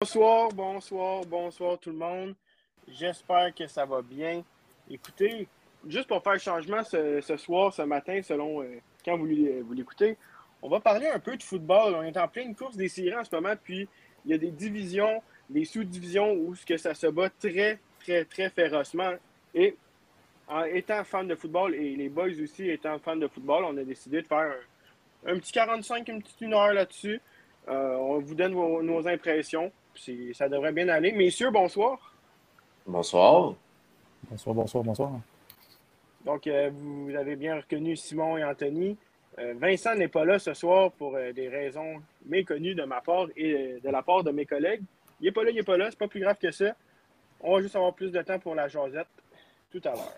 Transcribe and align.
Bonsoir, 0.00 0.50
bonsoir, 0.52 1.26
bonsoir 1.26 1.76
tout 1.76 1.90
le 1.90 1.96
monde. 1.96 2.36
J'espère 2.86 3.52
que 3.52 3.66
ça 3.66 3.84
va 3.84 4.00
bien. 4.00 4.44
Écoutez, 4.88 5.48
juste 5.88 6.06
pour 6.06 6.22
faire 6.22 6.38
changement 6.38 6.84
ce, 6.84 7.20
soir, 7.36 7.72
ce 7.74 7.82
matin, 7.82 8.20
selon 8.22 8.62
euh, 8.62 8.78
quand 9.04 9.18
vous, 9.18 9.26
vous 9.26 9.72
l'écoutez, 9.72 10.16
on 10.62 10.68
va 10.68 10.78
parler 10.78 11.08
un 11.08 11.18
peu 11.18 11.36
de 11.36 11.42
football. 11.42 11.96
On 11.96 12.04
est 12.04 12.16
en 12.16 12.28
pleine 12.28 12.54
course 12.54 12.76
des 12.76 12.86
séries 12.86 13.16
en 13.16 13.24
ce 13.24 13.34
moment, 13.34 13.54
puis 13.60 13.88
il 14.24 14.30
y 14.30 14.34
a 14.34 14.38
des 14.38 14.52
divisions, 14.52 15.20
des 15.50 15.64
sous-divisions 15.64 16.32
où 16.32 16.54
ça 16.54 16.94
se 16.94 17.08
bat 17.08 17.28
très, 17.30 17.80
très, 17.98 18.24
très 18.24 18.50
férocement. 18.50 19.14
Et 19.52 19.76
en 20.46 20.62
étant 20.62 21.02
fan 21.02 21.26
de 21.26 21.34
football 21.34 21.74
et 21.74 21.96
les 21.96 22.08
boys 22.08 22.40
aussi 22.40 22.70
étant 22.70 23.00
fans 23.00 23.16
de 23.16 23.26
football, 23.26 23.64
on 23.64 23.76
a 23.76 23.82
décidé 23.82 24.22
de 24.22 24.28
faire 24.28 24.54
un, 25.26 25.36
petit 25.40 25.50
45, 25.50 26.06
une 26.06 26.22
petite 26.22 26.40
une 26.40 26.54
heure 26.54 26.72
là-dessus. 26.72 27.20
Euh, 27.66 27.96
on 27.96 28.20
vous 28.20 28.36
donne 28.36 28.52
nos 28.52 29.08
impressions 29.08 29.72
ça 30.34 30.48
devrait 30.48 30.72
bien 30.72 30.88
aller. 30.88 31.12
Messieurs, 31.12 31.50
bonsoir. 31.50 32.14
Bonsoir. 32.86 33.54
Bonsoir, 34.30 34.54
bonsoir, 34.54 34.84
bonsoir. 34.84 35.12
Donc, 36.24 36.46
euh, 36.46 36.70
vous 36.72 37.14
avez 37.14 37.36
bien 37.36 37.56
reconnu 37.56 37.96
Simon 37.96 38.36
et 38.36 38.44
Anthony. 38.44 38.96
Euh, 39.38 39.54
Vincent 39.56 39.94
n'est 39.94 40.08
pas 40.08 40.24
là 40.24 40.38
ce 40.38 40.52
soir 40.54 40.90
pour 40.92 41.16
euh, 41.16 41.32
des 41.32 41.48
raisons 41.48 42.02
méconnues 42.26 42.74
de 42.74 42.84
ma 42.84 43.00
part 43.00 43.26
et 43.36 43.78
de 43.82 43.88
la 43.88 44.02
part 44.02 44.24
de 44.24 44.30
mes 44.30 44.46
collègues. 44.46 44.82
Il 45.20 45.24
n'est 45.24 45.32
pas 45.32 45.44
là, 45.44 45.50
il 45.50 45.56
n'est 45.56 45.62
pas 45.62 45.76
là, 45.76 45.90
c'est 45.90 45.98
pas 45.98 46.08
plus 46.08 46.20
grave 46.20 46.36
que 46.40 46.50
ça. 46.50 46.74
On 47.40 47.54
va 47.54 47.62
juste 47.62 47.76
avoir 47.76 47.94
plus 47.94 48.10
de 48.10 48.20
temps 48.22 48.38
pour 48.38 48.54
la 48.54 48.68
jasette 48.68 49.06
tout 49.70 49.80
à 49.84 49.90
l'heure. 49.90 50.16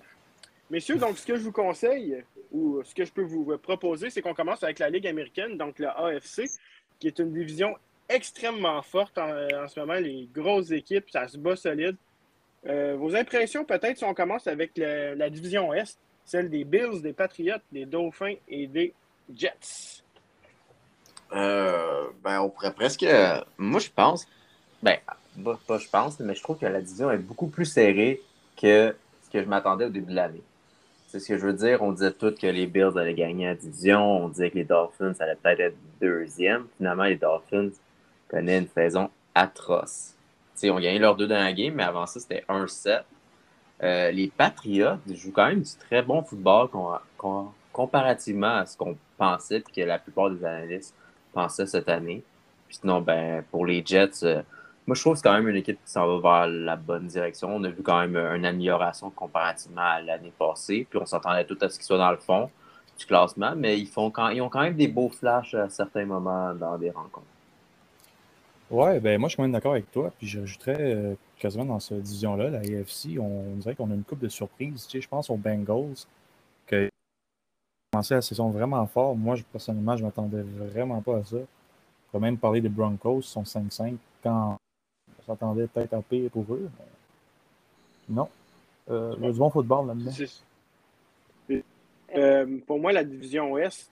Messieurs, 0.70 0.97
donc 0.97 1.19
ce 1.19 1.27
que 1.27 1.37
je 1.37 1.42
vous 1.42 1.53
conseille, 1.53 2.25
ou 2.53 2.83
ce 2.83 2.95
que 2.95 3.05
je 3.05 3.12
peux 3.12 3.23
vous 3.23 3.59
proposer, 3.59 4.09
c'est 4.09 4.23
qu'on 4.23 4.34
commence 4.34 4.62
avec 4.62 4.78
la 4.78 4.89
Ligue 4.89 5.06
américaine, 5.06 5.59
donc 5.59 5.78
la 5.78 5.91
AFC, 5.91 6.48
qui 6.98 7.09
est 7.09 7.19
une 7.19 7.33
division 7.33 7.77
extrêmement 8.10 8.82
forte 8.82 9.16
en, 9.19 9.69
ce 9.69 9.80
moment. 9.80 9.95
Les 9.95 10.28
grosses 10.34 10.70
équipes, 10.70 11.09
ça 11.10 11.27
se 11.28 11.38
bat 11.38 11.56
solide. 11.56 11.96
Euh, 12.66 12.95
vos 12.98 13.14
impressions, 13.16 13.64
peut-être, 13.64 13.97
si 13.97 14.05
on 14.05 14.12
commence 14.12 14.47
avec 14.47 14.72
la 14.77 15.30
division 15.30 15.72
Est, 15.72 15.98
celle 16.25 16.50
des 16.50 16.64
Bills, 16.64 17.00
des 17.02 17.12
Patriots, 17.12 17.55
des 17.72 17.86
Dauphins 17.86 18.34
et 18.48 18.67
des 18.67 18.92
Jets? 19.34 20.02
Euh, 21.33 22.08
ben, 22.22 22.41
on 22.41 22.50
pourrait 22.50 22.75
presque. 22.75 23.06
Moi, 23.56 23.80
je 23.80 23.91
pense. 23.91 24.27
Ben, 24.83 24.97
pas, 25.67 25.78
je 25.78 25.89
pense, 25.89 26.19
mais 26.20 26.34
je 26.34 26.42
trouve 26.42 26.58
que 26.58 26.67
la 26.67 26.80
division 26.80 27.11
est 27.11 27.19
beaucoup 27.19 27.47
plus 27.47 27.67
serrée 27.67 28.20
que 28.61 28.95
ce 29.24 29.30
que 29.30 29.42
je 29.42 29.48
m'attendais 29.48 29.86
au 29.86 29.91
début 29.91 30.11
de 30.11 30.17
l'année. 30.17 30.42
C'est 31.06 31.19
ce 31.19 31.28
que 31.28 31.39
je 31.39 31.47
veux 31.47 31.52
dire. 31.52 31.83
On 31.83 31.92
disait 31.92 32.12
tous 32.12 32.33
que 32.33 32.47
les 32.47 32.67
Bills 32.67 32.97
allaient 32.97 33.14
gagner 33.14 33.47
la 33.47 33.55
division. 33.55 34.24
On 34.24 34.28
disait 34.28 34.50
que 34.50 34.58
les 34.58 34.64
Dolphins 34.64 35.12
allaient 35.19 35.36
peut-être 35.36 35.61
être 35.61 35.77
deuxième. 36.00 36.67
Finalement, 36.77 37.05
les 37.05 37.17
Dolphins 37.17 37.70
connaît 38.31 38.59
une 38.59 38.69
saison 38.69 39.11
atroce. 39.34 40.14
T'sais, 40.55 40.70
on 40.70 40.78
gagné 40.78 40.98
leurs 40.98 41.17
deux 41.17 41.27
dans 41.27 41.42
la 41.42 41.53
game, 41.53 41.75
mais 41.75 41.83
avant 41.83 42.06
ça, 42.06 42.20
c'était 42.20 42.45
1-7. 42.48 43.03
Euh, 43.83 44.11
les 44.11 44.28
Patriots 44.28 44.98
jouent 45.11 45.33
quand 45.33 45.48
même 45.48 45.62
du 45.62 45.70
très 45.89 46.03
bon 46.03 46.23
football 46.23 46.69
comparativement 47.73 48.56
à 48.58 48.67
ce 48.67 48.77
qu'on 48.77 48.97
pensait 49.17 49.56
et 49.56 49.62
que 49.62 49.86
la 49.86 49.98
plupart 49.98 50.31
des 50.31 50.45
analystes 50.45 50.95
pensaient 51.33 51.67
cette 51.67 51.89
année. 51.89 52.23
Puis 52.69 52.78
sinon, 52.81 53.01
ben, 53.01 53.42
pour 53.51 53.64
les 53.64 53.83
Jets, 53.84 54.23
euh, 54.23 54.42
moi, 54.86 54.95
je 54.95 55.01
trouve 55.01 55.14
que 55.14 55.20
c'est 55.20 55.28
quand 55.28 55.34
même 55.34 55.48
une 55.48 55.56
équipe 55.56 55.78
qui 55.84 55.91
s'en 55.91 56.19
va 56.19 56.45
vers 56.45 56.53
la 56.53 56.77
bonne 56.77 57.06
direction. 57.06 57.55
On 57.55 57.64
a 57.64 57.69
vu 57.69 57.83
quand 57.83 58.01
même 58.01 58.17
une 58.17 58.45
amélioration 58.45 59.11
comparativement 59.11 59.83
à 59.83 60.01
l'année 60.01 60.33
passée. 60.39 60.86
Puis 60.89 60.98
on 60.98 61.06
s'entendait 61.06 61.45
tout 61.45 61.58
à 61.61 61.69
ce 61.69 61.77
qu'ils 61.77 61.86
soient 61.86 61.98
dans 61.98 62.11
le 62.11 62.17
fond 62.17 62.51
du 62.98 63.06
classement, 63.06 63.55
mais 63.56 63.78
ils, 63.78 63.86
font 63.86 64.11
quand, 64.11 64.28
ils 64.28 64.42
ont 64.42 64.48
quand 64.51 64.61
même 64.61 64.75
des 64.75 64.89
beaux 64.89 65.08
flashs 65.08 65.55
à 65.55 65.69
certains 65.69 66.05
moments 66.05 66.55
dans 66.55 66.77
des 66.77 66.91
rencontres. 66.91 67.27
Ouais, 68.71 69.01
ben 69.01 69.19
moi 69.19 69.29
je 69.29 69.35
suis 69.35 69.43
même 69.43 69.53
d'accord 69.53 69.73
avec 69.73 69.91
toi. 69.91 70.13
Puis 70.17 70.29
j'ajouterais 70.29 70.77
euh, 70.79 71.15
quasiment 71.39 71.65
dans 71.65 71.81
cette 71.81 72.03
division-là, 72.03 72.51
la 72.51 72.59
AFC, 72.59 73.19
on, 73.19 73.57
dirait 73.57 73.75
qu'on 73.75 73.91
a 73.91 73.95
une 73.95 74.05
coupe 74.05 74.21
de 74.21 74.29
surprises. 74.29 74.87
Tu 74.87 74.99
sais, 74.99 75.03
je 75.03 75.09
pense 75.09 75.29
aux 75.29 75.37
Bengals, 75.37 76.07
que 76.67 76.89
commencé 77.92 78.14
la 78.14 78.23
saison 78.23 78.51
vraiment 78.51 78.86
fort. 78.86 79.17
Moi, 79.17 79.36
personnellement, 79.51 79.97
je 79.97 80.05
m'attendais 80.05 80.42
vraiment 80.42 81.01
pas 81.01 81.17
à 81.17 81.25
ça. 81.25 81.36
On 81.36 82.19
peut 82.19 82.19
même 82.20 82.39
parler 82.39 82.61
des 82.61 82.69
Broncos, 82.69 83.20
ils 83.20 83.23
sont 83.25 83.42
5-5 83.42 83.97
quand 84.23 84.57
on 85.19 85.23
s'attendait 85.25 85.67
peut-être 85.67 85.95
à 85.95 86.03
pire 86.03 86.30
pour 86.30 86.45
eux. 86.51 86.70
Non. 88.09 88.29
Euh, 88.89 89.14
du 89.17 89.39
bon 89.39 89.51
football 89.51 89.89
là-dedans. 89.89 90.13
Euh, 92.17 92.59
pour 92.67 92.80
moi, 92.80 92.92
la 92.92 93.05
division 93.05 93.53
Ouest, 93.53 93.91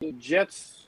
les 0.00 0.14
Jets 0.18 0.86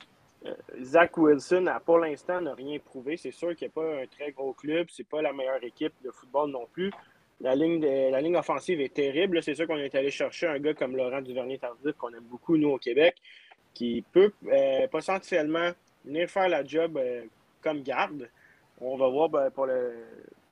Zach 0.81 1.17
Wilson, 1.17 1.65
pour 1.85 1.99
l'instant, 1.99 2.41
n'a 2.41 2.53
rien 2.53 2.79
prouvé. 2.79 3.17
C'est 3.17 3.31
sûr 3.31 3.55
qu'il 3.55 3.67
n'y 3.67 3.71
a 3.71 3.75
pas 3.75 4.01
un 4.01 4.07
très 4.07 4.31
gros 4.31 4.53
club. 4.53 4.87
C'est 4.89 5.07
pas 5.07 5.21
la 5.21 5.33
meilleure 5.33 5.63
équipe 5.63 5.93
de 6.03 6.11
football 6.11 6.51
non 6.51 6.67
plus. 6.71 6.91
La 7.39 7.55
ligne, 7.55 8.35
offensive 8.35 8.79
est 8.79 8.93
terrible. 8.93 9.41
C'est 9.43 9.55
sûr 9.55 9.67
qu'on 9.67 9.77
est 9.77 9.93
allé 9.95 10.11
chercher 10.11 10.47
un 10.47 10.59
gars 10.59 10.73
comme 10.73 10.95
Laurent 10.95 11.21
Duvernay-Tardif, 11.21 11.93
qu'on 11.97 12.13
aime 12.13 12.23
beaucoup, 12.23 12.57
nous, 12.57 12.69
au 12.69 12.77
Québec, 12.77 13.15
qui 13.73 14.03
peut 14.11 14.31
euh, 14.47 14.87
potentiellement 14.87 15.71
venir 16.05 16.29
faire 16.29 16.47
la 16.47 16.63
job 16.63 16.97
euh, 16.97 17.23
comme 17.61 17.81
garde. 17.81 18.29
On 18.79 18.95
va 18.95 19.07
voir 19.07 19.29
ben, 19.29 19.49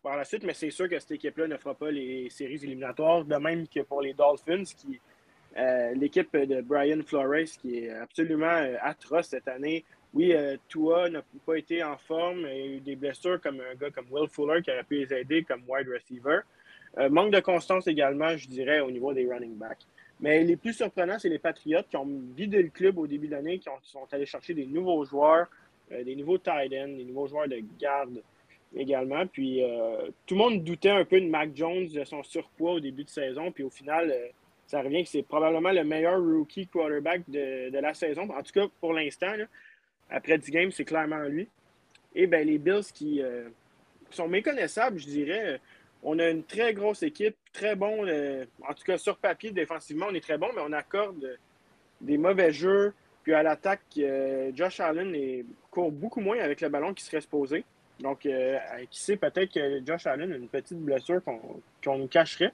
par 0.04 0.18
la 0.18 0.24
suite, 0.26 0.44
mais 0.44 0.54
c'est 0.54 0.72
sûr 0.72 0.90
que 0.90 1.00
cette 1.00 1.12
équipe-là 1.12 1.48
ne 1.48 1.58
fera 1.58 1.76
pas 1.76 1.92
les 1.92 2.30
séries 2.30 2.60
éliminatoires, 2.64 3.24
de 3.24 3.36
même 3.36 3.68
que 3.68 3.82
pour 3.82 4.02
les 4.02 4.14
Dolphins, 4.14 4.64
qui 4.64 5.00
euh, 5.58 5.94
l'équipe 5.96 6.36
de 6.36 6.62
Brian 6.62 7.02
Flores 7.06 7.58
qui 7.62 7.80
est 7.80 7.90
absolument 7.92 8.46
euh, 8.46 8.76
atroce 8.82 9.28
cette 9.28 9.50
année. 9.50 9.84
Oui, 10.14 10.34
euh, 10.34 10.56
Tua 10.70 11.10
n'a 11.10 11.22
pas 11.46 11.56
été 11.56 11.84
en 11.84 11.98
forme. 11.98 12.48
Il 12.50 12.58
y 12.58 12.62
a 12.62 12.66
eu 12.68 12.80
des 12.80 12.96
blessures 12.96 13.40
comme 13.42 13.60
un 13.60 13.76
gars 13.76 13.92
comme 13.92 14.06
Will 14.12 14.30
Fuller 14.30 14.62
qui 14.62 14.72
aurait 14.72 14.84
pu 14.84 15.06
les 15.06 15.14
aider 15.14 15.44
comme 15.44 15.64
wide 15.68 15.88
receiver. 15.90 16.40
manque 17.10 17.32
de 17.32 17.40
constance 17.40 17.88
également, 17.88 18.36
je 18.38 18.48
dirais, 18.48 18.80
au 18.80 18.92
niveau 18.92 19.14
des 19.14 19.28
running 19.28 19.56
backs. 19.56 19.86
Mais 20.22 20.44
les 20.44 20.56
plus 20.56 20.74
surprenants, 20.74 21.20
c'est 21.20 21.30
les 21.30 21.40
Patriots 21.40 21.84
qui 21.90 21.98
ont 21.98 22.08
vidé 22.36 22.62
le 22.62 22.70
club 22.70 22.98
au 22.98 23.08
début 23.08 23.28
de 23.28 23.32
l'année, 23.32 23.60
qui, 23.60 23.70
sont 23.84 24.08
allés 24.12 24.26
chercher 24.26 24.54
des 24.54 24.68
nouveaux 24.68 25.04
joueurs, 25.04 25.48
des 25.90 26.16
nouveaux 26.16 26.38
tight 26.38 26.72
ends, 26.74 26.96
des 26.96 27.06
nouveaux 27.06 27.28
joueurs 27.28 27.48
de 27.48 27.60
garde 27.80 28.22
également. 28.76 29.26
Puis 29.26 29.64
tout 30.28 30.36
le 30.36 30.40
monde 30.40 30.64
doutait 30.64 30.92
un 30.92 31.06
peu 31.06 31.20
de 31.20 31.28
Mac 31.28 31.52
Jones, 31.56 31.88
de 31.88 32.04
son 32.04 32.22
surpoids 32.22 32.74
au 32.74 32.80
début 32.80 33.06
de 33.06 33.10
saison. 33.10 33.52
Puis 33.52 33.64
au 33.64 33.70
final, 33.70 34.14
ça 34.72 34.82
revient 34.82 35.04
que 35.04 35.10
c'est 35.10 35.24
probablement 35.24 35.74
le 35.74 35.84
meilleur 35.84 36.18
rookie 36.18 36.66
quarterback 36.66 37.30
de, 37.30 37.78
la 37.78 37.94
saison. 37.94 38.30
En 38.30 38.42
tout 38.42 38.54
cas, 38.54 38.68
pour 38.80 38.94
l'instant, 38.94 39.34
après 40.10 40.38
10 40.38 40.50
games, 40.50 40.72
c'est 40.72 40.86
clairement 40.86 41.24
lui. 41.24 41.50
Et 42.16 42.26
ben, 42.26 42.48
les 42.48 42.58
Bills 42.58 42.86
qui, 42.94 43.22
euh, 43.22 43.50
sont 44.12 44.30
méconnaissables, 44.30 44.98
je 44.98 45.08
dirais. 45.08 45.60
On 46.04 46.20
a 46.20 46.30
une 46.30 46.44
très 46.46 46.74
grosse 46.74 47.04
équipe, 47.04 47.36
très 47.52 47.76
bon. 47.76 48.08
Euh, 48.08 48.46
en 48.66 48.74
tout 48.74 48.84
cas, 48.86 48.98
sur 48.98 49.18
papier, 49.18 49.52
défensivement, 49.52 50.06
on 50.10 50.14
est 50.14 50.24
très 50.24 50.38
bon, 50.38 50.48
mais 50.56 50.62
on 50.66 50.72
accorde 50.72 51.38
des 52.00 52.18
mauvais 52.18 52.54
jeux. 52.54 52.94
Puis 53.24 53.34
à 53.34 53.44
l'attaque, 53.44 53.82
euh, 53.98 54.52
Josh 54.56 54.80
Allen 54.80 55.14
court 55.70 55.92
beaucoup 55.92 56.22
moins 56.22 56.40
avec 56.40 56.62
le 56.62 56.70
ballon 56.70 56.94
qui 56.94 57.04
serait 57.04 57.20
supposé. 57.20 57.66
Donc, 58.00 58.22
qui 58.22 59.00
sait, 59.00 59.18
peut-être 59.18 59.54
que 59.54 59.86
Josh 59.86 60.08
Allen 60.08 60.32
a 60.32 60.36
une 60.38 60.48
petite 60.48 60.80
blessure 60.80 61.22
qu'on 61.24 61.98
nous 61.98 62.08
cacherait. 62.08 62.54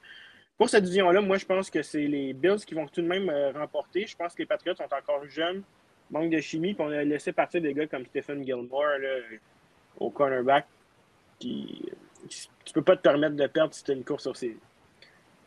Pour 0.57 0.69
cette 0.69 0.83
division-là, 0.85 1.21
moi, 1.21 1.37
je 1.37 1.45
pense 1.45 1.69
que 1.69 1.83
c'est 1.83 2.07
les 2.07 2.33
Bills 2.33 2.65
qui 2.65 2.73
vont 2.73 2.87
tout 2.87 3.01
de 3.01 3.07
même 3.07 3.29
euh, 3.29 3.51
remporter. 3.51 4.07
Je 4.07 4.15
pense 4.15 4.33
que 4.33 4.39
les 4.39 4.47
Patriots 4.47 4.75
sont 4.75 4.85
encore 4.85 5.23
jeunes, 5.27 5.61
manque 6.09 6.31
de 6.31 6.39
chimie, 6.39 6.73
puis 6.73 6.83
on 6.83 6.89
a 6.89 7.03
laissé 7.03 7.31
partir 7.31 7.61
des 7.61 7.73
gars 7.73 7.85
comme 7.85 8.05
Stephen 8.07 8.43
Gilmore 8.43 8.97
au 9.99 10.09
cornerback. 10.09 10.65
Qui, 11.37 11.85
tu 12.27 12.73
peux 12.73 12.81
pas 12.81 12.95
te 12.95 13.03
permettre 13.03 13.35
de 13.35 13.45
perdre 13.45 13.73
si 13.73 13.83
tu 13.83 13.91
une 13.91 14.03
course 14.03 14.23
sur 14.23 14.35
série. 14.35 14.57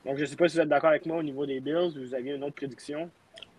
Donc, 0.06 0.16
je 0.16 0.20
ne 0.20 0.26
sais 0.26 0.36
pas 0.36 0.48
si 0.48 0.56
vous 0.56 0.62
êtes 0.62 0.68
d'accord 0.68 0.90
avec 0.90 1.04
moi 1.06 1.16
au 1.16 1.22
niveau 1.24 1.44
des 1.44 1.58
Bills. 1.58 1.92
Vous 1.96 2.14
aviez 2.14 2.34
une 2.34 2.44
autre 2.44 2.54
prédiction? 2.54 3.10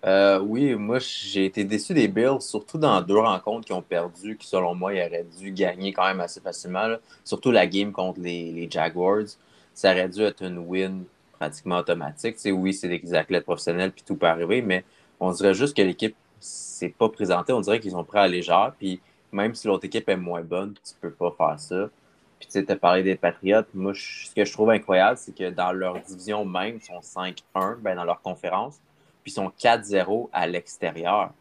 Euh, 0.06 0.40
oui, 0.40 0.74
moi, 0.76 1.00
j'ai 1.00 1.46
été 1.46 1.66
déçu 1.66 1.94
des 1.94 2.08
Bills, 2.08 2.40
surtout 2.40 2.78
dans 2.78 3.02
deux 3.02 3.20
rencontres 3.20 3.68
qui 3.68 3.74
ont 3.74 3.82
perdu, 3.82 4.38
qui, 4.38 4.48
selon 4.48 4.74
moi, 4.74 4.94
ils 4.94 5.06
auraient 5.06 5.28
dû 5.38 5.52
gagner 5.52 5.92
quand 5.92 6.06
même 6.06 6.22
assez 6.22 6.40
facilement. 6.40 6.96
Surtout 7.26 7.52
la 7.52 7.68
game 7.68 7.92
contre 7.92 8.22
les 8.22 8.70
Jaguars. 8.72 9.28
Ça 9.74 9.92
aurait 9.92 10.08
dû 10.10 10.22
être 10.22 10.44
une 10.44 10.60
win 10.60 11.04
pratiquement 11.42 11.78
automatique. 11.78 12.36
c'est 12.38 12.52
oui, 12.52 12.72
c'est 12.72 12.88
des 12.88 13.16
athlètes 13.16 13.46
professionnels, 13.46 13.92
puis 13.92 14.04
tout 14.06 14.16
peut 14.16 14.28
arriver, 14.28 14.62
mais 14.62 14.86
on 15.20 15.32
dirait 15.32 15.56
juste 15.56 15.76
que 15.76 15.82
l'équipe 15.82 16.16
s'est 16.40 16.94
pas 16.96 17.10
présentée. 17.10 17.52
On 17.52 17.62
dirait 17.62 17.80
qu'ils 17.80 17.92
sont 17.92 18.04
prêts 18.04 18.20
à 18.20 18.28
légère, 18.28 18.74
puis 18.78 19.02
même 19.32 19.56
si 19.56 19.66
l'autre 19.66 19.86
équipe 19.86 20.08
est 20.08 20.18
moins 20.18 20.44
bonne, 20.44 20.76
tu 20.76 20.94
peux 21.02 21.10
pas 21.10 21.34
faire 21.36 21.60
ça. 21.60 21.90
Puis 22.38 22.48
tu 22.48 22.60
sais, 22.60 22.72
as 22.72 22.76
parlé 22.76 23.02
des 23.02 23.16
Patriotes. 23.16 23.68
Moi, 23.74 23.94
ce 23.96 24.32
que 24.36 24.46
je 24.46 24.54
trouve 24.54 24.70
incroyable, 24.70 25.18
c'est 25.18 25.36
que 25.36 25.50
dans 25.50 25.72
leur 25.72 26.00
division 26.02 26.46
même, 26.46 26.76
ils 26.76 26.84
sont 26.84 27.00
5-1 27.00 27.78
ben, 27.80 27.96
dans 27.96 28.04
leur 28.04 28.22
conférence, 28.22 28.76
puis 29.24 29.32
ils 29.32 29.36
sont 29.36 29.52
4-0 29.60 30.30
à 30.32 30.46
l'extérieur. 30.46 31.32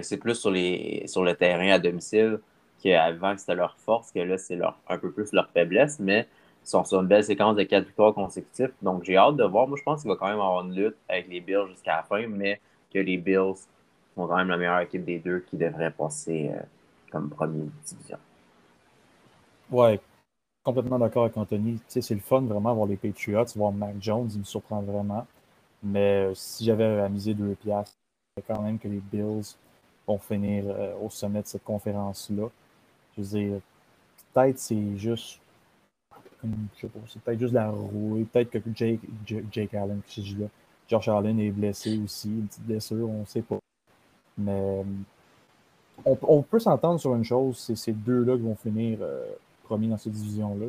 c'est 0.00 0.16
plus 0.16 0.36
sur, 0.36 0.50
les, 0.50 1.04
sur 1.06 1.22
le 1.22 1.34
terrain 1.34 1.72
à 1.72 1.78
domicile 1.78 2.40
qu'avant 2.82 3.36
c'était 3.36 3.56
leur 3.56 3.76
force, 3.76 4.10
que 4.10 4.20
là, 4.20 4.38
c'est 4.38 4.56
leur, 4.56 4.78
un 4.88 4.96
peu 4.96 5.10
plus 5.10 5.34
leur 5.34 5.50
faiblesse, 5.50 5.98
mais 5.98 6.26
sont 6.64 6.84
sur 6.84 7.00
une 7.00 7.06
belle 7.06 7.24
séquence 7.24 7.56
de 7.56 7.62
quatre 7.62 7.86
victoires 7.86 8.14
consécutives. 8.14 8.72
Donc, 8.82 9.04
j'ai 9.04 9.16
hâte 9.16 9.36
de 9.36 9.44
voir. 9.44 9.66
Moi, 9.66 9.76
je 9.78 9.82
pense 9.82 10.02
qu'il 10.02 10.10
va 10.10 10.16
quand 10.16 10.28
même 10.28 10.40
avoir 10.40 10.64
une 10.64 10.74
lutte 10.74 10.96
avec 11.08 11.28
les 11.28 11.40
Bills 11.40 11.68
jusqu'à 11.70 11.96
la 11.96 12.02
fin, 12.02 12.26
mais 12.26 12.60
que 12.92 12.98
les 12.98 13.16
Bills 13.16 13.54
sont 14.14 14.26
quand 14.26 14.36
même 14.36 14.48
la 14.48 14.56
meilleure 14.56 14.80
équipe 14.80 15.04
des 15.04 15.18
deux 15.18 15.40
qui 15.40 15.56
devrait 15.56 15.90
passer 15.90 16.50
euh, 16.52 16.60
comme 17.10 17.30
première 17.30 17.66
division. 17.84 18.18
Ouais. 19.70 20.00
Complètement 20.62 20.98
d'accord 20.98 21.24
avec 21.24 21.36
Anthony. 21.36 21.80
C'est 21.88 22.10
le 22.10 22.20
fun 22.20 22.42
vraiment 22.42 22.74
voir 22.74 22.86
les 22.86 22.96
Patriots, 22.96 23.46
voir 23.56 23.72
Mac 23.72 23.94
Jones, 23.98 24.28
il 24.32 24.40
me 24.40 24.44
surprend 24.44 24.82
vraiment. 24.82 25.26
Mais 25.82 26.26
euh, 26.26 26.34
si 26.34 26.64
j'avais 26.64 27.00
à 27.00 27.08
miser 27.08 27.32
deux 27.32 27.54
piastres, 27.54 27.96
quand 28.46 28.60
même 28.62 28.78
que 28.78 28.88
les 28.88 29.00
Bills 29.00 29.56
vont 30.06 30.18
finir 30.18 30.64
euh, 30.66 30.94
au 31.00 31.10
sommet 31.10 31.42
de 31.42 31.46
cette 31.46 31.64
conférence-là. 31.64 32.48
Je 33.16 33.22
veux 33.22 33.28
dire, 33.28 33.60
peut-être 34.32 34.58
c'est 34.58 34.96
juste. 34.96 35.39
Je 36.42 36.80
sais 36.80 36.88
pas, 36.88 36.98
c'est 37.08 37.22
peut-être 37.22 37.40
juste 37.40 37.54
la 37.54 37.70
rouille. 37.70 38.24
Peut-être 38.24 38.50
que 38.50 38.58
Jake, 38.74 39.00
Jake 39.50 39.74
Allen, 39.74 40.00
qui 40.06 40.22
là, 40.38 40.46
Josh 40.88 41.08
Allen 41.08 41.38
est 41.38 41.50
blessé 41.50 42.00
aussi, 42.02 42.28
une 42.28 42.46
petite 42.46 42.64
blessure, 42.64 43.08
on 43.08 43.20
ne 43.20 43.24
sait 43.26 43.42
pas. 43.42 43.58
Mais 44.38 44.82
on, 46.04 46.42
peut 46.42 46.58
s'entendre 46.58 46.98
sur 46.98 47.14
une 47.14 47.24
chose, 47.24 47.58
c'est 47.58 47.76
ces 47.76 47.92
deux-là 47.92 48.36
qui 48.36 48.42
vont 48.42 48.56
finir 48.56 48.98
euh, 49.02 49.26
promis 49.64 49.88
dans 49.88 49.98
cette 49.98 50.12
division-là. 50.12 50.66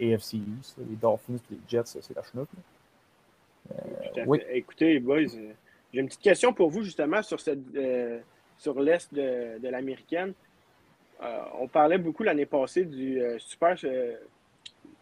AFC 0.00 0.34
East, 0.34 0.78
les 0.78 0.96
Dolphins 0.96 1.34
et 1.34 1.54
les 1.54 1.60
Jets, 1.68 1.82
c'est 1.84 2.14
la 2.14 2.22
chenoute. 2.22 2.48
Euh, 3.70 4.38
Écoutez, 4.50 4.98
boys, 5.00 5.18
euh, 5.18 5.52
j'ai 5.92 6.00
une 6.00 6.06
petite 6.06 6.22
question 6.22 6.52
pour 6.52 6.70
vous 6.70 6.82
justement 6.82 7.22
sur, 7.22 7.40
cette, 7.40 7.60
sur 8.56 8.80
l'Est 8.80 9.12
de, 9.12 9.58
de 9.58 9.68
l'américaine. 9.68 10.32
on 11.60 11.68
parlait 11.68 11.98
beaucoup 11.98 12.22
l'année 12.22 12.46
passée 12.46 12.84
du 12.84 13.20
super. 13.38 13.76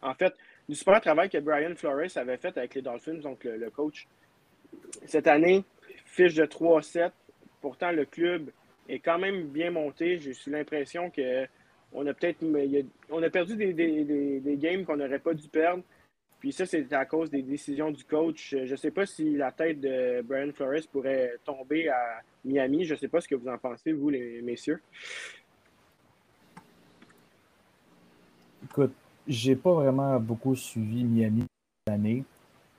En 0.03 0.15
fait, 0.15 0.35
du 0.69 0.75
super 0.75 1.01
travail 1.01 1.29
que 1.29 1.39
Brian 1.39 1.75
Flores 1.75 2.17
avait 2.17 2.37
fait 2.37 2.57
avec 2.57 2.75
les 2.75 2.83
Dolphins, 2.83 3.19
donc 3.19 3.45
le, 3.45 3.71
coach. 3.71 4.07
Cette 5.07 5.27
année, 5.27 5.65
fiche 6.05 6.35
de 6.35 6.45
3-7. 6.45 7.11
Pourtant, 7.61 7.91
le 7.91 8.05
club 8.05 8.51
est 8.89 9.01
quand 9.01 9.19
même 9.19 9.49
bien 9.49 9.71
monté. 9.71 10.19
J'ai 10.19 10.31
eu 10.31 10.51
l'impression 10.51 11.11
qu'on 11.11 12.07
a 12.07 12.15
peut-être 12.15 12.45
on 13.11 13.23
a 13.23 13.31
perdu 13.31 13.57
des, 13.57 13.73
des, 13.73 14.57
games 14.57 14.85
qu'on 14.85 14.97
n'aurait 14.97 15.19
pas 15.19 15.35
dû 15.35 15.49
perdre. 15.49 15.83
Puis 16.39 16.53
ça, 16.53 16.65
c'est 16.65 16.91
à 16.95 17.05
cause 17.05 17.31
des 17.31 17.43
décisions 17.43 17.91
du 17.91 18.03
coach. 18.05 18.55
Je 18.57 18.71
ne 18.71 18.77
sais 18.77 18.91
pas 18.91 19.05
si 19.05 19.37
la 19.37 19.53
tête 19.53 19.81
de 19.81 20.23
Brian 20.23 20.53
Flores 20.53 20.87
pourrait 20.91 21.35
tomber 21.45 21.89
à 21.89 22.23
Miami. 22.45 22.85
Je 22.85 22.95
ne 22.95 22.99
sais 22.99 23.09
pas 23.09 23.21
ce 23.21 23.29
que 23.29 23.35
vous 23.35 23.49
en 23.49 23.59
pensez, 23.59 23.93
vous, 23.93 24.09
les 24.09 24.41
messieurs. 24.41 24.81
Écoute, 28.65 28.95
j'ai 29.31 29.55
pas 29.55 29.73
vraiment 29.73 30.19
beaucoup 30.19 30.57
suivi 30.57 31.05
Miami 31.05 31.45
cette 31.87 31.95
année, 31.95 32.25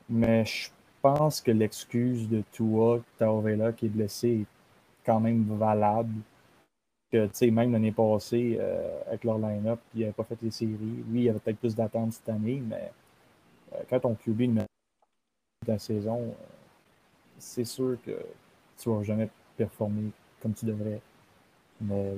mais 0.09 0.45
je 0.45 0.69
pense 1.01 1.39
que 1.39 1.51
l'excuse 1.51 2.27
de 2.27 2.44
Tua 2.51 3.00
Taovela 3.18 3.71
qui 3.71 3.86
est 3.86 3.89
blessé 3.89 4.42
est 4.42 4.45
quand 5.06 5.21
même 5.21 5.45
valable. 5.57 6.13
Que, 7.12 7.50
même 7.50 7.71
l'année 7.71 7.92
passée, 7.92 8.57
euh, 8.59 9.01
avec 9.07 9.24
leur 9.24 9.38
line-up, 9.38 9.80
il 9.95 10.01
n'avait 10.01 10.13
pas 10.13 10.24
fait 10.24 10.38
les 10.42 10.51
séries. 10.51 11.03
Oui, 11.09 11.19
il 11.19 11.24
y 11.24 11.30
avait 11.30 11.39
peut-être 11.39 11.59
plus 11.59 11.75
d'attentes 11.75 12.13
cette 12.13 12.30
année, 12.30 12.62
mais 12.65 12.92
euh, 13.74 13.83
quand 13.89 14.01
ton 14.01 14.15
QB 14.15 14.42
met 14.42 14.65
la 15.68 15.80
saison, 15.80 16.19
euh, 16.19 16.33
c'est 17.38 17.65
sûr 17.65 17.98
que 18.06 18.18
tu 18.77 18.89
vas 18.89 19.03
jamais 19.03 19.30
performer 19.57 20.12
comme 20.42 20.53
tu 20.53 20.65
devrais. 20.65 21.01
Mais 21.81 22.13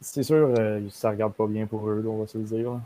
c'est 0.00 0.24
sûr, 0.24 0.54
ça 0.90 1.10
regarde 1.10 1.34
pas 1.34 1.46
bien 1.46 1.66
pour 1.66 1.88
eux, 1.88 2.04
on 2.06 2.18
va 2.18 2.26
se 2.26 2.38
le 2.38 2.44
dire. 2.44 2.80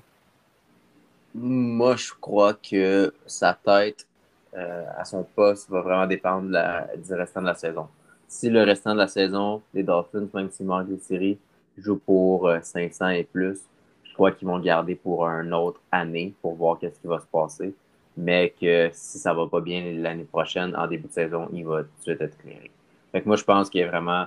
Moi, 1.38 1.97
je 1.97 2.12
crois 2.19 2.55
que 2.55 3.12
sa 3.27 3.53
tête 3.53 4.06
euh, 4.55 4.87
à 4.97 5.05
son 5.05 5.23
poste 5.23 5.69
va 5.69 5.83
vraiment 5.83 6.06
dépendre 6.06 6.49
du 6.97 7.12
restant 7.12 7.43
de 7.43 7.47
la 7.47 7.55
saison. 7.55 7.88
Si 8.27 8.49
le 8.49 8.62
restant 8.62 8.94
de 8.94 8.99
la 9.00 9.06
saison, 9.06 9.61
les 9.75 9.83
Dolphins, 9.83 10.27
même 10.33 10.50
s'ils 10.50 10.65
manquent 10.65 10.88
des 10.88 10.99
séries, 10.99 11.38
jouent 11.77 11.99
pour 11.99 12.50
500 12.62 13.05
euh, 13.05 13.09
et 13.11 13.25
plus, 13.25 13.61
je 14.05 14.15
crois 14.15 14.33
qu'ils 14.33 14.49
vont 14.49 14.59
garder 14.59 14.94
pour 14.94 15.27
une 15.27 15.53
autre 15.53 15.79
année 15.93 16.33
pour 16.41 16.55
voir 16.55 16.79
qu'est-ce 16.79 16.99
qui 16.99 17.06
va 17.06 17.21
se 17.21 17.27
passer. 17.27 17.75
Mais 18.17 18.55
que 18.59 18.89
si 18.94 19.19
ça 19.19 19.35
va 19.35 19.47
pas 19.47 19.61
bien 19.61 19.93
l'année 19.93 20.25
prochaine, 20.25 20.75
en 20.75 20.87
début 20.87 21.09
de 21.09 21.12
saison, 21.12 21.50
il 21.53 21.67
va 21.67 21.82
tout 21.82 21.91
de 21.99 22.03
suite 22.03 22.21
être 22.23 22.39
clairé. 22.39 22.71
Fait 23.12 23.27
moi, 23.27 23.37
je 23.37 23.44
pense 23.44 23.69
qu'il 23.69 23.82
y 23.82 23.85
a 23.85 23.89
vraiment 23.89 24.25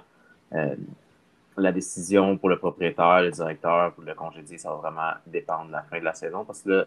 euh, 0.54 0.76
la 1.58 1.72
décision 1.72 2.38
pour 2.38 2.50
le 2.50 2.60
propriétaire, 2.60 3.22
le 3.24 3.32
directeur, 3.32 3.94
pour 3.94 4.04
le 4.04 4.14
congédier, 4.14 4.60
ça 4.60 4.70
va 4.70 4.76
vraiment 4.76 5.14
dépendre 5.26 5.68
de 5.68 5.72
la 5.72 5.82
fin 5.82 6.00
de 6.00 6.06
la 6.06 6.14
saison 6.14 6.46
parce 6.46 6.62
que 6.62 6.70
là, 6.70 6.86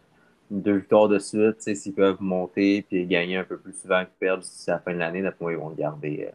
deux 0.53 0.77
victoires 0.77 1.09
de 1.09 1.19
suite, 1.19 1.61
s'ils 1.61 1.95
peuvent 1.95 2.21
monter 2.21 2.85
et 2.91 3.07
gagner 3.07 3.39
un 3.39 3.45
peu 3.45 3.59
plus 3.59 3.73
souvent 3.73 4.05
que 4.05 4.11
perdre 4.19 4.43
d'ici 4.43 4.69
la 4.69 4.79
fin 4.79 4.93
de 4.93 4.99
l'année, 4.99 5.23
d'après 5.23 5.45
moi, 5.45 5.53
ils 5.53 5.59
vont 5.59 5.71
le 5.71 5.77
garder. 5.77 6.29
Euh. 6.29 6.33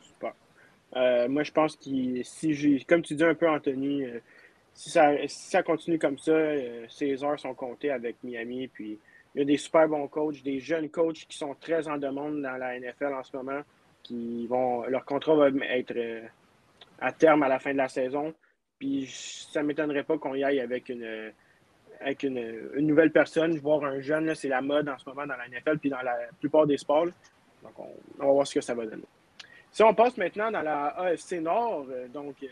Super. 0.00 0.32
Euh, 0.96 1.28
moi, 1.28 1.42
je 1.42 1.52
pense 1.52 1.76
que 1.76 2.22
si 2.22 2.54
j'ai, 2.54 2.80
comme 2.84 3.02
tu 3.02 3.14
dis 3.14 3.24
un 3.24 3.34
peu, 3.34 3.48
Anthony, 3.48 4.04
euh, 4.04 4.20
si, 4.72 4.90
ça, 4.90 5.12
ça 5.26 5.62
continue 5.62 5.98
comme 5.98 6.18
ça, 6.18 6.32
ces 6.88 7.22
heures 7.22 7.38
sont 7.38 7.54
comptées 7.54 7.90
avec 7.90 8.16
Miami. 8.22 8.68
Puis 8.68 8.98
il 9.34 9.38
y 9.38 9.42
a 9.42 9.44
des 9.44 9.58
super 9.58 9.88
bons 9.88 10.08
coachs, 10.08 10.42
des 10.42 10.60
jeunes 10.60 10.88
coachs 10.88 11.26
qui 11.28 11.36
sont 11.36 11.54
très 11.60 11.86
en 11.88 11.98
demande 11.98 12.40
dans 12.40 12.56
la 12.56 12.78
NFL 12.78 13.12
en 13.12 13.22
ce 13.22 13.36
moment, 13.36 13.60
qui 14.02 14.46
vont, 14.46 14.84
leur 14.86 15.04
contrat 15.04 15.34
va 15.34 15.48
être 15.48 15.94
à 17.00 17.12
terme 17.12 17.42
à 17.42 17.48
la 17.48 17.58
fin 17.58 17.72
de 17.72 17.76
la 17.76 17.88
saison. 17.88 18.32
Puis 18.78 19.08
ça 19.52 19.62
ne 19.62 19.66
m'étonnerait 19.66 20.04
pas 20.04 20.16
qu'on 20.16 20.34
y 20.34 20.44
aille 20.44 20.60
avec 20.60 20.88
une 20.88 21.32
avec 22.00 22.22
une, 22.22 22.70
nouvelle 22.78 23.10
personne, 23.10 23.58
voir 23.58 23.84
un 23.84 24.00
jeune, 24.00 24.34
c'est 24.34 24.48
la 24.48 24.60
mode 24.60 24.88
en 24.88 24.98
ce 24.98 25.08
moment 25.08 25.26
dans 25.26 25.36
la 25.36 25.48
NFL 25.48 25.78
puis 25.78 25.90
dans 25.90 26.02
la 26.02 26.16
plupart 26.38 26.66
des 26.66 26.76
sports. 26.76 27.06
Donc, 27.62 27.72
on, 27.78 28.26
va 28.26 28.32
voir 28.32 28.46
ce 28.46 28.54
que 28.54 28.60
ça 28.60 28.74
va 28.74 28.86
donner. 28.86 29.02
Si 29.70 29.82
on 29.82 29.94
passe 29.94 30.16
maintenant 30.16 30.50
dans 30.50 30.62
la 30.62 30.86
AFC 30.86 31.40
Nord, 31.40 31.86
euh, 31.90 32.08
donc 32.08 32.36
euh, 32.42 32.46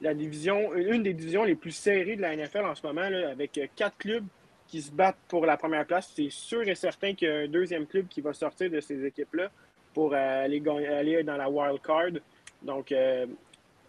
la 0.00 0.12
division, 0.12 0.74
une 0.74 1.02
des 1.02 1.14
divisions 1.14 1.44
les 1.44 1.54
plus 1.54 1.70
serrées 1.70 2.16
de 2.16 2.22
la 2.22 2.36
NFL 2.36 2.64
en 2.64 2.74
ce 2.74 2.86
moment, 2.86 3.02
avec 3.02 3.56
euh, 3.58 3.66
quatre 3.74 3.96
clubs 3.96 4.26
qui 4.66 4.82
se 4.82 4.90
battent 4.90 5.18
pour 5.28 5.46
la 5.46 5.56
première 5.56 5.86
place. 5.86 6.12
C'est 6.14 6.30
sûr 6.30 6.62
et 6.68 6.74
certain 6.74 7.14
qu'il 7.14 7.28
y 7.28 7.30
a 7.30 7.36
un 7.36 7.48
deuxième 7.48 7.86
club 7.86 8.08
qui 8.08 8.20
va 8.20 8.32
sortir 8.32 8.70
de 8.70 8.80
ces 8.80 9.04
équipes-là 9.04 9.50
pour 9.92 10.14
aller, 10.14 10.60
aller, 10.68 11.22
dans 11.22 11.36
la 11.36 11.48
wild 11.48 11.80
card. 11.80 12.20
Donc, 12.62 12.92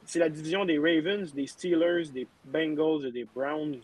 c'est 0.05 0.19
la 0.19 0.29
division 0.29 0.65
des 0.65 0.77
Ravens, 0.77 1.33
des 1.33 1.47
Steelers, 1.47 2.09
des 2.13 2.27
Bengals 2.43 3.07
et 3.07 3.11
des 3.11 3.23
Browns. 3.23 3.81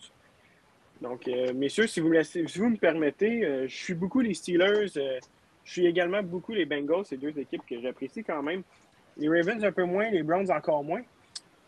Donc, 1.02 1.26
euh, 1.26 1.52
messieurs, 1.52 1.88
si 1.88 1.98
vous, 1.98 2.08
me 2.08 2.14
laissez, 2.14 2.46
si 2.46 2.60
vous 2.60 2.68
me 2.68 2.76
permettez, 2.76 3.44
euh, 3.44 3.66
je 3.66 3.74
suis 3.74 3.94
beaucoup 3.94 4.20
les 4.20 4.34
Steelers. 4.34 4.96
Euh, 4.96 5.18
je 5.64 5.72
suis 5.72 5.86
également 5.86 6.22
beaucoup 6.22 6.52
les 6.52 6.64
Bengals, 6.64 7.04
ces 7.04 7.16
deux 7.16 7.36
équipes 7.38 7.62
que 7.68 7.80
j'apprécie 7.80 8.22
quand 8.22 8.42
même. 8.42 8.62
Les 9.16 9.28
Ravens 9.28 9.64
un 9.64 9.72
peu 9.72 9.84
moins, 9.84 10.08
les 10.10 10.22
Browns 10.22 10.50
encore 10.52 10.84
moins. 10.84 11.02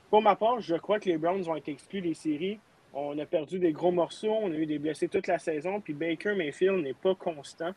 Pour 0.09 0.23
ma 0.23 0.37
part, 0.37 0.61
je 0.61 0.77
crois 0.77 1.01
que 1.01 1.09
les 1.09 1.19
Browns 1.19 1.43
vont 1.43 1.57
être 1.57 1.69
exclus 1.69 2.01
des 2.01 2.15
séries. 2.15 2.61
On 2.93 3.19
a 3.19 3.27
perdu 3.27 3.59
des 3.59 3.73
gros 3.73 3.91
morceaux, 3.91 4.33
on 4.41 4.53
a 4.53 4.55
eu 4.55 4.67
des 4.67 4.79
blessés 4.79 5.09
toute 5.09 5.27
la 5.27 5.41
saison, 5.41 5.81
puis 5.81 5.95
Baker 5.95 6.35
Mayfield 6.37 6.85
n'est 6.85 6.95
pas 6.95 7.17
constant. 7.17 7.73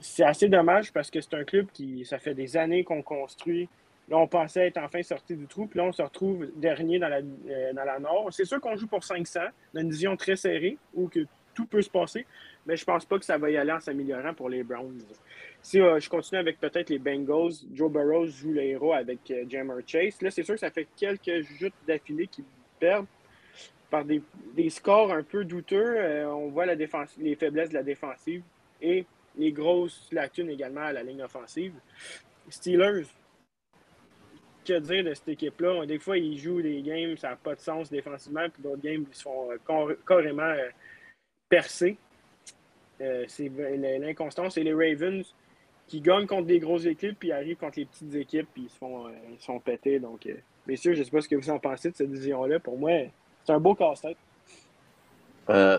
c'est 0.00 0.24
assez 0.24 0.48
dommage 0.48 0.92
parce 0.92 1.10
que 1.10 1.22
c'est 1.22 1.34
un 1.34 1.44
club 1.44 1.68
qui, 1.72 2.04
ça 2.04 2.18
fait 2.18 2.34
des 2.34 2.58
années 2.58 2.84
qu'on 2.84 3.02
construit 3.02 3.68
Là, 4.08 4.18
on 4.18 4.26
pensait 4.26 4.66
être 4.66 4.78
enfin 4.78 5.02
sorti 5.02 5.36
du 5.36 5.46
trou, 5.46 5.66
puis 5.66 5.78
là, 5.78 5.84
on 5.84 5.92
se 5.92 6.02
retrouve 6.02 6.48
dernier 6.56 6.98
dans 6.98 7.08
la, 7.08 7.18
euh, 7.18 7.72
dans 7.72 7.84
la 7.84 7.98
Nord. 7.98 8.28
C'est 8.32 8.44
sûr 8.44 8.60
qu'on 8.60 8.76
joue 8.76 8.86
pour 8.86 9.04
500, 9.04 9.40
dans 9.72 9.80
une 9.80 9.88
division 9.88 10.16
très 10.16 10.36
serrée, 10.36 10.76
où 10.94 11.08
que 11.08 11.20
tout 11.54 11.66
peut 11.66 11.82
se 11.82 11.90
passer, 11.90 12.26
mais 12.66 12.76
je 12.76 12.84
pense 12.84 13.04
pas 13.04 13.18
que 13.18 13.24
ça 13.24 13.38
va 13.38 13.50
y 13.50 13.56
aller 13.56 13.72
en 13.72 13.80
s'améliorant 13.80 14.34
pour 14.34 14.48
les 14.48 14.62
Browns. 14.62 15.02
Si 15.60 15.80
euh, 15.80 16.00
je 16.00 16.08
continue 16.08 16.40
avec 16.40 16.58
peut-être 16.58 16.90
les 16.90 16.98
Bengals, 16.98 17.52
Joe 17.72 17.90
Burrow 17.90 18.26
joue 18.26 18.52
le 18.52 18.62
héros 18.62 18.92
avec 18.92 19.30
euh, 19.30 19.44
Jammer 19.48 19.74
Chase. 19.86 20.20
Là, 20.22 20.30
c'est 20.30 20.42
sûr 20.42 20.54
que 20.54 20.60
ça 20.60 20.70
fait 20.70 20.88
quelques 20.96 21.42
joutes 21.58 21.74
d'affilée 21.86 22.26
qui 22.26 22.42
perdent 22.80 23.06
par 23.90 24.04
des, 24.04 24.22
scores 24.70 25.12
un 25.12 25.22
peu 25.22 25.44
douteux. 25.44 26.24
on 26.26 26.48
voit 26.48 26.64
la 26.64 26.74
les 26.74 27.36
faiblesses 27.36 27.68
de 27.68 27.74
la 27.74 27.82
défensive 27.82 28.42
et 28.80 29.04
les 29.36 29.52
grosses 29.52 30.08
lacunes 30.10 30.48
également 30.48 30.80
à 30.80 30.92
la 30.92 31.02
ligne 31.02 31.22
offensive. 31.22 31.74
Steelers, 32.48 33.04
que 34.64 34.78
dire 34.78 35.04
de 35.04 35.14
cette 35.14 35.28
équipe-là. 35.28 35.86
Des 35.86 35.98
fois, 35.98 36.18
ils 36.18 36.38
jouent 36.38 36.62
des 36.62 36.82
games, 36.82 37.16
ça 37.16 37.30
n'a 37.30 37.36
pas 37.36 37.54
de 37.54 37.60
sens 37.60 37.90
défensivement, 37.90 38.48
puis 38.52 38.62
d'autres 38.62 38.82
games, 38.82 39.04
ils 39.08 39.14
se 39.14 39.22
font 39.22 39.50
euh, 39.50 39.96
carrément 40.06 40.42
euh, 40.42 40.68
percer. 41.48 41.96
Euh, 43.00 43.24
c'est 43.28 43.50
l'inconstance. 43.98 44.54
C'est 44.54 44.62
les 44.62 44.72
Ravens 44.72 45.24
qui 45.88 46.00
gagnent 46.00 46.26
contre 46.26 46.46
des 46.46 46.58
grosses 46.58 46.86
équipes, 46.86 47.18
puis 47.18 47.32
arrivent 47.32 47.56
contre 47.56 47.78
les 47.78 47.86
petites 47.86 48.14
équipes, 48.14 48.48
puis 48.52 48.64
ils 48.64 48.70
se 48.70 48.78
font, 48.78 49.06
sont 49.38 49.58
pétés. 49.60 49.98
Donc, 49.98 50.28
messieurs, 50.66 50.94
je 50.94 51.00
ne 51.00 51.04
sais 51.04 51.10
pas 51.10 51.20
ce 51.20 51.28
que 51.28 51.36
vous 51.36 51.50
en 51.50 51.58
pensez 51.58 51.90
de 51.90 51.96
cette 51.96 52.10
division-là. 52.10 52.60
Pour 52.60 52.78
moi, 52.78 52.92
c'est 53.44 53.52
un 53.52 53.58
beau 53.60 53.74
casse-tête. 53.74 54.16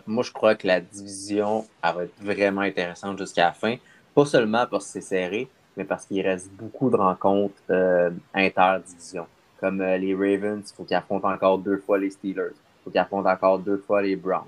moi, 0.05 0.23
je 0.23 0.31
crois 0.31 0.55
que 0.55 0.67
la 0.67 0.81
division 0.81 1.65
va 1.81 2.03
être 2.03 2.21
vraiment 2.21 2.61
intéressante 2.61 3.17
jusqu'à 3.17 3.45
la 3.45 3.53
fin. 3.53 3.77
Pas 4.13 4.25
seulement 4.25 4.67
parce 4.69 4.85
que 4.85 4.91
c'est 4.91 5.01
serré, 5.01 5.47
mais 5.77 5.83
parce 5.83 6.05
qu'il 6.05 6.21
reste 6.21 6.51
beaucoup 6.51 6.89
de 6.89 6.95
rencontres 6.95 7.61
euh, 7.69 8.11
interdivision. 8.33 9.25
Comme 9.59 9.81
euh, 9.81 9.97
les 9.97 10.13
Ravens, 10.13 10.69
il 10.69 10.75
faut 10.75 10.83
qu'ils 10.83 10.95
affrontent 10.95 11.29
encore 11.29 11.57
deux 11.57 11.77
fois 11.77 11.97
les 11.97 12.09
Steelers. 12.09 12.53
Il 12.53 12.83
faut 12.83 12.91
qu'ils 12.91 12.99
affrontent 12.99 13.29
encore 13.29 13.59
deux 13.59 13.77
fois 13.77 14.01
les 14.01 14.15
Browns. 14.15 14.43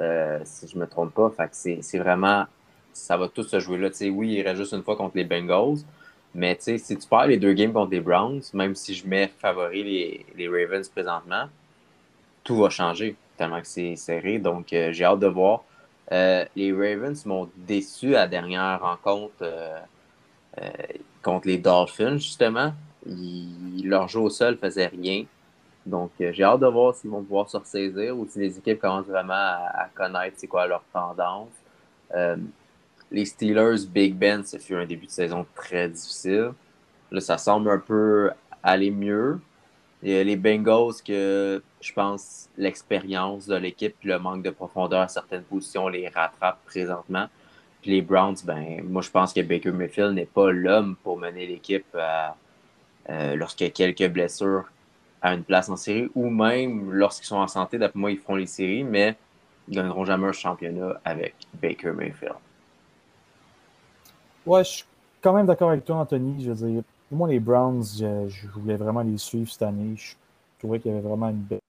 Euh, 0.00 0.40
si 0.44 0.66
je 0.66 0.76
ne 0.76 0.82
me 0.82 0.86
trompe 0.86 1.14
pas. 1.14 1.32
c'est, 1.52 1.98
vraiment. 1.98 2.44
Ça 2.92 3.16
va 3.16 3.28
tout 3.28 3.42
se 3.42 3.60
jouer 3.60 3.78
là. 3.78 3.88
oui, 4.10 4.34
il 4.34 4.42
reste 4.42 4.56
juste 4.56 4.72
une 4.72 4.82
fois 4.82 4.96
contre 4.96 5.16
les 5.16 5.24
Bengals. 5.24 5.78
Mais 6.34 6.56
si 6.60 6.80
tu 6.96 7.08
perds 7.08 7.26
les 7.26 7.38
deux 7.38 7.52
games 7.52 7.72
contre 7.72 7.90
les 7.90 8.00
Browns, 8.00 8.42
même 8.54 8.74
si 8.74 8.94
je 8.94 9.06
mets 9.06 9.28
favori 9.38 9.82
les, 9.82 10.26
les 10.36 10.48
Ravens 10.48 10.88
présentement, 10.88 11.46
tout 12.44 12.56
va 12.56 12.70
changer 12.70 13.16
tellement 13.36 13.60
que 13.60 13.66
c'est 13.66 13.96
serré. 13.96 14.38
Donc, 14.38 14.66
j'ai 14.70 15.04
hâte 15.04 15.18
de 15.18 15.26
voir. 15.26 15.64
les 16.10 16.72
Ravens 16.72 17.26
m'ont 17.26 17.48
déçu 17.56 18.14
à 18.14 18.20
la 18.20 18.28
dernière 18.28 18.80
rencontre 18.80 19.44
contre 21.22 21.46
les 21.46 21.58
Dolphins, 21.58 22.18
justement. 22.18 22.72
leur 23.06 24.08
jeu 24.08 24.20
au 24.20 24.30
sol 24.30 24.56
faisait 24.56 24.88
rien. 24.88 25.24
Donc, 25.86 26.10
j'ai 26.18 26.44
hâte 26.44 26.60
de 26.60 26.66
voir 26.66 26.94
s'ils 26.94 27.10
vont 27.10 27.22
pouvoir 27.22 27.48
se 27.48 27.56
ressaisir 27.56 28.16
ou 28.16 28.26
si 28.28 28.38
les 28.38 28.58
équipes 28.58 28.80
commencent 28.80 29.06
vraiment 29.06 29.32
à, 29.34 29.88
connaître 29.94 30.36
c'est 30.38 30.46
quoi 30.46 30.66
leur 30.66 30.82
tendance. 30.92 31.48
les 33.10 33.24
Steelers, 33.24 33.86
Big 33.88 34.14
Ben, 34.14 34.44
ce 34.44 34.58
fut 34.58 34.74
un 34.74 34.86
début 34.86 35.06
de 35.06 35.10
saison 35.10 35.46
très 35.54 35.88
difficile. 35.88 36.52
Là, 37.10 37.20
ça 37.20 37.38
semble 37.38 37.70
un 37.70 37.78
peu 37.78 38.30
aller 38.62 38.90
mieux. 38.90 39.40
Les 40.02 40.36
Bengals, 40.36 41.02
que 41.04 41.62
je 41.80 41.92
pense 41.92 42.48
l'expérience 42.56 43.46
de 43.46 43.56
l'équipe 43.56 43.94
et 44.02 44.08
le 44.08 44.18
manque 44.18 44.42
de 44.42 44.50
profondeur 44.50 45.00
à 45.00 45.08
certaines 45.08 45.42
positions 45.42 45.88
les 45.88 46.08
rattrape 46.08 46.58
présentement. 46.64 47.26
Puis 47.82 47.92
les 47.92 48.02
Browns, 48.02 48.36
ben, 48.44 48.82
moi, 48.84 49.02
je 49.02 49.10
pense 49.10 49.32
que 49.32 49.40
Baker 49.40 49.72
Mayfield 49.72 50.14
n'est 50.14 50.26
pas 50.26 50.50
l'homme 50.50 50.96
pour 51.02 51.18
mener 51.18 51.46
l'équipe 51.46 51.86
euh, 53.08 53.36
lorsqu'il 53.36 53.66
y 53.66 53.70
a 53.70 53.72
quelques 53.72 54.12
blessures 54.12 54.64
à 55.22 55.34
une 55.34 55.44
place 55.44 55.68
en 55.68 55.76
série 55.76 56.10
ou 56.14 56.28
même 56.30 56.92
lorsqu'ils 56.92 57.26
sont 57.26 57.36
en 57.36 57.48
santé. 57.48 57.78
D'après 57.78 57.98
moi, 57.98 58.10
ils 58.10 58.18
feront 58.18 58.36
les 58.36 58.46
séries, 58.46 58.84
mais 58.84 59.16
ils 59.68 59.76
ne 59.76 59.82
gagneront 59.82 60.04
jamais 60.04 60.28
un 60.28 60.32
championnat 60.32 61.00
avec 61.04 61.34
Baker 61.60 61.92
Mayfield. 61.92 62.34
Ouais, 64.46 64.64
je 64.64 64.70
suis 64.70 64.84
quand 65.20 65.32
même 65.32 65.46
d'accord 65.46 65.70
avec 65.70 65.84
toi, 65.84 65.96
Anthony. 65.96 66.44
Je 66.44 66.52
veux 66.52 66.70
dire, 66.70 66.82
moi, 67.10 67.28
les 67.28 67.40
Browns, 67.40 67.84
je, 67.98 68.48
voulais 68.54 68.76
vraiment 68.76 69.02
les 69.02 69.18
suivre 69.18 69.50
cette 69.50 69.62
année. 69.62 69.94
Je 69.96 70.14
trouvais 70.58 70.80
qu'il 70.80 70.90
y 70.90 70.94
avait 70.94 71.06
vraiment 71.06 71.28
une 71.28 71.36
belle. 71.36 71.60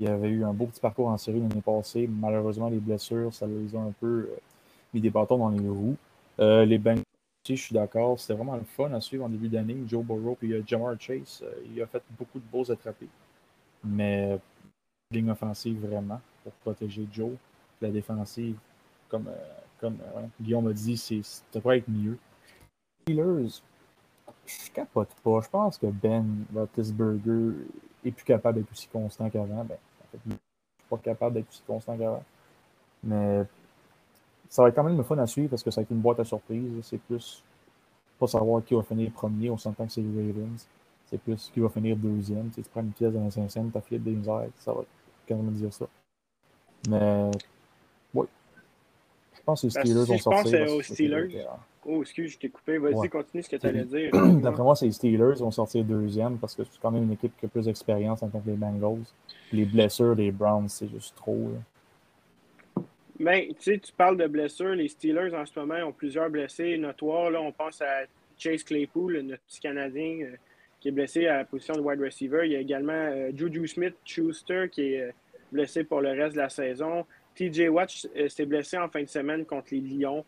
Il 0.00 0.06
y 0.06 0.10
avait 0.10 0.28
eu 0.28 0.44
un 0.44 0.52
beau 0.52 0.66
petit 0.66 0.80
parcours 0.80 1.08
en 1.08 1.18
série 1.18 1.40
l'année 1.40 1.62
passée. 1.64 2.08
Malheureusement, 2.10 2.68
les 2.68 2.78
blessures, 2.78 3.32
ça 3.32 3.46
les 3.46 3.76
a 3.76 3.78
un 3.78 3.92
peu 4.00 4.06
euh, 4.06 4.36
des 5.00 5.10
bâtons 5.10 5.38
dans 5.38 5.50
les 5.50 5.68
roues. 5.68 5.96
Euh, 6.40 6.64
les 6.64 6.78
Bengals, 6.78 7.04
je 7.48 7.54
suis 7.54 7.74
d'accord. 7.74 8.18
C'était 8.18 8.34
vraiment 8.34 8.56
le 8.56 8.64
fun 8.64 8.92
à 8.92 9.00
suivre 9.00 9.24
en 9.24 9.28
début 9.28 9.48
d'année. 9.48 9.76
Joe 9.86 10.04
Burrow 10.04 10.36
et 10.42 10.62
Jamar 10.66 10.94
Chase, 10.98 11.42
euh, 11.42 11.52
il 11.70 11.80
a 11.82 11.86
fait 11.86 12.02
beaucoup 12.18 12.38
de 12.38 12.44
beaux 12.44 12.70
attrapés. 12.70 13.08
Mais 13.84 14.38
ligne 15.10 15.30
offensive, 15.30 15.86
vraiment, 15.86 16.20
pour 16.42 16.52
protéger 16.54 17.06
Joe. 17.12 17.32
La 17.80 17.90
défensive, 17.90 18.56
comme, 19.08 19.28
comme 19.80 19.98
Guillaume 20.40 20.68
a 20.68 20.72
dit, 20.72 20.96
c'est 20.96 21.20
devrait 21.52 21.78
être 21.78 21.90
mieux. 21.90 22.16
Steelers, 23.02 23.60
je 24.46 24.70
capote 24.72 25.10
pas. 25.22 25.40
Je 25.42 25.48
pense 25.48 25.78
que 25.78 25.86
Ben 25.86 26.44
Roethlisberger 26.54 27.66
est 28.04 28.10
plus 28.10 28.24
capable 28.24 28.58
d'être 28.58 28.72
aussi 28.72 28.88
constant 28.88 29.28
qu'avant. 29.30 29.64
Ben, 29.64 29.76
en 29.76 30.06
fait, 30.10 30.18
je 30.26 30.30
suis 30.30 30.88
pas 30.88 30.98
capable 30.98 31.34
d'être 31.36 31.48
aussi 31.48 31.62
constant 31.66 31.96
qu'avant. 31.96 32.24
Mais 33.02 33.44
ça 34.54 34.62
va 34.62 34.68
être 34.68 34.76
quand 34.76 34.84
même 34.84 34.96
le 34.96 35.02
fun 35.02 35.18
à 35.18 35.26
suivre 35.26 35.50
parce 35.50 35.64
que 35.64 35.72
ça 35.72 35.80
a 35.80 35.82
été 35.82 35.92
une 35.92 36.00
boîte 36.00 36.20
à 36.20 36.24
surprise. 36.24 36.70
C'est 36.82 36.98
plus 36.98 37.42
pas 38.20 38.28
savoir 38.28 38.64
qui 38.64 38.72
va 38.74 38.84
finir 38.84 39.10
premier. 39.10 39.50
On 39.50 39.58
s'entend 39.58 39.84
que 39.84 39.90
c'est 39.90 40.00
les 40.00 40.30
Ravens. 40.30 40.68
C'est 41.06 41.18
plus 41.18 41.50
qui 41.52 41.58
va 41.58 41.68
finir 41.68 41.96
deuxième. 41.96 42.50
Tu, 42.50 42.54
sais, 42.54 42.62
tu 42.62 42.68
prends 42.70 42.82
une 42.82 42.92
pièce 42.92 43.12
dans 43.12 43.24
les 43.24 43.32
5 43.32 43.50
cents, 43.50 43.68
ta 43.70 43.80
fille 43.80 43.98
des 43.98 44.12
misères. 44.12 44.46
Ça 44.60 44.72
va 44.72 44.82
quand 45.28 45.34
même 45.34 45.50
dire 45.54 45.72
ça. 45.72 45.86
Mais, 46.88 47.32
oui. 48.14 48.26
Je 49.34 49.42
pense 49.44 49.60
que 49.60 49.66
les 49.66 49.70
Steelers 49.72 50.04
vont 50.04 50.18
sortir. 50.18 50.52
Je 50.52 50.72
pense 50.76 50.88
aux 50.88 50.94
Steelers. 50.94 51.46
Oh, 51.84 52.02
excuse, 52.02 52.34
je 52.34 52.38
t'ai 52.38 52.48
coupé. 52.48 52.78
Vas-y, 52.78 53.08
continue 53.08 53.42
ce 53.42 53.48
que 53.48 53.56
tu 53.56 53.66
allais 53.66 53.84
dire. 53.84 54.12
D'après 54.40 54.62
moi, 54.62 54.76
c'est 54.76 54.86
les 54.86 54.92
Steelers 54.92 55.34
vont 55.40 55.50
sortir 55.50 55.84
deuxième 55.84 56.38
parce 56.38 56.54
que 56.54 56.62
c'est 56.62 56.80
quand 56.80 56.92
même 56.92 57.02
une 57.02 57.12
équipe 57.12 57.32
qui 57.40 57.46
a 57.46 57.48
plus 57.48 57.64
d'expérience 57.64 58.22
en 58.22 58.28
tant 58.28 58.38
que 58.38 58.50
les 58.50 58.56
Bengals. 58.56 59.02
Les 59.50 59.64
blessures 59.64 60.14
des 60.14 60.30
Browns, 60.30 60.68
c'est 60.68 60.88
juste 60.88 61.16
trop. 61.16 61.50
Ben, 63.20 63.48
tu 63.48 63.54
sais, 63.60 63.78
tu 63.78 63.92
parles 63.92 64.16
de 64.16 64.26
blessures. 64.26 64.74
Les 64.74 64.88
Steelers, 64.88 65.34
en 65.34 65.46
ce 65.46 65.58
moment, 65.58 65.76
ont 65.86 65.92
plusieurs 65.92 66.30
blessés 66.30 66.76
notoires. 66.78 67.30
Là, 67.30 67.40
on 67.40 67.52
pense 67.52 67.80
à 67.80 68.04
Chase 68.36 68.64
Claypool, 68.64 69.20
notre 69.20 69.42
petit 69.44 69.60
Canadien 69.60 70.18
euh, 70.22 70.36
qui 70.80 70.88
est 70.88 70.92
blessé 70.92 71.26
à 71.26 71.38
la 71.38 71.44
position 71.44 71.74
de 71.74 71.80
wide 71.80 72.00
receiver. 72.00 72.42
Il 72.44 72.52
y 72.52 72.56
a 72.56 72.60
également 72.60 72.92
euh, 72.92 73.30
Juju 73.34 73.68
Smith-Schuster 73.68 74.68
qui 74.70 74.94
est 74.94 75.02
euh, 75.02 75.12
blessé 75.52 75.84
pour 75.84 76.00
le 76.00 76.10
reste 76.10 76.34
de 76.34 76.40
la 76.40 76.48
saison. 76.48 77.06
TJ 77.36 77.68
Watt 77.68 77.90
s'est 77.90 78.46
blessé 78.46 78.78
en 78.78 78.88
fin 78.88 79.02
de 79.02 79.08
semaine 79.08 79.44
contre 79.44 79.68
les 79.72 79.80
Lions. 79.80 80.24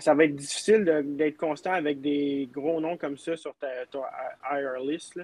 Ça 0.00 0.12
va 0.12 0.24
être 0.24 0.34
difficile 0.34 0.84
d'être 1.16 1.38
constant 1.38 1.72
avec 1.72 2.02
des 2.02 2.46
gros 2.52 2.78
noms 2.78 2.98
comme 2.98 3.16
ça 3.16 3.36
sur 3.36 3.54
ta, 3.54 3.68
IR 4.52 4.80
list. 4.84 5.18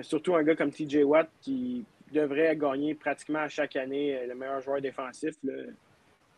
Surtout 0.00 0.36
un 0.36 0.42
gars 0.42 0.54
comme 0.54 0.70
TJ 0.70 1.02
Watt 1.04 1.28
qui 1.42 1.84
devrait 2.14 2.56
gagner 2.56 2.94
pratiquement 2.94 3.40
à 3.40 3.48
chaque 3.48 3.76
année 3.76 4.16
euh, 4.16 4.26
le 4.28 4.34
meilleur 4.34 4.60
joueur 4.60 4.80
défensif. 4.80 5.34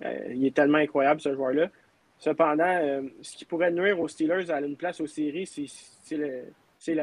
il 0.00 0.46
est 0.46 0.54
tellement 0.54 0.78
incroyable, 0.78 1.20
ce 1.20 1.34
joueur-là. 1.34 1.70
Cependant, 2.18 3.02
ce 3.20 3.36
qui 3.36 3.44
pourrait 3.44 3.70
nuire 3.70 4.00
aux 4.00 4.08
Steelers 4.08 4.50
à 4.50 4.60
une 4.60 4.76
place 4.76 5.00
aux 5.02 5.06
séries, 5.06 5.46
c'est 5.46 6.96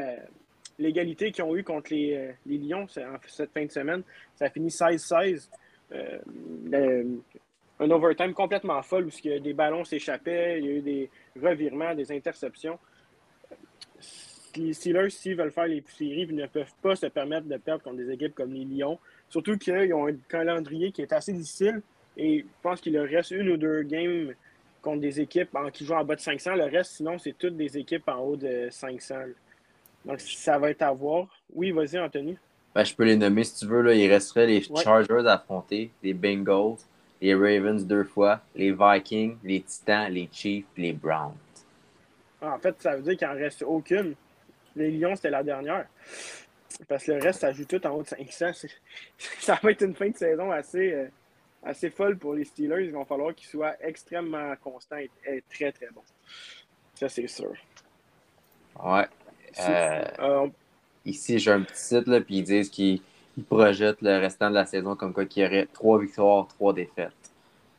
l'égalité 0.76 1.30
qu'ils 1.30 1.44
ont 1.44 1.54
eue 1.54 1.62
contre 1.62 1.92
les, 1.92 2.34
Lions 2.46 2.86
cette 2.88 3.52
fin 3.52 3.64
de 3.64 3.70
semaine. 3.70 4.02
Ça 4.34 4.46
a 4.46 4.50
fini 4.50 4.68
16-16 4.68 5.48
un 7.80 7.90
overtime 7.90 8.34
complètement 8.34 8.82
folle 8.82 9.06
où 9.06 9.40
des 9.40 9.52
ballons 9.52 9.84
s'échappaient, 9.84 10.58
il 10.58 10.64
y 10.64 10.68
a 10.68 10.72
eu 10.72 10.80
des 10.80 11.10
revirements, 11.40 11.94
des 11.94 12.12
interceptions. 12.12 12.78
Les 14.56 14.72
Steelers, 14.72 15.10
s'ils 15.10 15.36
veulent 15.36 15.50
faire 15.50 15.66
les 15.66 15.82
séries, 15.96 16.26
ils 16.28 16.34
ne 16.34 16.46
peuvent 16.46 16.72
pas 16.82 16.96
se 16.96 17.06
permettre 17.06 17.46
de 17.46 17.56
perdre 17.56 17.82
contre 17.82 17.96
des 17.96 18.10
équipes 18.10 18.34
comme 18.34 18.52
les 18.52 18.64
Lions. 18.64 18.98
Surtout 19.28 19.58
qu'ils 19.58 19.92
ont 19.94 20.06
un 20.06 20.14
calendrier 20.28 20.92
qui 20.92 21.02
est 21.02 21.12
assez 21.12 21.32
difficile 21.32 21.82
et 22.16 22.40
je 22.40 22.46
pense 22.62 22.80
qu'il 22.80 22.92
leur 22.92 23.08
reste 23.08 23.32
une 23.32 23.50
ou 23.50 23.56
deux 23.56 23.82
games 23.82 24.32
contre 24.82 25.00
des 25.00 25.20
équipes 25.20 25.50
qui 25.72 25.84
jouent 25.84 25.94
en 25.94 26.04
bas 26.04 26.14
de 26.14 26.20
500. 26.20 26.54
Le 26.54 26.64
reste, 26.64 26.92
sinon, 26.92 27.18
c'est 27.18 27.36
toutes 27.36 27.56
des 27.56 27.76
équipes 27.78 28.08
en 28.08 28.18
haut 28.18 28.36
de 28.36 28.68
500. 28.70 29.14
Donc, 30.04 30.20
ça 30.20 30.58
va 30.58 30.70
être 30.70 30.82
à 30.82 30.92
voir. 30.92 31.26
Oui, 31.52 31.70
vas-y, 31.72 31.98
Anthony. 31.98 32.36
Ben, 32.74 32.84
je 32.84 32.94
peux 32.94 33.04
les 33.04 33.16
nommer 33.16 33.44
si 33.44 33.60
tu 33.60 33.66
veux. 33.66 33.82
Là. 33.82 33.94
Il 33.94 34.10
resterait 34.10 34.46
les 34.46 34.62
Chargers 34.62 35.26
à 35.26 35.34
affronter, 35.34 35.90
les 36.02 36.12
Bengals, 36.12 36.76
les 37.20 37.34
Ravens 37.34 37.86
deux 37.86 38.04
fois, 38.04 38.40
les 38.54 38.72
Vikings, 38.72 39.36
les 39.42 39.62
Titans, 39.62 40.12
les 40.12 40.28
Chiefs, 40.30 40.66
les 40.76 40.92
Browns. 40.92 41.34
En 42.42 42.58
fait, 42.58 42.74
ça 42.80 42.96
veut 42.96 43.02
dire 43.02 43.16
qu'il 43.16 43.26
n'en 43.26 43.34
reste 43.34 43.62
aucune. 43.62 44.14
Les 44.76 44.90
Lions, 44.90 45.14
c'était 45.16 45.30
la 45.30 45.42
dernière. 45.42 45.86
Parce 46.88 47.04
que 47.04 47.12
le 47.12 47.22
reste, 47.22 47.40
ça 47.40 47.52
joue 47.52 47.64
tout 47.64 47.84
en 47.86 47.90
haut 47.90 48.02
de 48.02 48.08
500. 48.08 48.68
Ça 49.38 49.58
va 49.62 49.70
être 49.70 49.82
une 49.82 49.94
fin 49.94 50.08
de 50.08 50.16
saison 50.16 50.50
assez, 50.50 50.92
euh, 50.92 51.06
assez 51.62 51.90
folle 51.90 52.18
pour 52.18 52.34
les 52.34 52.44
Steelers. 52.44 52.86
Il 52.86 52.92
va 52.92 53.04
falloir 53.04 53.34
qu'ils 53.34 53.48
soient 53.48 53.76
extrêmement 53.80 54.54
constants 54.56 54.96
et, 54.96 55.44
très, 55.48 55.70
très 55.70 55.88
bons. 55.94 56.02
Ça, 56.94 57.08
c'est 57.08 57.28
sûr. 57.28 57.52
Ouais. 58.82 59.06
Euh, 59.60 60.04
euh, 60.18 60.48
ici, 61.04 61.38
j'ai 61.38 61.52
un 61.52 61.62
petit 61.62 61.80
site, 61.80 62.06
là, 62.08 62.20
puis 62.20 62.38
ils 62.38 62.42
disent 62.44 62.70
qu'ils 62.70 63.00
il 63.36 63.44
projette 63.44 64.00
le 64.00 64.18
restant 64.18 64.48
de 64.50 64.54
la 64.54 64.66
saison 64.66 64.94
comme 64.96 65.12
quoi 65.12 65.24
qu'il 65.26 65.42
y 65.42 65.46
aurait 65.46 65.68
trois 65.72 65.98
victoires, 65.98 66.46
trois 66.48 66.72
défaites 66.72 67.12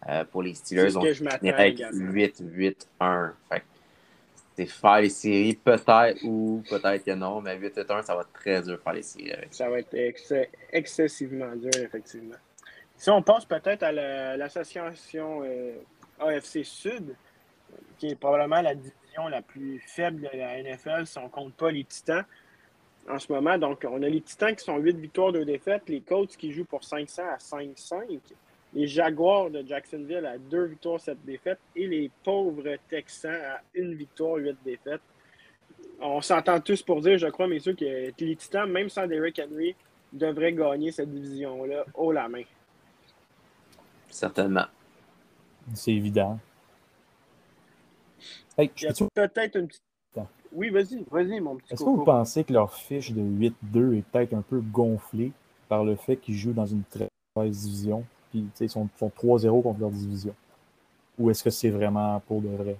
euh, 0.08 0.24
pour 0.26 0.44
les 0.44 0.54
Steelers. 0.54 0.96
on 0.98 1.02
avec 1.02 1.80
8-8-1. 1.80 3.32
C'est 4.56 4.66
faire 4.68 5.02
les 5.02 5.10
séries, 5.10 5.56
peut-être 5.56 6.24
ou 6.24 6.64
peut-être 6.70 7.04
que 7.04 7.12
non, 7.12 7.42
mais 7.42 7.58
8-1, 7.58 8.04
ça 8.04 8.16
va 8.16 8.22
être 8.22 8.32
très 8.34 8.62
dur 8.62 8.74
de 8.74 8.78
faire 8.78 8.94
les 8.94 9.02
séries 9.02 9.34
avec 9.34 9.54
ça. 9.54 9.70
va 9.70 9.80
être 9.80 9.96
excessivement 10.72 11.54
dur, 11.56 11.72
effectivement. 11.76 12.36
Si 12.98 13.10
on 13.10 13.22
pense 13.22 13.46
peut-être 13.46 13.84
à 13.84 13.92
l'association 14.38 15.42
euh, 15.44 15.74
AFC 16.20 16.64
Sud, 16.64 17.16
qui 17.98 18.08
est 18.08 18.16
probablement 18.16 18.62
la 18.62 18.76
division 18.76 19.28
la 19.30 19.42
plus 19.42 19.80
faible 19.86 20.22
de 20.22 20.38
la 20.38 20.62
NFL 20.62 21.06
si 21.06 21.18
on 21.18 21.24
ne 21.24 21.30
compte 21.30 21.54
pas 21.56 21.72
les 21.72 21.84
Titans, 21.84 22.24
en 23.10 23.20
ce 23.20 23.32
moment. 23.32 23.58
Donc, 23.58 23.86
on 23.90 24.02
a 24.02 24.10
les 24.10 24.22
Titans 24.22 24.56
qui 24.56 24.64
sont 24.64 24.78
8 24.78 24.98
victoires, 24.98 25.32
2 25.32 25.46
défaites, 25.46 25.84
les 25.88 26.02
Colts 26.02 26.36
qui 26.36 26.52
jouent 26.52 26.66
pour 26.66 26.84
500 26.84 27.24
à 27.24 27.38
5-5, 27.38 28.20
les 28.76 28.88
Jaguars 28.88 29.50
de 29.50 29.66
Jacksonville 29.66 30.26
à 30.26 30.38
2 30.38 30.66
victoires, 30.66 31.00
7 31.00 31.18
défaites 31.26 31.60
et 31.76 31.88
les 31.88 32.12
pauvres 32.24 32.76
Texans 32.90 33.34
à 33.34 33.62
1 33.78 33.96
victoire, 33.96 34.36
8 34.36 34.58
défaites. 34.64 35.02
On 36.02 36.22
s'entend 36.22 36.60
tous 36.60 36.82
pour 36.84 37.02
dire, 37.02 37.18
je 37.18 37.28
crois, 37.28 37.48
messieurs, 37.48 37.74
que 37.74 37.86
les 37.86 38.36
Titans, 38.36 38.70
même 38.70 38.90
sans 38.90 39.08
Derrick 39.08 39.40
Henry, 39.40 39.76
devraient 40.12 40.54
gagner 40.54 40.92
cette 40.92 41.10
division-là 41.10 41.86
haut 41.94 42.12
la 42.12 42.28
main. 42.28 42.44
Certainement. 44.10 44.66
C'est 45.74 45.94
évident. 45.94 46.38
Il 48.58 48.70
y 48.82 48.88
a 48.88 48.94
peut-être 49.16 49.56
une 49.58 49.68
petite 49.68 49.82
oui, 50.56 50.70
vas-y, 50.70 51.04
vas-y, 51.12 51.42
mon 51.42 51.58
petit 51.58 51.74
Est-ce 51.74 51.84
que 51.84 51.90
vous 51.90 52.06
pensez 52.06 52.46
que 52.46 52.54
leur 52.54 52.74
fiche 52.74 53.12
de 53.12 53.22
8-2 53.22 53.98
est 53.98 54.02
peut-être 54.04 54.34
un 54.34 54.42
peu 54.42 54.62
gonflée 54.62 55.34
par 55.68 55.84
le 55.84 55.98
fait 55.98 56.16
qu'ils 56.16 56.38
jouent 56.38 56.54
dans 56.54 56.66
une 56.66 56.84
très 56.84 57.10
mauvaise 57.36 57.64
division, 57.64 58.06
ils 58.60 58.70
sont, 58.70 58.88
3-0 59.00 59.64
contre 59.64 59.80
leur 59.80 59.92
division? 59.92 60.36
Ou 61.18 61.30
est-ce 61.30 61.44
que 61.44 61.50
c'est 61.50 61.70
vraiment 61.70 62.22
pour 62.28 62.42
de 62.42 62.50
vrai? 62.50 62.78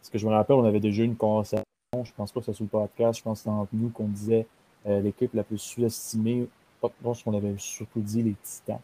Parce 0.00 0.10
que 0.10 0.18
je 0.18 0.26
me 0.26 0.32
rappelle, 0.32 0.56
on 0.56 0.64
avait 0.64 0.80
déjà 0.80 1.02
eu 1.02 1.06
une 1.06 1.16
conversation, 1.16 1.64
je 2.02 2.12
pense 2.16 2.32
pas 2.32 2.40
que 2.40 2.46
c'est 2.46 2.52
sur 2.52 2.64
le 2.64 2.68
podcast, 2.68 3.18
je 3.18 3.24
pense 3.24 3.38
que 3.38 3.44
c'était 3.44 3.54
entre 3.54 3.74
nous 3.74 3.88
qu'on 3.90 4.08
disait 4.08 4.46
euh, 4.86 5.00
l'équipe 5.00 5.32
la 5.34 5.44
plus 5.44 5.58
sous-estimée 5.58 6.48
ce 7.14 7.24
qu'on 7.24 7.36
avait 7.36 7.54
surtout 7.58 8.00
dit, 8.00 8.22
les 8.22 8.34
Titans. 8.42 8.80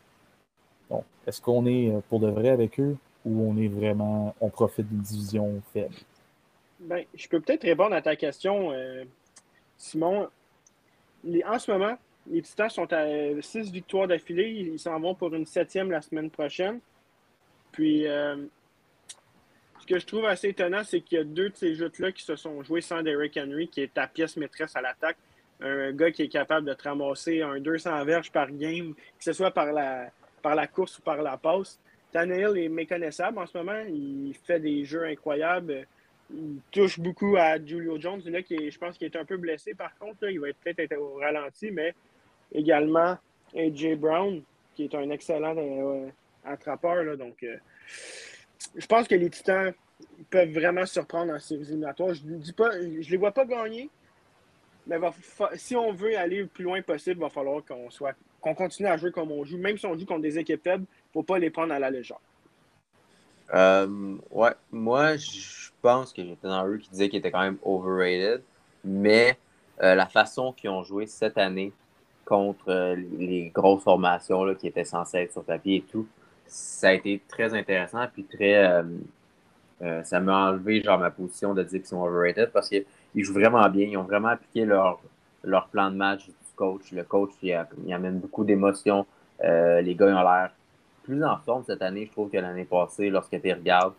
Donc, 0.91 1.05
est-ce 1.27 1.41
qu'on 1.41 1.67
est 1.67 1.93
pour 2.09 2.21
de 2.21 2.29
vrai 2.29 2.51
avec 2.51 2.79
eux 2.81 2.97
ou 3.25 3.43
on 3.43 3.57
est 3.57 3.69
vraiment, 3.69 4.35
on 4.41 4.49
profite 4.49 4.89
d'une 4.89 5.01
division 5.01 5.61
faible? 5.73 5.95
Ben, 6.81 7.05
je 7.15 7.29
peux 7.29 7.41
peut-être 7.41 7.65
répondre 7.65 7.95
à 7.95 8.03
ta 8.03 8.15
question, 8.17 8.73
Simon. 9.77 10.29
en 11.25 11.59
ce 11.59 11.71
moment, 11.73 11.99
les 12.31 12.43
Titans 12.43 12.71
sont 12.71 12.93
à 12.93 13.07
six 13.41 13.71
victoires 13.71 14.09
d'affilée. 14.09 14.49
Ils 14.51 14.79
s'en 14.79 14.99
vont 15.01 15.15
pour 15.15 15.35
une 15.35 15.47
septième 15.47 15.91
la 15.91 16.03
semaine 16.03 16.31
prochaine. 16.31 16.81
Puis, 17.73 18.05
ce 18.05 19.87
que 19.87 19.99
je 19.99 20.07
trouve 20.07 20.27
assez 20.27 20.49
étonnant, 20.49 20.85
c'est 20.85 21.01
qu'il 21.01 21.19
y 21.19 21.21
a 21.21 21.25
deux 21.25 21.51
de 21.51 21.57
ces 21.57 21.75
jeux-là 21.75 22.13
qui 22.13 22.23
se 22.23 22.37
sont 22.37 22.63
joués 22.63 22.81
sans 22.81 23.03
Derrick 23.03 23.37
Henry, 23.37 23.69
qui 23.69 23.83
est 23.83 23.95
ta 23.95 24.07
pièce 24.07 24.37
maîtresse 24.37 24.75
à 24.77 24.83
l'attaque. 24.83 25.17
Un 25.61 25.93
gars 25.93 26.11
qui 26.11 26.23
est 26.23 26.29
capable 26.29 26.67
de 26.67 26.75
te 26.75 26.85
ramasser 26.89 27.43
un 27.43 27.59
200 27.59 28.05
verges 28.05 28.31
par 28.31 28.51
game, 28.53 28.95
que 28.95 29.25
ce 29.25 29.33
soit 29.33 29.51
par 29.51 29.73
la, 29.73 30.11
par 30.43 30.55
la 30.55 30.67
course 30.67 30.99
ou 30.99 31.03
par 31.03 31.21
la 31.23 31.37
passe. 31.37 31.81
Tannehill 32.13 32.57
est 32.57 32.69
méconnaissable 32.69 33.39
en 33.39 33.47
ce 33.47 33.59
moment. 33.59 33.83
Il 33.89 34.35
fait 34.45 34.61
des 34.61 34.85
jeux 34.85 35.05
incroyables. 35.05 35.87
Il 36.31 36.61
touche 36.71 37.01
beaucoup 37.01 37.37
à 37.37 37.57
Julio 37.65 37.99
Jones, 37.99 38.23
là, 38.27 38.43
qui 38.43 38.71
je 38.71 38.79
pense 38.79 38.99
qu'il 38.99 39.07
est 39.07 39.17
un 39.17 39.25
peu 39.25 39.37
blessé 39.37 39.75
par 39.75 39.97
contre. 39.99 40.29
Il 40.29 40.41
va 40.41 40.49
peut-être 40.49 40.81
être 40.81 40.97
au 40.97 41.15
ralenti, 41.15 41.71
mais 41.71 41.95
également 42.53 43.17
AJ 43.55 43.97
Brown, 43.97 44.43
qui 44.75 44.85
est 44.85 44.95
un 44.95 45.11
excellent 45.11 45.57
euh, 45.57 46.09
attrapeur. 46.45 47.03
Là, 47.05 47.17
donc, 47.17 47.43
euh, 47.43 47.57
je 48.77 48.87
pense 48.87 49.09
que 49.09 49.15
les 49.15 49.31
Titans 49.31 49.73
peuvent 50.31 50.53
vraiment 50.53 50.87
surprendre 50.87 51.33
en 51.33 51.39
séries 51.39 51.63
éliminatoires. 51.63 52.15
Je 52.15 52.25
ne 52.25 53.11
les 53.11 53.17
vois 53.17 53.33
pas 53.33 53.45
gagner, 53.45 53.91
mais 54.87 54.97
si 55.57 55.77
on 55.77 55.93
veut 55.93 56.17
aller 56.17 56.41
le 56.41 56.47
plus 56.47 56.65
loin 56.65 56.81
possible, 56.83 57.17
il 57.19 57.23
va 57.23 57.31
falloir 57.31 57.65
qu'on 57.65 57.91
soit 57.91 58.15
qu'on 58.41 58.55
continue 58.55 58.89
à 58.89 58.97
jouer 58.97 59.11
comme 59.11 59.33
on 59.33 59.45
joue. 59.45 59.59
Même 59.59 59.77
si 59.77 59.87
on 59.87 59.99
joue 59.99 60.07
contre 60.07 60.23
des 60.23 60.39
équipes 60.39 60.63
faibles, 60.63 60.85
il 60.85 61.09
ne 61.09 61.13
faut 61.13 61.23
pas 61.25 61.41
les 61.41 61.51
prendre 61.51 61.75
à 61.75 61.81
la 61.81 61.91
légère. 61.91 62.21
Euh, 63.53 64.17
ouais, 64.31 64.53
moi, 64.71 65.17
je 65.17 65.71
pense 65.83 66.13
que 66.13 66.23
j'étais 66.23 66.47
dans 66.47 66.69
eux 66.69 66.79
qui 66.79 66.89
disaient 66.91 67.09
qu'ils 67.09 67.19
étaient 67.19 67.33
quand 67.33 67.43
même 67.43 67.59
overrated, 67.65 68.43
mais 68.85 69.37
la 69.81 70.07
façon 70.07 70.53
qu'ils 70.53 70.71
ont 70.71 70.83
joué 70.83 71.07
cette 71.07 71.39
année 71.39 71.73
contre 72.29 72.69
euh, 72.69 72.95
les 73.19 73.51
grosses 73.55 73.83
formations 73.83 74.45
là, 74.45 74.55
qui 74.55 74.67
étaient 74.67 74.85
censées 74.85 75.19
être 75.19 75.33
sur 75.33 75.43
papier 75.43 75.77
et 75.77 75.85
tout, 75.91 76.07
ça 76.47 76.89
a 76.89 76.93
été 76.93 77.23
très 77.27 77.55
intéressant. 77.55 78.05
Puis 78.13 78.25
très. 78.25 78.67
Euh, 78.67 78.83
euh, 79.81 80.03
ça 80.03 80.19
m'a 80.19 80.51
enlevé 80.51 80.83
genre 80.83 80.99
ma 80.99 81.11
position 81.11 81.55
de 81.55 81.63
dire 81.63 81.79
qu'ils 81.79 81.87
sont 81.87 82.03
overrated 82.03 82.51
parce 82.53 82.69
qu'ils 82.69 82.85
jouent 83.25 83.35
vraiment 83.35 83.67
bien. 83.71 83.87
Ils 83.87 83.97
ont 83.97 84.03
vraiment 84.03 84.29
appliqué 84.29 84.65
leur, 84.65 85.01
leur 85.45 85.69
plan 85.69 85.91
de 85.91 85.97
match 85.97 86.27
du 86.27 86.33
coach. 86.57 86.91
Le 86.93 87.05
coach, 87.05 87.31
il, 87.43 87.55
amène 87.93 88.19
beaucoup 88.19 88.45
d'émotions. 88.45 89.07
Les 89.41 89.95
gars, 89.95 90.07
ont 90.07 90.23
l'air 90.23 90.51
plus 91.05 91.25
en 91.25 91.39
forme 91.39 91.63
cette 91.65 91.81
année, 91.81 92.07
je 92.07 92.11
trouve, 92.11 92.29
que 92.29 92.39
l'année 92.39 92.65
passée, 92.65 93.09
lorsque 93.09 93.41
tu 93.41 93.53
regardes. 93.53 93.95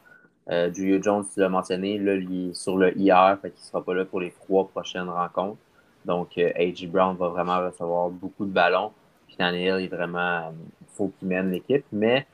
Julio 0.73 1.01
Jones, 1.01 1.23
tu 1.33 1.39
l'as 1.39 1.47
mentionné, 1.47 1.97
là, 1.97 2.15
il 2.15 2.49
est 2.49 2.53
sur 2.53 2.77
le 2.77 2.97
IR, 2.97 3.37
fait 3.41 3.51
qu'il 3.51 3.61
ne 3.61 3.65
sera 3.65 3.81
pas 3.81 3.93
là 3.93 4.03
pour 4.03 4.19
les 4.19 4.31
trois 4.31 4.67
prochaines 4.67 5.07
rencontres. 5.07 5.61
Donc, 6.05 6.37
A.J. 6.37 6.87
Brown 6.87 7.15
va 7.15 7.29
vraiment 7.29 7.59
recevoir 7.59 8.09
beaucoup 8.09 8.45
de 8.45 8.51
ballons. 8.51 8.91
Puis 9.27 9.35
Daniel, 9.37 9.81
il 9.81 9.85
est 9.85 9.87
vraiment, 9.87 10.51
il 10.81 10.87
faut 10.95 11.11
qu'il 11.19 11.27
mène 11.27 11.51
l'équipe. 11.51 11.85
Mais 11.91 12.25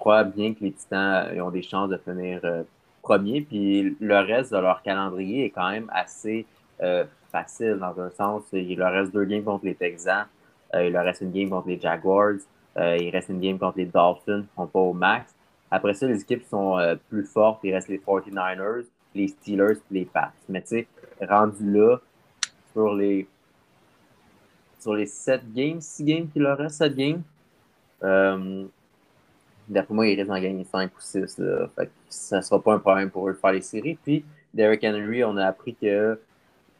crois 0.00 0.24
bien 0.24 0.54
que 0.54 0.64
les 0.64 0.72
Titans 0.72 1.28
euh, 1.30 1.44
ont 1.44 1.50
des 1.50 1.62
chances 1.62 1.90
de 1.90 1.98
finir 1.98 2.40
euh, 2.42 2.64
premier. 3.02 3.42
Puis 3.42 3.96
le 4.00 4.18
reste 4.18 4.52
de 4.52 4.58
leur 4.58 4.82
calendrier 4.82 5.44
est 5.44 5.50
quand 5.50 5.70
même 5.70 5.88
assez 5.92 6.46
euh, 6.82 7.04
facile 7.30 7.78
dans 7.78 8.00
un 8.00 8.10
sens. 8.10 8.42
Il 8.52 8.78
leur 8.78 8.92
reste 8.92 9.12
deux 9.12 9.26
games 9.26 9.44
contre 9.44 9.66
les 9.66 9.74
Texans. 9.74 10.24
il 10.74 10.92
leur 10.92 11.04
reste 11.04 11.20
une 11.20 11.30
game 11.30 11.50
contre 11.50 11.68
les 11.68 11.78
Jaguars. 11.78 12.40
il 12.76 13.10
reste 13.10 13.28
une 13.28 13.40
game 13.40 13.58
contre 13.58 13.78
les 13.78 13.86
Dolphins 13.86 14.42
qui 14.42 14.48
ne 14.48 14.64
sont 14.64 14.66
pas 14.66 14.80
au 14.80 14.92
max. 14.92 15.32
Après 15.70 15.94
ça, 15.94 16.06
les 16.06 16.20
équipes 16.20 16.44
sont 16.44 16.78
plus 17.08 17.24
fortes. 17.24 17.60
Il 17.62 17.72
reste 17.72 17.88
les 17.88 17.98
49ers, 17.98 18.86
les 19.14 19.28
Steelers 19.28 19.78
les 19.90 20.04
Pats. 20.04 20.32
Mais 20.48 20.62
tu 20.62 20.68
sais, 20.68 20.86
rendu 21.28 21.70
là, 21.70 21.98
sur 22.72 22.94
les 22.94 23.26
sur 24.78 24.94
les 24.94 25.06
7 25.06 25.52
games, 25.52 25.80
6 25.80 26.04
games 26.04 26.28
qu'il 26.28 26.46
reste, 26.46 26.76
7 26.76 26.96
games, 26.96 27.22
D'après 29.70 29.94
moi, 29.94 30.08
il 30.08 30.16
risque 30.16 30.28
d'en 30.28 30.40
gagner 30.40 30.64
5 30.64 30.90
ou 30.90 31.00
6. 31.00 31.40
ça 32.08 32.36
ne 32.36 32.42
sera 32.42 32.60
pas 32.60 32.74
un 32.74 32.80
problème 32.80 33.08
pour 33.08 33.28
eux 33.28 33.32
de 33.32 33.38
faire 33.38 33.52
les 33.52 33.60
séries. 33.60 33.96
Puis, 34.02 34.24
Derrick 34.52 34.82
Henry, 34.82 35.22
on 35.22 35.36
a 35.36 35.46
appris 35.46 35.76
que 35.76 36.18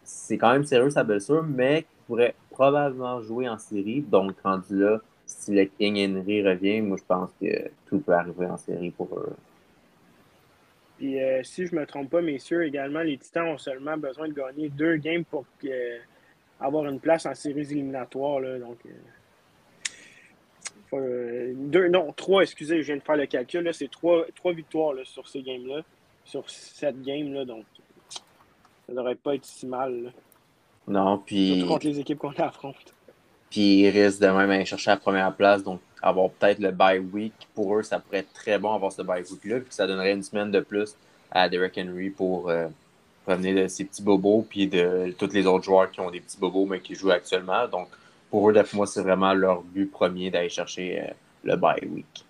c'est 0.02 0.36
quand 0.36 0.52
même 0.52 0.64
sérieux 0.64 0.90
sa 0.90 1.04
blessure, 1.04 1.44
mais 1.44 1.82
qu'il 1.82 2.06
pourrait 2.08 2.34
probablement 2.50 3.20
jouer 3.22 3.48
en 3.48 3.58
série. 3.58 4.00
Donc, 4.00 4.34
rendu 4.42 4.76
là, 4.76 5.00
si 5.24 5.54
le 5.54 5.66
King 5.66 6.16
Henry 6.18 6.42
revient, 6.44 6.80
moi, 6.80 6.96
je 6.96 7.04
pense 7.06 7.30
que 7.40 7.70
tout 7.86 8.00
peut 8.00 8.12
arriver 8.12 8.46
en 8.46 8.56
série 8.56 8.90
pour 8.90 9.08
eux. 9.16 9.36
Puis, 11.00 11.18
euh, 11.18 11.40
si 11.42 11.66
je 11.66 11.74
ne 11.74 11.80
me 11.80 11.86
trompe 11.86 12.10
pas, 12.10 12.20
messieurs, 12.20 12.66
également, 12.66 13.00
les 13.00 13.16
Titans 13.16 13.48
ont 13.48 13.56
seulement 13.56 13.96
besoin 13.96 14.28
de 14.28 14.34
gagner 14.34 14.68
deux 14.68 14.96
games 14.96 15.24
pour 15.24 15.46
avoir 16.60 16.84
une 16.84 17.00
place 17.00 17.24
en 17.24 17.34
séries 17.34 17.62
éliminatoires. 17.70 18.42
donc, 18.42 18.76
euh, 18.84 18.90
euh, 20.92 21.52
deux, 21.56 21.88
non, 21.88 22.12
trois, 22.12 22.42
excusez, 22.42 22.82
je 22.82 22.88
viens 22.88 22.98
de 22.98 23.02
faire 23.02 23.16
le 23.16 23.24
calcul. 23.24 23.66
C'est 23.72 23.90
trois, 23.90 24.26
trois 24.34 24.52
victoires 24.52 24.92
sur 25.04 25.26
ces 25.26 25.40
games-là, 25.40 25.80
sur 26.26 26.50
cette 26.50 27.00
game-là. 27.00 27.46
Donc, 27.46 27.64
ça 28.86 28.92
devrait 28.92 29.14
pas 29.14 29.36
être 29.36 29.46
si 29.46 29.66
mal. 29.66 30.12
Non, 30.86 31.16
puis. 31.16 31.54
Surtout 31.54 31.72
contre 31.72 31.86
les 31.86 31.98
équipes 31.98 32.18
qu'on 32.18 32.32
affronte. 32.32 32.94
Puis, 33.48 33.84
ils 33.84 33.88
risquent 33.88 34.20
de 34.20 34.26
même 34.26 34.50
aller 34.50 34.66
chercher 34.66 34.90
la 34.90 34.98
première 34.98 35.34
place. 35.34 35.62
Donc, 35.62 35.80
avoir 36.02 36.30
peut-être 36.30 36.58
le 36.58 36.70
bye 36.70 36.98
week. 36.98 37.32
Pour 37.54 37.76
eux, 37.76 37.82
ça 37.82 37.98
pourrait 37.98 38.18
être 38.18 38.32
très 38.32 38.58
bon 38.58 38.74
avoir 38.74 38.92
ce 38.92 39.02
bye 39.02 39.22
week-là. 39.22 39.60
Puis, 39.60 39.72
ça 39.72 39.86
donnerait 39.86 40.12
une 40.12 40.22
semaine 40.22 40.50
de 40.50 40.60
plus 40.60 40.96
à 41.30 41.48
Derek 41.48 41.78
Henry 41.78 42.10
pour 42.10 42.50
euh, 42.50 42.68
revenir 43.26 43.62
de 43.62 43.68
ses 43.68 43.84
petits 43.84 44.02
bobos. 44.02 44.46
Puis, 44.48 44.66
de 44.66 45.14
tous 45.18 45.32
les 45.32 45.46
autres 45.46 45.64
joueurs 45.64 45.90
qui 45.90 46.00
ont 46.00 46.10
des 46.10 46.20
petits 46.20 46.38
bobos, 46.38 46.66
mais 46.66 46.80
qui 46.80 46.94
jouent 46.94 47.10
actuellement. 47.10 47.66
Donc, 47.68 47.88
pour 48.30 48.48
eux, 48.48 48.52
d'après 48.52 48.76
moi, 48.76 48.86
c'est 48.86 49.02
vraiment 49.02 49.34
leur 49.34 49.62
but 49.62 49.90
premier 49.90 50.30
d'aller 50.30 50.48
chercher 50.48 51.00
euh, 51.00 51.12
le 51.44 51.56
bye 51.56 51.86
week. 51.86 52.24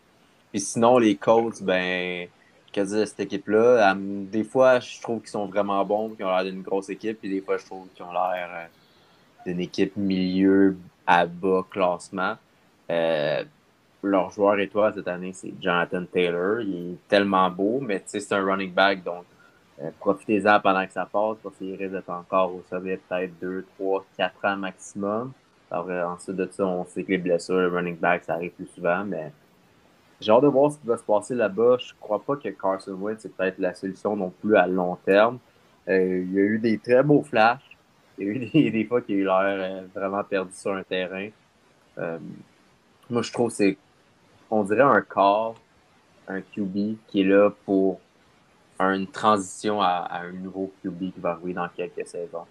Puis 0.51 0.61
sinon, 0.61 0.99
les 0.99 1.17
Colts, 1.17 1.63
ben, 1.63 2.27
que 2.73 2.85
cette 2.85 3.21
équipe-là, 3.21 3.95
des 3.97 4.45
fois, 4.45 4.81
je 4.81 5.01
trouve 5.01 5.21
qu'ils 5.21 5.31
sont 5.31 5.47
vraiment 5.47 5.85
bons, 5.85 6.11
qu'ils 6.11 6.25
ont 6.25 6.31
l'air 6.31 6.45
d'une 6.45 6.63
grosse 6.63 6.89
équipe, 6.89 7.21
puis 7.21 7.29
des 7.29 7.41
fois, 7.41 7.57
je 7.59 7.67
trouve 7.67 7.87
qu'ils 7.95 8.05
ont 8.05 8.13
l'air 8.13 8.49
euh, 8.53 8.67
d'une 9.47 9.61
équipe 9.61 9.97
milieu 9.97 10.77
à 11.07 11.27
bas 11.27 11.65
classement. 11.69 12.37
Euh, 12.91 13.45
leur 14.03 14.31
joueur 14.31 14.59
étoile 14.59 14.95
cette 14.95 15.09
année, 15.09 15.33
c'est 15.33 15.53
Jonathan 15.61 16.05
Taylor. 16.05 16.61
Il 16.61 16.93
est 16.93 17.09
tellement 17.09 17.51
beau, 17.51 17.81
mais 17.81 18.03
c'est 18.07 18.33
un 18.33 18.45
running 18.45 18.73
back, 18.73 19.03
donc 19.03 19.25
profitez-en 19.99 20.61
pendant 20.61 20.87
que 20.87 20.93
ça 20.93 21.07
passe, 21.07 21.39
parce 21.43 21.57
qu'il 21.57 21.75
risque 21.75 21.93
d'être 21.93 22.11
encore 22.11 22.55
au 22.55 22.63
sommet 22.69 22.99
peut-être 23.09 23.39
2, 23.41 23.65
3, 23.79 24.05
4 24.17 24.45
ans 24.45 24.57
maximum. 24.57 25.33
Alors, 25.71 26.11
ensuite 26.11 26.37
de 26.37 26.49
ça, 26.51 26.67
on 26.67 26.85
sait 26.85 27.05
que 27.05 27.13
les 27.13 27.19
blessures, 27.19 27.73
running 27.73 27.97
back, 27.97 28.25
ça 28.25 28.35
arrive 28.35 28.51
plus 28.51 28.67
souvent, 28.67 29.05
mais 29.05 29.33
j'ai 30.21 30.33
hâte 30.33 30.43
de 30.43 30.49
voir 30.49 30.73
ce 30.73 30.79
qui 30.79 30.87
va 30.87 30.97
se 30.97 31.03
passer 31.03 31.35
là-bas. 31.35 31.79
Je 31.79 31.93
crois 31.99 32.23
pas 32.23 32.37
que 32.37 32.49
Carson 32.51 32.93
Wentz 33.01 33.21
c'est 33.21 33.35
peut-être 33.35 33.59
la 33.59 33.75
solution 33.75 34.17
non 34.17 34.31
plus 34.31 34.57
à 34.57 34.67
long 34.67 34.97
terme. 34.97 35.39
Euh, 35.89 36.25
il 36.27 36.33
y 36.33 36.39
a 36.39 36.43
eu 36.43 36.59
des 36.59 36.79
très 36.79 37.03
beaux 37.03 37.23
flashs. 37.23 37.79
Il 38.19 38.27
y 38.27 38.29
a 38.29 38.33
eu 38.33 38.71
des, 38.71 38.85
fois 38.85 39.01
qu'il 39.01 39.17
a 39.17 39.19
eu 39.19 39.25
l'air 39.25 39.43
euh, 39.43 39.83
vraiment 39.95 40.23
perdu 40.23 40.53
sur 40.53 40.75
un 40.75 40.83
terrain. 40.83 41.29
Euh, 41.99 42.19
moi, 43.09 43.23
je 43.23 43.33
trouve 43.33 43.49
que 43.49 43.55
c'est, 43.55 43.79
on 44.51 44.65
dirait 44.65 44.83
un 44.83 45.01
corps, 45.01 45.55
un 46.29 46.41
QB 46.41 46.97
qui 47.09 47.23
est 47.23 47.25
là 47.25 47.51
pour 47.65 48.01
une 48.79 49.07
transition 49.07 49.81
à, 49.81 50.09
un 50.23 50.33
nouveau 50.33 50.73
QB 50.83 51.13
qui 51.13 51.21
va 51.21 51.31
arriver 51.33 51.53
dans 51.53 51.69
quelques 51.69 52.07
saisons. 52.07 52.47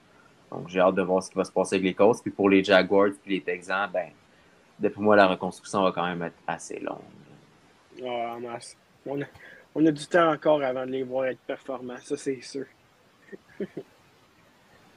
Donc, 0.51 0.67
j'ai 0.69 0.79
hâte 0.79 0.95
de 0.95 1.01
voir 1.01 1.21
ce 1.21 1.29
qui 1.29 1.37
va 1.37 1.43
se 1.43 1.51
passer 1.51 1.75
avec 1.75 1.85
les 1.85 1.93
Colts. 1.93 2.21
Puis 2.21 2.31
pour 2.31 2.49
les 2.49 2.63
Jaguars 2.63 3.11
puis 3.23 3.35
les 3.35 3.41
Texans, 3.41 3.89
ben, 3.91 4.09
depuis 4.79 5.01
moi, 5.01 5.15
la 5.15 5.27
reconstruction 5.27 5.83
va 5.83 5.91
quand 5.91 6.05
même 6.05 6.21
être 6.23 6.37
assez 6.47 6.79
longue. 6.79 8.41
Masse. 8.41 8.77
On 9.05 9.21
a, 9.21 9.25
on 9.75 9.85
a 9.85 9.91
du 9.91 10.05
temps 10.07 10.31
encore 10.31 10.61
avant 10.63 10.85
de 10.85 10.91
les 10.91 11.03
voir 11.03 11.25
être 11.25 11.39
performants, 11.39 11.97
ça 12.01 12.15
c'est 12.15 12.41
sûr. 12.41 12.65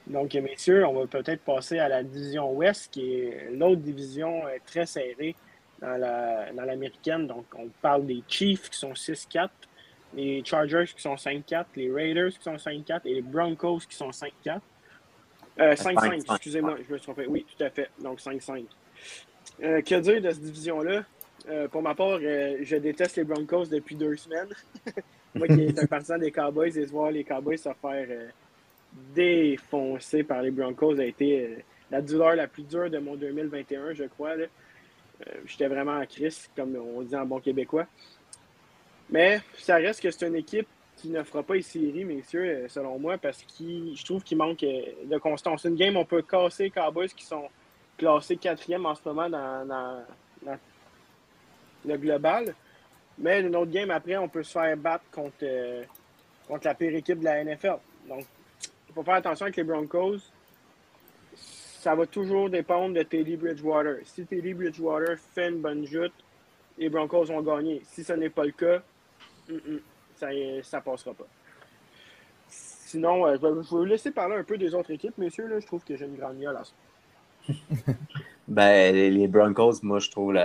Donc, 0.07 0.33
messieurs, 0.33 0.85
on 0.85 0.93
va 0.93 1.07
peut-être 1.07 1.41
passer 1.41 1.79
à 1.79 1.87
la 1.87 2.03
division 2.03 2.51
Ouest, 2.53 2.91
qui 2.91 3.13
est 3.13 3.49
l'autre 3.51 3.81
division 3.81 4.43
très 4.65 4.85
serrée 4.85 5.35
dans 5.81 6.65
l'américaine. 6.65 7.27
Donc, 7.27 7.45
on 7.57 7.67
parle 7.81 8.05
des 8.05 8.23
Chiefs 8.27 8.69
qui 8.69 8.77
sont 8.77 8.93
6-4, 8.93 9.49
les 10.15 10.43
Chargers 10.45 10.85
qui 10.95 11.01
sont 11.01 11.15
5-4, 11.15 11.65
les 11.75 11.91
Raiders 11.91 12.31
qui 12.31 12.43
sont 12.43 12.55
5-4 12.55 13.01
et 13.05 13.15
les 13.15 13.21
Broncos 13.21 13.79
qui 13.89 13.95
sont 13.95 14.09
5-4. 14.09 14.59
5-5, 15.57 15.59
euh, 15.59 16.33
excusez-moi, 16.33 16.75
je 16.87 16.93
me 16.93 16.97
suis 16.97 17.05
trompé. 17.05 17.27
Oui, 17.27 17.45
tout 17.55 17.63
à 17.63 17.69
fait. 17.69 17.89
Donc 17.99 18.19
5-5. 18.19 18.65
Euh, 19.63 19.81
que 19.81 19.99
dire 19.99 20.21
de 20.21 20.31
cette 20.31 20.41
division-là? 20.41 21.03
Euh, 21.49 21.67
pour 21.67 21.81
ma 21.81 21.93
part, 21.93 22.19
je 22.19 22.75
déteste 22.77 23.17
les 23.17 23.23
Broncos 23.23 23.65
depuis 23.65 23.95
deux 23.95 24.15
semaines. 24.15 24.53
Moi 25.35 25.47
qui 25.47 25.61
est 25.61 25.79
un 25.79 25.85
partisan 25.87 26.17
des 26.17 26.31
Cowboys 26.31 26.77
et 26.77 26.85
de 26.85 26.91
voir 26.91 27.11
les 27.11 27.23
Cowboys 27.23 27.57
se 27.57 27.69
faire 27.81 28.07
défoncer 29.15 30.23
par 30.23 30.41
les 30.43 30.51
Broncos 30.51 30.99
a 30.99 31.05
été 31.05 31.57
la 31.89 32.01
douleur 32.01 32.35
la 32.35 32.47
plus 32.47 32.63
dure 32.63 32.89
de 32.89 32.99
mon 32.99 33.15
2021, 33.15 33.93
je 33.93 34.03
crois. 34.03 34.35
J'étais 35.45 35.67
vraiment 35.67 35.97
en 35.97 36.05
crise, 36.05 36.49
comme 36.55 36.75
on 36.75 37.01
dit 37.01 37.15
en 37.15 37.25
bon 37.25 37.39
québécois. 37.39 37.85
Mais 39.09 39.41
ça 39.57 39.75
reste 39.75 40.01
que 40.01 40.11
c'est 40.11 40.27
une 40.27 40.35
équipe 40.35 40.67
qui 40.97 41.09
ne 41.09 41.23
fera 41.23 41.43
pas 41.43 41.55
les 41.55 41.61
séries, 41.61 42.05
messieurs, 42.05 42.65
selon 42.69 42.97
moi, 42.99 43.17
parce 43.17 43.43
que 43.43 43.95
je 43.95 44.05
trouve 44.05 44.23
qu'il 44.23 44.37
manque 44.37 44.61
de 44.61 45.17
constance. 45.17 45.65
Une 45.65 45.75
game, 45.75 45.97
on 45.97 46.05
peut 46.05 46.21
casser 46.21 46.63
les 46.63 46.69
Cowboys 46.69 47.09
qui 47.09 47.25
sont 47.25 47.49
classés 47.97 48.37
quatrième 48.37 48.85
en 48.85 48.95
ce 48.95 49.01
moment 49.05 49.29
dans 49.29 50.03
le 51.85 51.97
global. 51.97 52.55
Mais 53.17 53.41
une 53.41 53.55
autre 53.55 53.71
game 53.71 53.91
après, 53.91 54.17
on 54.17 54.27
peut 54.27 54.43
se 54.43 54.51
faire 54.51 54.75
battre 54.77 55.05
contre, 55.11 55.35
euh, 55.43 55.83
contre 56.47 56.65
la 56.65 56.73
pire 56.73 56.95
équipe 56.95 57.19
de 57.19 57.25
la 57.25 57.43
NFL. 57.43 57.77
Donc, 58.07 58.25
il 58.89 58.93
faut 58.93 59.03
faire 59.03 59.15
attention 59.15 59.45
avec 59.45 59.55
les 59.55 59.63
Broncos. 59.63 60.17
Ça 61.83 61.95
va 61.95 62.05
toujours 62.05 62.49
dépendre 62.49 62.95
de 62.95 63.03
Teddy 63.03 63.35
Bridgewater. 63.35 63.97
Si 64.05 64.25
Teddy 64.25 64.53
Bridgewater 64.53 65.17
fait 65.19 65.49
une 65.49 65.59
bonne 65.59 65.85
joute, 65.85 66.13
les 66.77 66.87
Broncos 66.87 67.25
vont 67.25 67.41
gagner. 67.41 67.81
Si 67.83 68.05
ce 68.05 68.13
n'est 68.13 68.29
pas 68.29 68.45
le 68.45 68.53
cas, 68.53 68.81
ça 70.15 70.29
ne 70.29 70.79
passera 70.79 71.13
pas. 71.13 71.27
Sinon, 72.47 73.25
je, 73.35 73.41
vais, 73.41 73.61
vous 73.69 73.83
laisser 73.83 74.11
parler 74.11 74.37
un 74.37 74.45
peu 74.45 74.57
des 74.57 74.73
autres 74.73 74.91
équipes, 74.91 75.17
messieurs. 75.17 75.47
Là, 75.47 75.59
je 75.59 75.67
trouve 75.67 75.83
que 75.83 75.97
j'ai 75.97 76.05
une 76.05 76.15
grande 76.15 76.39
gueule 76.39 76.55
à 76.55 76.63
ça. 76.63 77.53
ben, 78.47 78.95
les 78.95 79.27
Broncos, 79.27 79.81
moi, 79.83 79.99
je 79.99 80.09
trouve 80.09 80.39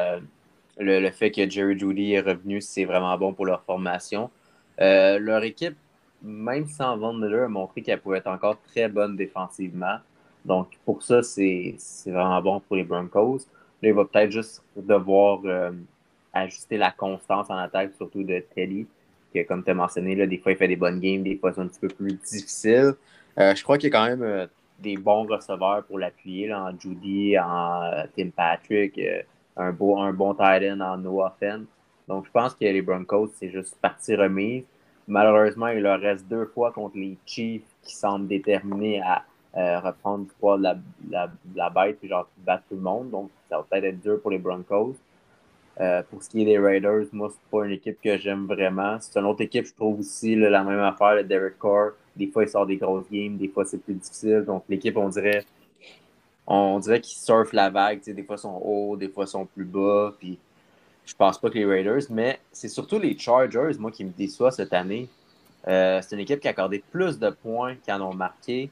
le, 0.76 1.10
fait 1.12 1.30
que 1.30 1.48
Jerry 1.48 1.78
Judy 1.78 2.14
est 2.14 2.20
revenu, 2.20 2.60
c'est 2.60 2.84
vraiment 2.84 3.16
bon 3.16 3.32
pour 3.32 3.46
leur 3.46 3.62
formation. 3.62 4.28
Euh, 4.80 5.20
leur 5.20 5.44
équipe, 5.44 5.76
même 6.20 6.66
sans 6.66 6.96
Von 6.96 7.12
Miller, 7.12 7.44
a 7.44 7.48
montré 7.48 7.82
qu'elle 7.82 8.00
pouvait 8.00 8.18
être 8.18 8.26
encore 8.26 8.60
très 8.62 8.88
bonne 8.88 9.14
défensivement. 9.14 9.98
Donc, 10.48 10.68
pour 10.86 11.02
ça, 11.02 11.22
c'est 11.22 11.76
vraiment 12.06 12.40
bon 12.40 12.60
pour 12.60 12.76
les 12.76 12.82
Broncos. 12.82 13.40
Là, 13.82 13.90
il 13.90 13.92
va 13.92 14.06
peut-être 14.06 14.30
juste 14.30 14.62
devoir 14.74 15.40
euh, 15.44 15.72
ajuster 16.32 16.78
la 16.78 16.90
constance 16.90 17.50
en 17.50 17.56
attaque, 17.58 17.92
surtout 17.98 18.22
de 18.22 18.42
Teddy, 18.54 18.86
qui, 19.30 19.44
comme 19.44 19.62
tu 19.62 19.70
as 19.70 19.74
mentionné, 19.74 20.16
là, 20.16 20.26
des 20.26 20.38
fois, 20.38 20.52
il 20.52 20.58
fait 20.58 20.66
des 20.66 20.76
bonnes 20.76 21.00
games, 21.00 21.22
des 21.22 21.36
fois, 21.36 21.52
c'est 21.52 21.60
un 21.60 21.66
petit 21.66 21.80
peu 21.80 21.88
plus 21.88 22.14
difficile. 22.14 22.94
Euh, 23.38 23.54
je 23.54 23.62
crois 23.62 23.76
qu'il 23.76 23.92
y 23.92 23.94
a 23.94 23.98
quand 23.98 24.16
même 24.16 24.48
des 24.78 24.96
bons 24.96 25.26
receveurs 25.26 25.84
pour 25.84 25.98
l'appuyer, 25.98 26.54
en 26.54 26.70
Judy, 26.80 27.38
en 27.38 28.04
Tim 28.16 28.30
Patrick 28.34 28.98
un, 29.54 29.72
beau, 29.72 29.98
un 29.98 30.14
bon 30.14 30.32
tight 30.32 30.62
end 30.62 30.80
en 30.80 30.96
Noah 30.96 31.36
Fenn. 31.38 31.66
Donc, 32.08 32.24
je 32.24 32.30
pense 32.30 32.54
que 32.54 32.64
les 32.64 32.80
Broncos, 32.80 33.32
c'est 33.34 33.50
juste 33.50 33.76
partie 33.82 34.14
remise. 34.14 34.64
Malheureusement, 35.06 35.68
il 35.68 35.80
leur 35.80 36.00
reste 36.00 36.26
deux 36.26 36.46
fois 36.46 36.72
contre 36.72 36.96
les 36.96 37.18
Chiefs 37.26 37.62
qui 37.82 37.94
semblent 37.94 38.28
déterminés 38.28 39.02
à 39.02 39.24
euh, 39.58 39.80
reprendre 39.80 40.26
poids 40.38 40.56
de 40.56 40.62
la, 40.62 40.76
la, 41.54 41.70
bête 41.70 41.98
et 42.02 42.08
genre 42.08 42.28
battre 42.38 42.62
tout 42.68 42.76
le 42.76 42.80
monde. 42.80 43.10
Donc, 43.10 43.30
ça 43.48 43.56
va 43.56 43.66
peut-être 43.68 43.84
être 43.84 44.00
dur 44.00 44.20
pour 44.20 44.30
les 44.30 44.38
Broncos. 44.38 44.94
Euh, 45.80 46.02
pour 46.08 46.22
ce 46.22 46.28
qui 46.28 46.42
est 46.42 46.44
des 46.44 46.58
Raiders, 46.58 47.06
moi, 47.12 47.28
c'est 47.30 47.50
pas 47.50 47.64
une 47.64 47.72
équipe 47.72 48.00
que 48.00 48.16
j'aime 48.18 48.46
vraiment. 48.46 48.98
C'est 49.00 49.18
une 49.18 49.26
autre 49.26 49.42
équipe, 49.42 49.66
je 49.66 49.74
trouve 49.74 50.00
aussi 50.00 50.36
la 50.36 50.62
même 50.62 50.80
affaire, 50.80 51.16
le 51.16 51.24
Derek 51.24 51.58
Carr. 51.58 51.90
Des 52.16 52.28
fois, 52.28 52.44
il 52.44 52.48
sort 52.48 52.66
des 52.66 52.76
grosses 52.76 53.10
games, 53.10 53.36
des 53.36 53.48
fois, 53.48 53.64
c'est 53.64 53.78
plus 53.78 53.94
difficile. 53.94 54.44
Donc, 54.46 54.64
l'équipe, 54.68 54.96
on 54.96 55.08
dirait, 55.08 55.44
on 56.46 56.78
dirait 56.78 57.00
qu'ils 57.00 57.18
surfent 57.18 57.52
la 57.52 57.70
vague. 57.70 58.00
Des 58.04 58.22
fois, 58.22 58.36
ils 58.36 58.40
sont 58.40 58.60
hauts, 58.64 58.96
des 58.96 59.08
fois, 59.08 59.24
ils 59.24 59.28
sont 59.28 59.46
plus 59.46 59.64
bas. 59.64 60.14
Puis 60.18 60.38
je 61.04 61.14
pense 61.14 61.38
pas 61.38 61.48
que 61.48 61.54
les 61.54 61.64
Raiders, 61.64 62.02
mais 62.10 62.38
c'est 62.52 62.68
surtout 62.68 62.98
les 62.98 63.18
Chargers, 63.18 63.78
moi, 63.78 63.90
qui 63.90 64.04
me 64.04 64.10
déçoivent 64.10 64.52
cette 64.52 64.72
année. 64.72 65.08
Euh, 65.66 66.00
c'est 66.02 66.14
une 66.14 66.22
équipe 66.22 66.40
qui 66.40 66.48
a 66.48 66.50
accordé 66.50 66.82
plus 66.90 67.18
de 67.18 67.30
points 67.30 67.76
qu'ils 67.76 67.94
en 67.94 68.02
ont 68.02 68.14
marqué. 68.14 68.70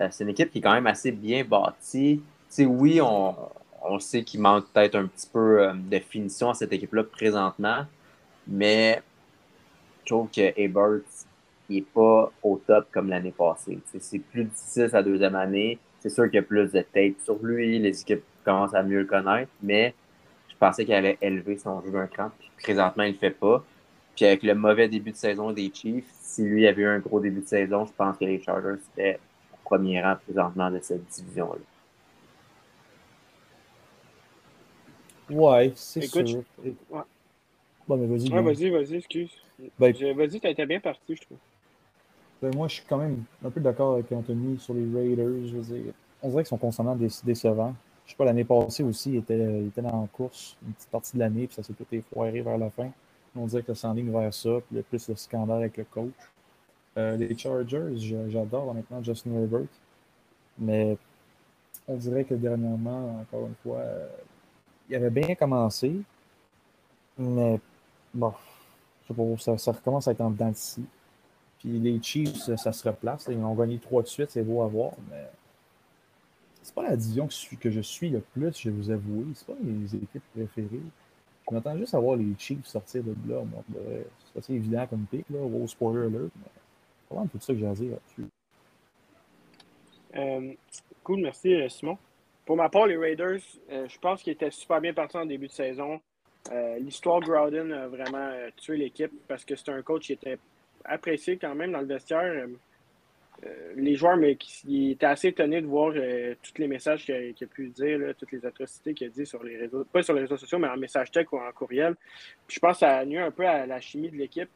Euh, 0.00 0.08
c'est 0.10 0.24
une 0.24 0.30
équipe 0.30 0.50
qui 0.50 0.58
est 0.58 0.62
quand 0.62 0.72
même 0.72 0.86
assez 0.86 1.12
bien 1.12 1.44
bâtie. 1.44 2.22
oui, 2.58 3.00
on, 3.00 3.98
sait 3.98 4.24
qu'il 4.24 4.40
manque 4.40 4.66
peut-être 4.72 4.96
un 4.96 5.06
petit 5.06 5.28
peu 5.32 5.62
euh, 5.62 5.72
de 5.74 5.98
finition 5.98 6.50
à 6.50 6.54
cette 6.54 6.72
équipe-là 6.72 7.04
présentement, 7.04 7.84
mais 8.46 9.02
je 10.00 10.06
trouve 10.06 10.28
que 10.30 10.52
Ebert 10.56 11.02
n'est 11.70 11.82
pas 11.82 12.32
au 12.42 12.60
top 12.66 12.86
comme 12.92 13.08
l'année 13.08 13.34
passée. 13.36 13.78
C'est 13.98 14.18
plus 14.18 14.44
difficile 14.44 14.88
sa 14.90 15.02
deuxième 15.02 15.34
année. 15.34 15.78
C'est 16.00 16.10
sûr 16.10 16.24
qu'il 16.24 16.34
y 16.34 16.38
a 16.38 16.42
plus 16.42 16.72
de 16.72 16.80
tape 16.80 17.20
sur 17.24 17.38
lui, 17.42 17.78
les 17.78 18.00
équipes 18.00 18.24
commencent 18.44 18.74
à 18.74 18.82
mieux 18.82 19.00
le 19.00 19.06
connaître, 19.06 19.50
mais 19.62 19.94
je 20.48 20.54
pensais 20.56 20.84
qu'il 20.84 20.94
allait 20.94 21.18
élever 21.22 21.56
son 21.56 21.82
jeu 21.82 21.90
d'un 21.90 22.06
cran. 22.06 22.30
Puis 22.38 22.50
présentement, 22.62 23.04
il 23.04 23.08
ne 23.08 23.12
le 23.12 23.18
fait 23.18 23.30
pas. 23.30 23.64
Puis 24.14 24.26
avec 24.26 24.42
le 24.42 24.54
mauvais 24.54 24.88
début 24.88 25.12
de 25.12 25.16
saison 25.16 25.52
des 25.52 25.72
Chiefs, 25.74 26.04
si 26.20 26.42
lui 26.42 26.66
avait 26.66 26.82
eu 26.82 26.86
un 26.86 26.98
gros 26.98 27.20
début 27.20 27.40
de 27.40 27.46
saison, 27.46 27.86
je 27.86 27.92
pense 27.92 28.16
que 28.16 28.24
les 28.24 28.40
Chargers 28.40 28.80
seraient 28.94 29.18
au 29.18 29.33
premier 29.64 30.02
rang 30.02 30.16
présentement 30.24 30.70
de 30.70 30.78
cette 30.80 31.04
division-là. 31.06 31.60
Ouais, 35.30 35.72
c'est 35.74 36.02
sûr. 36.02 36.42
Bon, 37.86 37.96
mais 37.96 38.06
vas-y. 38.06 38.32
Ouais, 38.32 38.42
vas-y, 38.42 38.70
vas-y, 38.70 38.96
excuse. 38.96 39.30
Ben, 39.78 39.94
vas-y, 40.14 40.40
t'as 40.40 40.50
été 40.50 40.66
bien 40.66 40.80
parti, 40.80 41.16
je 41.16 41.22
trouve. 41.22 41.38
Ben, 42.42 42.54
moi, 42.54 42.68
je 42.68 42.74
suis 42.74 42.84
quand 42.86 42.98
même 42.98 43.24
un 43.44 43.50
peu 43.50 43.60
d'accord 43.60 43.94
avec 43.94 44.10
Anthony 44.12 44.58
sur 44.58 44.74
les 44.74 44.86
Raiders. 44.94 45.46
Je 45.46 45.56
veux 45.56 45.62
dire, 45.62 45.92
on 46.22 46.28
dirait 46.28 46.42
qu'ils 46.42 46.48
sont 46.48 46.58
constamment 46.58 46.96
décevants. 46.96 47.74
Je 48.04 48.10
sais 48.10 48.16
pas, 48.16 48.26
l'année 48.26 48.44
passée 48.44 48.82
aussi, 48.82 49.12
ils 49.12 49.16
étaient, 49.16 49.38
il 49.38 49.68
était 49.68 49.80
dans 49.80 50.02
la 50.02 50.08
course 50.08 50.56
une 50.66 50.74
petite 50.74 50.90
partie 50.90 51.14
de 51.14 51.20
l'année, 51.20 51.46
puis 51.46 51.54
ça 51.54 51.62
s'est 51.62 51.72
tout 51.72 51.86
effoiré 51.90 52.42
vers 52.42 52.58
la 52.58 52.68
fin. 52.68 52.90
On 53.34 53.46
dirait 53.46 53.62
que 53.62 53.72
ça 53.72 53.88
s'enligne 53.88 54.12
vers 54.12 54.32
ça, 54.32 54.50
puis 54.60 54.66
il 54.72 54.76
y 54.76 54.80
a 54.80 54.82
plus 54.82 55.08
de 55.08 55.14
scandale 55.14 55.58
avec 55.58 55.78
le 55.78 55.84
coach. 55.84 56.12
Euh, 56.96 57.16
les 57.16 57.36
Chargers, 57.36 57.96
j'adore 58.28 58.72
maintenant 58.72 59.02
Justin 59.02 59.32
Herbert, 59.32 59.66
mais 60.58 60.96
on 61.88 61.96
dirait 61.96 62.24
que 62.24 62.34
dernièrement, 62.34 63.20
encore 63.20 63.46
une 63.46 63.54
fois, 63.62 63.78
euh, 63.78 64.08
il 64.88 64.94
avait 64.94 65.10
bien 65.10 65.34
commencé, 65.34 65.96
mais 67.18 67.60
bon, 68.12 68.32
je 69.02 69.08
sais 69.08 69.14
pas, 69.14 69.38
ça, 69.38 69.58
ça 69.58 69.72
recommence 69.72 70.06
à 70.06 70.12
être 70.12 70.20
en 70.20 70.30
dedans 70.30 70.50
d'ici. 70.50 70.84
Puis 71.58 71.78
les 71.80 72.00
Chiefs, 72.02 72.54
ça 72.56 72.72
se 72.72 72.88
replace. 72.88 73.26
Ils 73.30 73.38
ont 73.38 73.54
gagné 73.54 73.78
trois 73.78 74.02
de 74.02 74.06
suite, 74.06 74.30
c'est 74.30 74.42
beau 74.42 74.62
à 74.62 74.66
voir, 74.68 74.92
mais 75.10 75.28
c'est 76.62 76.74
pas 76.74 76.82
la 76.82 76.96
division 76.96 77.28
que, 77.60 77.70
je 77.70 77.80
suis 77.80 78.08
le 78.08 78.20
plus, 78.20 78.58
je 78.58 78.70
vais 78.70 78.76
vous 78.76 78.90
avouer. 78.90 79.26
C'est 79.34 79.46
pas 79.46 79.54
mes 79.62 79.94
équipes 79.94 80.22
préférées. 80.34 80.80
Je 81.48 81.54
m'attends 81.54 81.76
juste 81.76 81.94
à 81.94 82.00
voir 82.00 82.16
les 82.16 82.34
Chiefs 82.38 82.66
sortir 82.66 83.02
de 83.02 83.14
là. 83.28 83.42
C'est 84.32 84.38
assez 84.38 84.54
évident 84.54 84.86
comme 84.86 85.04
pic, 85.04 85.26
là, 85.28 85.40
au 85.40 85.66
spoiler 85.66 86.06
alert. 86.06 86.30
Mais 86.36 86.50
vraiment 87.10 87.26
tout 87.26 87.38
ça 87.40 87.52
que 87.52 87.58
j'ai 87.58 87.66
à 87.66 87.72
dire 87.72 87.90
là-dessus. 87.92 88.30
Euh, 90.16 90.52
cool, 91.02 91.20
merci 91.20 91.54
euh, 91.54 91.68
Simon. 91.68 91.98
Pour 92.44 92.56
ma 92.56 92.68
part, 92.68 92.86
les 92.86 92.96
Raiders, 92.96 93.40
euh, 93.70 93.88
je 93.88 93.98
pense 93.98 94.22
qu'ils 94.22 94.34
étaient 94.34 94.50
super 94.50 94.80
bien 94.80 94.92
partis 94.92 95.16
en 95.16 95.26
début 95.26 95.48
de 95.48 95.52
saison. 95.52 96.00
L'histoire 96.78 97.20
Grouden 97.20 97.72
a 97.72 97.88
vraiment 97.88 98.30
tué 98.58 98.76
l'équipe 98.76 99.10
parce 99.26 99.46
que 99.46 99.56
c'était 99.56 99.70
un 99.70 99.80
coach 99.80 100.04
qui 100.04 100.12
était 100.12 100.38
apprécié 100.84 101.36
quand 101.36 101.54
même 101.54 101.72
dans 101.72 101.80
le 101.80 101.86
vestiaire. 101.86 102.20
Euh, 102.20 102.46
euh, 103.44 103.72
les 103.76 103.96
joueurs, 103.96 104.16
mais 104.16 104.36
qui, 104.36 104.92
étaient 104.92 105.06
assez 105.06 105.28
étonnés 105.28 105.60
de 105.60 105.66
voir 105.66 105.92
euh, 105.96 106.34
tous 106.40 106.56
les 106.58 106.68
messages 106.68 107.04
qu'il 107.04 107.14
a, 107.14 107.46
pu 107.46 107.68
dire, 107.68 108.14
toutes 108.16 108.30
les 108.30 108.46
atrocités 108.46 108.94
qu'il 108.94 109.08
a 109.08 109.10
dit 109.10 109.26
sur 109.26 109.42
les 109.42 109.56
réseaux, 109.56 109.84
pas 109.84 110.02
sur 110.02 110.14
les 110.14 110.20
réseaux 110.20 110.36
sociaux, 110.36 110.58
mais 110.58 110.68
en 110.68 110.76
message 110.76 111.10
tech 111.10 111.26
ou 111.32 111.38
en 111.38 111.52
courriel. 111.52 111.96
je 112.48 112.58
pense 112.60 112.74
que 112.74 112.78
ça 112.80 112.98
a 112.98 113.04
nuit 113.04 113.18
un 113.18 113.32
peu 113.32 113.46
à 113.46 113.66
la 113.66 113.80
chimie 113.80 114.08
de 114.08 114.16
l'équipe. 114.16 114.48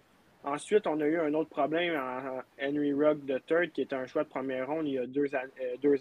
Ensuite, 0.53 0.87
on 0.87 1.01
a 1.01 1.07
eu 1.07 1.19
un 1.19 1.35
autre 1.35 1.51
problème 1.51 1.95
en 1.97 2.41
Henry 2.63 2.93
Rugg 2.93 3.27
Third, 3.47 3.71
qui 3.73 3.83
est 3.83 3.93
un 3.93 4.07
choix 4.07 4.25
de 4.25 4.29
première 4.29 4.67
ronde 4.67 4.87
il 4.87 4.95
y 4.95 4.99
a 4.99 5.07
deux, 5.07 5.35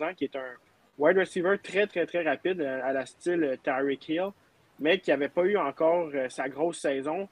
ans, 0.03 0.13
qui 0.15 0.23
est 0.23 0.35
un 0.35 0.51
wide 0.97 1.17
receiver 1.17 1.57
très, 1.61 1.85
très, 1.85 2.05
très 2.05 2.23
rapide 2.23 2.61
à 2.61 2.93
la 2.93 3.05
style 3.05 3.57
Tyreek 3.63 4.07
Hill, 4.07 4.29
mais 4.79 4.99
qui 4.99 5.09
n'avait 5.09 5.29
pas 5.29 5.43
eu 5.43 5.57
encore 5.57 6.11
sa 6.29 6.47
grosse 6.47 6.79
saison. 6.79 7.27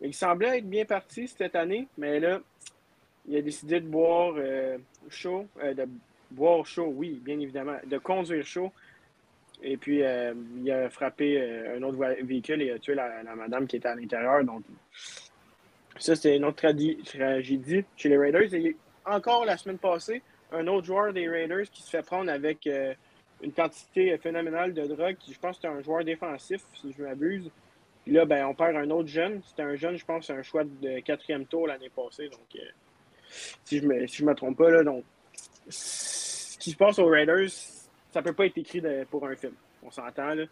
Il 0.00 0.14
semblait 0.14 0.58
être 0.58 0.68
bien 0.68 0.84
parti 0.84 1.26
cette 1.26 1.56
année, 1.56 1.88
mais 1.98 2.20
là, 2.20 2.40
il 3.28 3.36
a 3.36 3.42
décidé 3.42 3.80
de 3.80 3.86
boire 3.86 4.34
euh, 4.36 4.78
chaud, 5.08 5.46
euh, 5.62 5.74
de 5.74 5.84
boire 6.30 6.64
chaud, 6.64 6.92
oui, 6.94 7.20
bien 7.22 7.38
évidemment, 7.38 7.76
de 7.84 7.98
conduire 7.98 8.46
chaud. 8.46 8.72
Et 9.62 9.76
puis, 9.76 10.02
euh, 10.02 10.32
il 10.56 10.70
a 10.70 10.88
frappé 10.88 11.38
un 11.76 11.82
autre 11.82 11.98
véhicule 12.22 12.62
et 12.62 12.70
a 12.70 12.78
tué 12.78 12.94
la, 12.94 13.22
madame 13.36 13.66
qui 13.66 13.76
était 13.76 13.88
à 13.88 13.94
l'intérieur. 13.94 14.42
Donc, 14.42 14.62
ça, 15.98 16.16
c'était 16.16 16.36
une 16.36 16.44
autre 16.44 16.56
tragédie 16.56 17.84
chez 17.96 18.08
les 18.08 18.16
Raiders. 18.16 18.54
Et 18.54 18.76
encore 19.04 19.44
la 19.44 19.56
semaine 19.56 19.78
passée, 19.78 20.22
un 20.52 20.66
autre 20.66 20.86
joueur 20.86 21.12
des 21.12 21.28
Raiders 21.28 21.70
qui 21.70 21.82
se 21.82 21.90
fait 21.90 22.02
prendre 22.02 22.30
avec 22.30 22.68
une 23.42 23.52
quantité 23.52 24.16
phénoménale 24.18 24.72
de 24.72 24.86
drogue, 24.86 25.16
je 25.28 25.38
pense 25.38 25.56
que 25.56 25.62
c'était 25.62 25.74
un 25.74 25.82
joueur 25.82 26.04
défensif, 26.04 26.62
si 26.80 26.92
je 26.92 27.02
m'abuse. 27.02 27.50
Puis 28.04 28.12
là, 28.14 28.24
ben, 28.24 28.46
on 28.46 28.54
perd 28.54 28.76
un 28.76 28.90
autre 28.90 29.08
jeune. 29.08 29.42
C'était 29.44 29.62
un 29.62 29.76
jeune, 29.76 29.96
je 29.96 30.04
pense, 30.04 30.30
un 30.30 30.42
choix 30.42 30.64
de 30.64 31.00
quatrième 31.00 31.46
tour 31.46 31.66
l'année 31.66 31.90
passée. 31.90 32.28
Donc, 32.28 32.40
euh, 32.56 32.60
si 33.64 33.78
je 33.78 33.86
me, 33.86 34.06
si 34.06 34.24
me 34.24 34.34
trompe 34.34 34.58
pas, 34.58 34.70
là, 34.70 34.82
donc, 34.82 35.04
ce 35.68 36.58
qui 36.58 36.70
se 36.70 36.76
passe 36.76 36.98
aux 36.98 37.08
Raiders, 37.08 37.48
ça 38.10 38.22
peut 38.22 38.32
pas 38.32 38.46
être 38.46 38.58
écrit 38.58 38.82
pour 39.10 39.26
un 39.26 39.36
film. 39.36 39.54
On 39.82 39.90
s'entend, 39.90 40.34
là. 40.34 40.44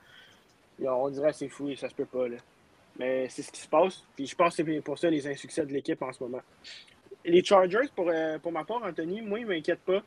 on 0.80 1.10
dirait 1.10 1.32
c'est 1.32 1.48
fou 1.48 1.68
et 1.68 1.76
ça 1.76 1.88
se 1.88 1.94
peut 1.94 2.06
pas, 2.06 2.28
là. 2.28 2.36
Mais 2.98 3.28
c'est 3.28 3.42
ce 3.42 3.52
qui 3.52 3.60
se 3.60 3.68
passe. 3.68 4.04
Puis 4.16 4.26
je 4.26 4.34
pense 4.34 4.56
que 4.56 4.64
c'est 4.64 4.80
pour 4.80 4.98
ça 4.98 5.08
les 5.08 5.26
insuccès 5.26 5.64
de 5.64 5.72
l'équipe 5.72 6.02
en 6.02 6.12
ce 6.12 6.22
moment. 6.22 6.42
Les 7.24 7.44
Chargers, 7.44 7.88
pour, 7.94 8.08
euh, 8.08 8.38
pour 8.38 8.52
ma 8.52 8.64
part, 8.64 8.82
Anthony, 8.82 9.22
moi, 9.22 9.38
ils 9.38 9.46
ne 9.46 9.54
m'inquiètent 9.54 9.84
pas. 9.84 10.02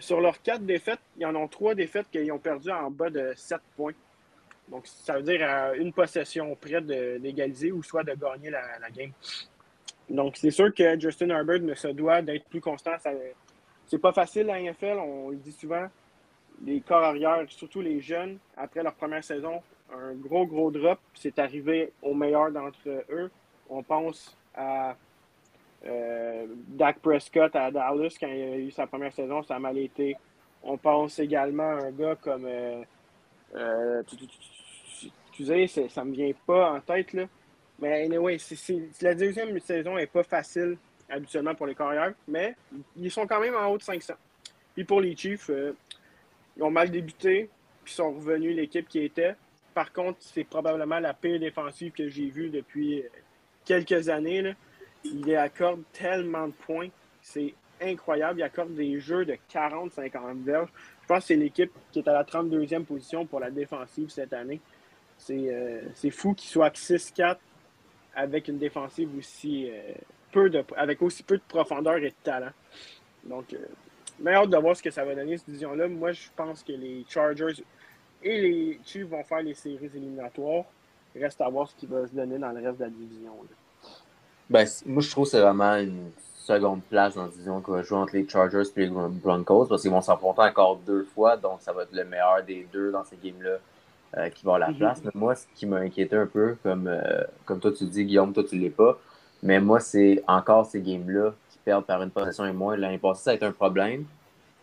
sur 0.00 0.20
leurs 0.20 0.40
quatre 0.40 0.64
défaites, 0.64 1.00
ils 1.18 1.26
en 1.26 1.34
ont 1.34 1.46
trois 1.46 1.74
défaites 1.74 2.10
qu'ils 2.10 2.32
ont 2.32 2.38
perdu 2.38 2.70
en 2.70 2.90
bas 2.90 3.10
de 3.10 3.32
7 3.36 3.60
points. 3.76 3.92
Donc, 4.68 4.86
ça 4.86 5.16
veut 5.16 5.22
dire 5.22 5.46
à 5.48 5.74
une 5.74 5.92
possession 5.92 6.54
près 6.56 6.80
d'égaliser 6.80 7.70
ou 7.70 7.82
soit 7.82 8.02
de 8.02 8.14
gagner 8.14 8.50
la, 8.50 8.90
game. 8.90 9.12
Donc, 10.08 10.36
c'est 10.36 10.50
sûr 10.50 10.72
que 10.74 10.98
Justin 10.98 11.30
Herbert 11.30 11.60
ne 11.60 11.74
se 11.74 11.88
doit 11.88 12.22
d'être 12.22 12.46
plus 12.46 12.60
constant. 12.60 12.92
C'est 13.86 13.98
pas 13.98 14.12
facile 14.12 14.48
à 14.50 14.60
NFL, 14.60 14.98
on 14.98 15.30
le 15.30 15.36
dit 15.36 15.52
souvent. 15.52 15.86
Les 16.64 16.80
corps 16.80 17.04
arrière, 17.04 17.44
surtout 17.48 17.82
les 17.82 18.00
jeunes, 18.00 18.38
après 18.56 18.82
leur 18.82 18.94
première 18.94 19.24
saison, 19.24 19.60
un 19.92 20.14
gros, 20.14 20.46
gros 20.46 20.70
drop. 20.70 20.98
C'est 21.14 21.38
arrivé 21.38 21.92
au 22.02 22.14
meilleur 22.14 22.50
d'entre 22.50 22.88
eux. 23.10 23.30
On 23.68 23.82
pense 23.82 24.36
à 24.54 24.96
euh, 25.86 26.46
Dak 26.68 27.00
Prescott 27.00 27.54
à 27.54 27.70
Dallas 27.70 28.16
quand 28.18 28.28
il 28.28 28.42
a 28.42 28.56
eu 28.56 28.70
sa 28.70 28.86
première 28.86 29.12
saison, 29.12 29.42
ça 29.42 29.56
a 29.56 29.58
mal 29.58 29.76
été. 29.78 30.16
On 30.62 30.78
pense 30.78 31.18
également 31.18 31.62
à 31.62 31.86
un 31.86 31.90
gars 31.90 32.16
comme. 32.16 32.46
Euh, 32.46 32.82
euh, 33.54 34.02
excusez, 35.28 35.66
ça 35.66 36.04
me 36.04 36.12
vient 36.12 36.32
pas 36.46 36.72
en 36.72 36.80
tête, 36.80 37.12
là. 37.12 37.24
Mais 37.78 38.04
anyway, 38.04 38.38
la 39.02 39.14
deuxième 39.14 39.58
saison 39.58 39.96
n'est 39.96 40.06
pas 40.06 40.22
facile 40.22 40.78
habituellement 41.08 41.54
pour 41.54 41.66
les 41.66 41.74
carrières, 41.74 42.14
mais 42.26 42.54
ils 42.96 43.10
sont 43.10 43.26
quand 43.26 43.40
même 43.40 43.54
en 43.54 43.66
haut 43.66 43.76
de 43.76 43.82
500. 43.82 44.14
Puis 44.74 44.84
pour 44.84 45.00
les 45.00 45.14
Chiefs, 45.16 45.50
ils 46.56 46.62
ont 46.62 46.70
mal 46.70 46.90
débuté, 46.90 47.50
puis 47.82 47.92
sont 47.92 48.12
revenus 48.12 48.56
l'équipe 48.56 48.88
qui 48.88 49.00
était. 49.00 49.34
Par 49.74 49.92
contre, 49.92 50.18
c'est 50.20 50.44
probablement 50.44 51.00
la 51.00 51.14
pire 51.14 51.40
défensive 51.40 51.92
que 51.92 52.08
j'ai 52.08 52.30
vue 52.30 52.48
depuis 52.48 53.02
quelques 53.64 54.08
années. 54.08 54.54
Il 55.04 55.34
accorde 55.36 55.82
tellement 55.92 56.46
de 56.46 56.52
points. 56.52 56.88
C'est 57.20 57.54
incroyable. 57.80 58.40
Il 58.40 58.42
accorde 58.42 58.74
des 58.74 59.00
jeux 59.00 59.24
de 59.24 59.36
40-50 59.52 60.44
verges. 60.44 60.68
Je 61.02 61.06
pense 61.08 61.18
que 61.20 61.24
c'est 61.26 61.36
l'équipe 61.36 61.72
qui 61.92 61.98
est 61.98 62.08
à 62.08 62.12
la 62.12 62.24
32e 62.24 62.84
position 62.84 63.26
pour 63.26 63.40
la 63.40 63.50
défensive 63.50 64.08
cette 64.08 64.32
année. 64.32 64.60
C'est 65.18 65.52
euh, 65.52 66.10
fou 66.10 66.34
qu'il 66.34 66.48
soit 66.48 66.66
à 66.66 66.70
6-4 66.70 67.36
avec 68.14 68.48
une 68.48 68.58
défensive 68.58 69.10
aussi 69.18 69.70
euh, 69.70 69.92
peu 70.32 70.50
de 70.50 70.64
avec 70.76 71.02
aussi 71.02 71.22
peu 71.22 71.36
de 71.36 71.42
profondeur 71.46 71.96
et 71.96 72.10
de 72.10 72.14
talent. 72.22 72.52
Donc, 73.24 73.52
euh, 73.52 73.58
mais 74.20 74.34
hâte 74.34 74.50
de 74.50 74.56
voir 74.56 74.76
ce 74.76 74.82
que 74.82 74.90
ça 74.90 75.04
va 75.04 75.14
donner 75.14 75.36
cette 75.36 75.46
division-là. 75.46 75.88
Moi, 75.88 76.12
je 76.12 76.28
pense 76.36 76.62
que 76.62 76.72
les 76.72 77.04
Chargers 77.08 77.62
et 78.24 78.40
les 78.40 78.80
Chiefs 78.84 79.06
vont 79.06 79.22
faire 79.22 79.42
les 79.42 79.54
séries 79.54 79.90
éliminatoires. 79.94 80.64
Il 81.14 81.22
reste 81.22 81.40
à 81.40 81.48
voir 81.48 81.68
ce 81.68 81.76
qui 81.76 81.86
va 81.86 82.06
se 82.06 82.12
donner 82.12 82.38
dans 82.38 82.50
le 82.50 82.60
reste 82.66 82.78
de 82.78 82.84
la 82.84 82.90
division. 82.90 83.32
Ben, 84.50 84.66
moi, 84.86 85.02
je 85.02 85.10
trouve 85.10 85.24
que 85.24 85.30
c'est 85.30 85.40
vraiment 85.40 85.76
une 85.76 86.10
seconde 86.44 86.82
place 86.82 87.14
dans 87.14 87.22
la 87.22 87.28
division 87.28 87.60
qui 87.60 87.70
va 87.70 87.82
jouer 87.82 87.98
entre 87.98 88.16
les 88.16 88.28
Chargers 88.28 88.62
et 88.76 88.80
les 88.80 88.90
Broncos 88.90 89.66
parce 89.66 89.82
qu'ils 89.82 89.90
vont 89.90 90.00
s'affronter 90.00 90.42
encore 90.42 90.76
deux 90.78 91.04
fois, 91.04 91.36
donc 91.36 91.60
ça 91.60 91.72
va 91.72 91.84
être 91.84 91.92
le 91.92 92.04
meilleur 92.04 92.42
des 92.44 92.66
deux 92.72 92.90
dans 92.90 93.04
ces 93.04 93.16
games-là 93.22 93.56
euh, 94.18 94.28
qui 94.28 94.44
va 94.44 94.54
avoir 94.54 94.58
la 94.58 94.70
mhm. 94.70 94.78
place. 94.78 95.00
Mais 95.04 95.10
moi, 95.14 95.34
ce 95.34 95.46
qui 95.54 95.66
m'a 95.66 95.78
inquiété 95.78 96.16
un 96.16 96.26
peu, 96.26 96.56
comme, 96.62 96.86
euh, 96.88 97.22
comme 97.44 97.60
toi 97.60 97.72
tu 97.72 97.84
dis, 97.84 98.04
Guillaume, 98.04 98.32
toi 98.32 98.44
tu 98.44 98.56
l'es 98.56 98.70
pas, 98.70 98.98
mais 99.42 99.60
moi, 99.60 99.80
c'est 99.80 100.22
encore 100.26 100.66
ces 100.66 100.80
games-là 100.80 101.34
qui 101.50 101.58
perdent 101.58 101.84
par 101.84 102.02
une 102.02 102.10
possession 102.10 102.46
et 102.46 102.52
moins. 102.52 102.76
L'année 102.76 102.98
passée, 102.98 103.24
ça 103.24 103.30
a 103.30 103.34
été 103.34 103.44
un 103.44 103.52
problème. 103.52 104.04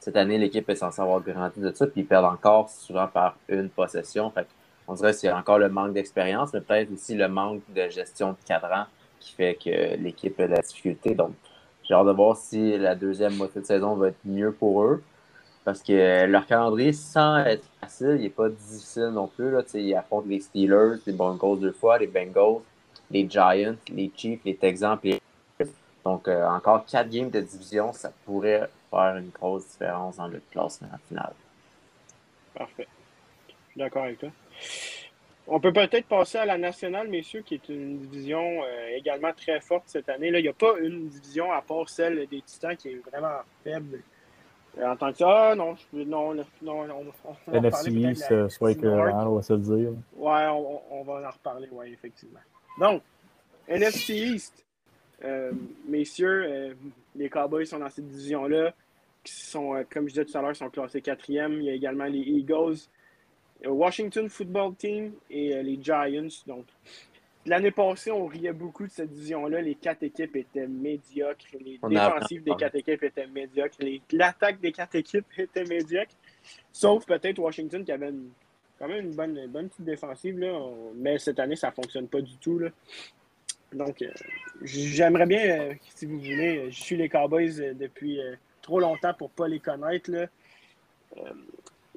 Cette 0.01 0.17
année, 0.17 0.39
l'équipe 0.39 0.67
est 0.67 0.75
censée 0.75 0.99
avoir 0.99 1.21
garanti 1.21 1.59
de 1.59 1.71
ça, 1.71 1.85
puis 1.85 2.01
ils 2.01 2.07
perdent 2.07 2.25
encore 2.25 2.71
souvent 2.71 3.07
par 3.07 3.37
une 3.47 3.69
possession. 3.69 4.31
Fait 4.31 4.47
on 4.87 4.95
dirait 4.95 5.11
que 5.11 5.19
c'est 5.19 5.31
encore 5.31 5.59
le 5.59 5.69
manque 5.69 5.93
d'expérience, 5.93 6.51
mais 6.53 6.61
peut-être 6.61 6.91
aussi 6.91 7.13
le 7.13 7.27
manque 7.27 7.61
de 7.69 7.87
gestion 7.87 8.31
de 8.31 8.37
cadran 8.43 8.85
qui 9.19 9.33
fait 9.33 9.53
que 9.63 9.95
l'équipe 10.01 10.39
a 10.39 10.47
de 10.47 10.53
la 10.53 10.61
difficulté. 10.61 11.13
Donc, 11.13 11.33
j'ai 11.83 11.93
hâte 11.93 12.07
de 12.07 12.11
voir 12.13 12.35
si 12.35 12.79
la 12.79 12.95
deuxième 12.95 13.35
moitié 13.35 13.61
de 13.61 13.65
saison 13.67 13.93
va 13.93 14.07
être 14.07 14.17
mieux 14.25 14.51
pour 14.51 14.83
eux. 14.83 15.03
Parce 15.63 15.83
que 15.83 16.25
leur 16.25 16.47
calendrier, 16.47 16.93
sans 16.93 17.37
être 17.45 17.63
facile, 17.79 18.15
il 18.17 18.23
n'est 18.23 18.29
pas 18.29 18.49
difficile 18.49 19.11
non 19.13 19.27
plus. 19.27 19.51
Là. 19.51 19.61
Ils 19.75 19.93
affrontent 19.93 20.27
les 20.27 20.39
Steelers, 20.39 20.95
les 21.05 21.13
Broncos 21.13 21.57
deux 21.57 21.73
fois, 21.73 21.99
les 21.99 22.07
Bengals, 22.07 22.61
les 23.11 23.29
Giants, 23.29 23.75
les 23.93 24.11
Chiefs, 24.15 24.41
les 24.43 24.55
Texans. 24.55 24.97
Les... 25.03 25.21
Donc, 26.03 26.27
euh, 26.27 26.47
encore 26.47 26.85
quatre 26.85 27.09
games 27.09 27.29
de 27.29 27.41
division, 27.41 27.93
ça 27.93 28.11
pourrait 28.25 28.67
faire 28.91 29.17
une 29.17 29.30
grosse 29.30 29.67
différence 29.67 30.17
dans 30.17 30.27
le 30.27 30.41
classement 30.51 30.89
final. 31.08 31.34
Parfait. 32.54 32.88
Je 33.47 33.71
suis 33.71 33.80
d'accord 33.80 34.04
avec 34.04 34.19
toi. 34.19 34.30
On 35.47 35.60
peut 35.60 35.73
peut-être 35.73 36.06
passer 36.06 36.38
à 36.38 36.45
la 36.45 36.58
nationale, 36.58 37.08
messieurs, 37.08 37.41
qui 37.41 37.56
est 37.56 37.69
une 37.69 37.97
division 37.97 38.62
euh, 38.63 38.95
également 38.95 39.34
très 39.34 39.60
forte 39.60 39.84
cette 39.88 40.08
année. 40.08 40.30
Là, 40.30 40.39
il 40.39 40.43
n'y 40.43 40.49
a 40.49 40.54
pas 40.54 40.77
une 40.80 41.10
division 41.10 41.51
à 41.51 41.62
part 41.62 41.89
celle 41.89 42.27
des 42.27 42.41
Titans 42.41 42.77
qui 42.77 42.89
est 42.89 43.01
vraiment 43.10 43.39
faible. 43.63 44.01
Euh, 44.77 44.88
en 44.89 44.95
tant 44.95 45.12
que 45.12 45.17
ça, 45.17 45.51
ah, 45.51 45.56
non, 45.56 45.75
non, 45.93 46.34
non, 46.34 46.45
on, 46.62 47.06
on, 47.47 47.54
NFC 47.54 47.91
East, 47.91 48.49
soit 48.49 48.75
que 48.75 48.88
on 48.88 49.36
va 49.36 49.41
se 49.41 49.54
le 49.54 49.60
dire. 49.60 49.91
Ouais, 50.15 50.47
on, 50.47 51.04
va 51.04 51.27
en 51.27 51.32
reparler, 51.32 51.67
ouais, 51.69 51.91
effectivement. 51.91 52.39
Donc, 52.80 53.01
NFC 53.67 54.13
East, 54.13 54.65
euh, 55.23 55.51
messieurs, 55.88 56.75
les 57.15 57.29
Cowboys 57.29 57.65
sont 57.65 57.79
dans 57.79 57.89
cette 57.89 58.07
division-là, 58.07 58.73
qui 59.23 59.34
sont, 59.34 59.84
comme 59.91 60.07
je 60.07 60.13
disais 60.13 60.25
tout 60.25 60.38
à 60.38 60.41
l'heure, 60.41 60.55
sont 60.55 60.69
classés 60.69 61.01
quatrième. 61.01 61.53
Il 61.53 61.65
y 61.65 61.69
a 61.69 61.73
également 61.73 62.05
les 62.05 62.19
Eagles, 62.19 62.77
Washington 63.65 64.29
Football 64.29 64.75
Team 64.75 65.13
et 65.29 65.55
euh, 65.55 65.62
les 65.62 65.79
Giants. 65.81 66.27
Donc, 66.47 66.65
l'année 67.45 67.71
passée, 67.71 68.12
on 68.12 68.25
riait 68.25 68.53
beaucoup 68.53 68.86
de 68.86 68.91
cette 68.91 69.12
division-là. 69.12 69.62
Les 69.62 69.75
quatre 69.75 70.03
équipes 70.03 70.36
étaient 70.36 70.67
médiocres. 70.67 71.45
Les 71.60 71.79
défensives 71.88 72.43
des 72.43 72.55
quatre 72.55 72.75
équipes 72.75 73.03
étaient 73.03 73.27
médiocres. 73.27 73.77
L'attaque 74.12 74.60
des 74.60 74.71
quatre 74.71 74.95
équipes 74.95 75.25
était 75.38 75.65
médiocre. 75.65 76.13
Sauf 76.71 77.05
peut-être 77.05 77.39
Washington 77.39 77.84
qui 77.84 77.91
avait 77.91 78.13
quand 78.79 78.88
même 78.88 79.05
une 79.05 79.15
bonne, 79.15 79.47
bonne 79.47 79.69
petite 79.69 79.86
défensive. 79.86 80.39
Là. 80.39 80.60
Mais 80.95 81.19
cette 81.19 81.39
année, 81.39 81.55
ça 81.55 81.69
ne 81.69 81.73
fonctionne 81.73 82.07
pas 82.07 82.21
du 82.21 82.38
tout. 82.38 82.57
Là. 82.57 82.69
Donc, 83.73 84.01
euh, 84.01 84.12
j'aimerais 84.62 85.25
bien, 85.25 85.60
euh, 85.60 85.73
si 85.95 86.05
vous 86.05 86.17
voulez, 86.17 86.69
je 86.71 86.81
suis 86.81 86.97
les 86.97 87.10
Cowboys 87.10 87.73
depuis 87.75 88.19
trop 88.62 88.79
longtemps 88.79 89.13
pour 89.13 89.29
ne 89.29 89.34
pas 89.34 89.47
les 89.47 89.60
connaître. 89.60 90.12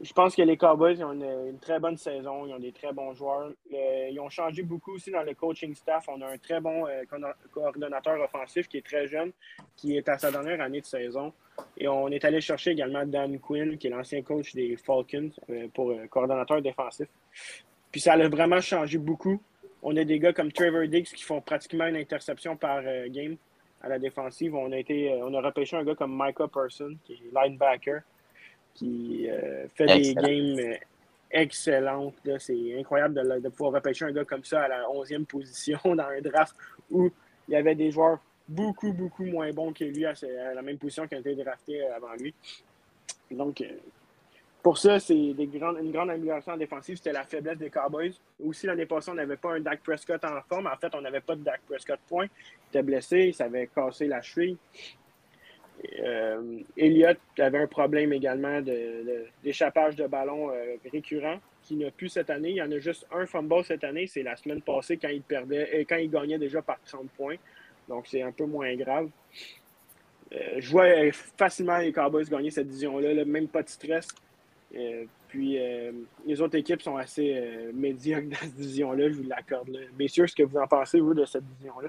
Je 0.02 0.12
pense 0.12 0.34
que 0.34 0.42
les 0.42 0.56
Cowboys 0.56 1.02
ont 1.04 1.12
une, 1.12 1.58
très 1.60 1.78
bonne 1.78 1.96
saison. 1.96 2.46
Ils 2.46 2.52
ont 2.52 2.58
des 2.58 2.72
très 2.72 2.92
bons 2.92 3.14
joueurs. 3.14 3.52
ils 3.70 4.18
ont 4.20 4.28
changé 4.28 4.62
beaucoup 4.62 4.94
aussi 4.94 5.10
dans 5.10 5.22
le 5.22 5.34
coaching 5.34 5.74
staff. 5.74 6.08
On 6.08 6.20
a 6.20 6.26
un 6.32 6.38
très 6.38 6.60
bon 6.60 6.86
euh, 6.86 7.04
coordonnateur 7.52 8.20
offensif 8.20 8.68
qui 8.68 8.78
est 8.78 8.86
très 8.86 9.06
jeune, 9.06 9.30
qui 9.76 9.96
est 9.96 10.08
à 10.08 10.18
sa 10.18 10.32
dernière 10.32 10.60
année 10.60 10.80
de 10.80 10.86
saison. 10.86 11.32
Et 11.78 11.86
on 11.86 12.08
est 12.08 12.24
allé 12.24 12.40
chercher 12.40 12.72
également 12.72 13.06
Dan 13.06 13.38
Quinn, 13.38 13.78
qui 13.78 13.86
est 13.86 13.90
l'ancien 13.90 14.22
coach 14.22 14.52
des 14.54 14.76
Falcons, 14.76 15.30
euh, 15.48 15.68
pour 15.72 15.90
euh, 15.90 16.06
coordonnateur 16.08 16.60
défensif. 16.60 17.06
Puis 17.92 18.00
ça 18.00 18.14
a 18.14 18.28
vraiment 18.28 18.60
changé 18.60 18.98
beaucoup. 18.98 19.40
On 19.84 19.96
a 19.96 20.04
des 20.04 20.18
gars 20.18 20.32
comme 20.32 20.50
Trevor 20.50 20.88
Diggs 20.88 21.04
qui 21.04 21.22
font 21.22 21.40
pratiquement 21.40 21.86
une 21.86 21.96
interception 21.96 22.56
par 22.56 22.82
game 23.08 23.36
à 23.82 23.88
la 23.88 23.98
défensive. 23.98 24.54
On 24.54 24.72
a, 24.72 24.78
été, 24.78 25.12
on 25.22 25.32
a 25.34 25.40
repêché 25.40 25.76
un 25.76 25.84
gars 25.84 25.94
comme 25.94 26.18
Micah 26.18 26.48
Person, 26.48 26.96
qui 27.04 27.12
est 27.12 27.20
linebacker 27.32 28.02
qui 28.74 29.28
euh, 29.30 29.66
fait 29.74 29.86
des 29.86 30.14
games 30.14 30.58
euh, 30.58 30.76
excellentes. 31.30 32.14
C'est 32.38 32.78
incroyable 32.78 33.40
de, 33.40 33.48
pouvoir 33.48 33.72
repêcher 33.72 34.04
un 34.04 34.12
gars 34.12 34.24
comme 34.24 34.44
ça 34.44 34.62
à 34.62 34.68
la 34.68 34.82
11e 34.82 35.24
position 35.26 35.78
dans 35.84 36.04
un 36.04 36.20
draft 36.20 36.54
où 36.90 37.10
il 37.48 37.52
y 37.52 37.56
avait 37.56 37.74
des 37.74 37.90
joueurs 37.90 38.18
beaucoup, 38.48 38.92
beaucoup 38.92 39.24
moins 39.24 39.50
bons 39.52 39.72
que 39.72 39.84
lui 39.84 40.04
à, 40.04 40.14
la 40.54 40.62
même 40.62 40.76
position 40.76 41.06
qui 41.06 41.14
ont 41.14 41.20
été 41.20 41.34
draftés 41.34 41.82
euh, 41.82 41.96
avant 41.96 42.12
lui. 42.14 42.34
Donc, 43.30 43.64
pour 44.64 44.78
ça, 44.78 44.98
c'est 44.98 45.14
une 45.14 45.92
grande 45.92 46.08
amélioration 46.10 46.52
en 46.52 46.56
défensive. 46.56 46.96
C'était 46.96 47.12
la 47.12 47.24
faiblesse 47.24 47.58
des 47.58 47.68
Cowboys. 47.68 48.14
Aussi, 48.42 48.64
l'année 48.64 48.86
passée, 48.86 49.10
on 49.10 49.14
n'avait 49.14 49.36
pas 49.36 49.52
un 49.52 49.60
Dak 49.60 49.82
Prescott 49.82 50.24
en 50.24 50.40
forme. 50.48 50.66
En 50.66 50.76
fait, 50.78 50.90
on 50.94 51.02
n'avait 51.02 51.20
pas 51.20 51.36
de 51.36 51.42
Dak 51.42 51.60
Prescott 51.68 52.00
point. 52.08 52.24
Il 52.24 52.68
était 52.70 52.82
blessé, 52.82 53.18
il 53.26 53.34
s'avait 53.34 53.66
cassé 53.66 54.06
la 54.06 54.22
cheville. 54.22 54.56
Euh, 56.02 56.60
Elliott 56.78 57.18
avait 57.38 57.58
un 57.58 57.66
problème 57.66 58.14
également 58.14 58.62
d'échappage 59.42 59.96
de, 59.96 60.06
ballon 60.06 60.50
euh, 60.50 60.76
récurrent 60.90 61.40
qui 61.60 61.76
n'a 61.76 61.90
plus 61.90 62.08
cette 62.08 62.30
année. 62.30 62.50
Il 62.50 62.56
y 62.56 62.62
en 62.62 62.72
a 62.72 62.78
juste 62.78 63.06
un 63.12 63.26
fumble 63.26 63.64
cette 63.64 63.84
année. 63.84 64.06
C'est 64.06 64.22
la 64.22 64.34
semaine 64.34 64.62
passée 64.62 64.96
quand 64.96 65.08
il 65.08 65.20
perdait 65.20 65.68
et 65.74 65.80
euh, 65.80 65.84
quand 65.86 65.96
il 65.96 66.10
gagnait 66.10 66.38
déjà 66.38 66.62
par 66.62 66.80
30 66.86 67.10
points. 67.10 67.36
Donc 67.86 68.06
c'est 68.06 68.22
un 68.22 68.32
peu 68.32 68.46
moins 68.46 68.74
grave. 68.76 69.10
je 70.32 70.70
vois 70.70 70.86
facilement 71.36 71.76
les 71.76 71.92
Cowboys 71.92 72.24
gagner 72.24 72.50
cette 72.50 72.68
division-là, 72.68 73.26
même 73.26 73.48
pas 73.48 73.62
de 73.62 73.68
stress. 73.68 74.08
Puis 75.28 75.58
les 76.26 76.40
autres 76.40 76.56
équipes 76.56 76.82
sont 76.82 76.96
assez 76.96 77.70
médiocres 77.72 78.28
dans 78.30 78.36
cette 78.36 78.54
division-là, 78.54 79.08
je 79.08 79.14
vous 79.14 79.28
l'accorde. 79.28 79.70
Messieurs, 79.98 80.26
ce 80.26 80.34
que 80.34 80.42
vous 80.42 80.58
en 80.58 80.66
pensez, 80.66 81.00
vous, 81.00 81.14
de 81.14 81.24
cette 81.24 81.44
division-là? 81.44 81.88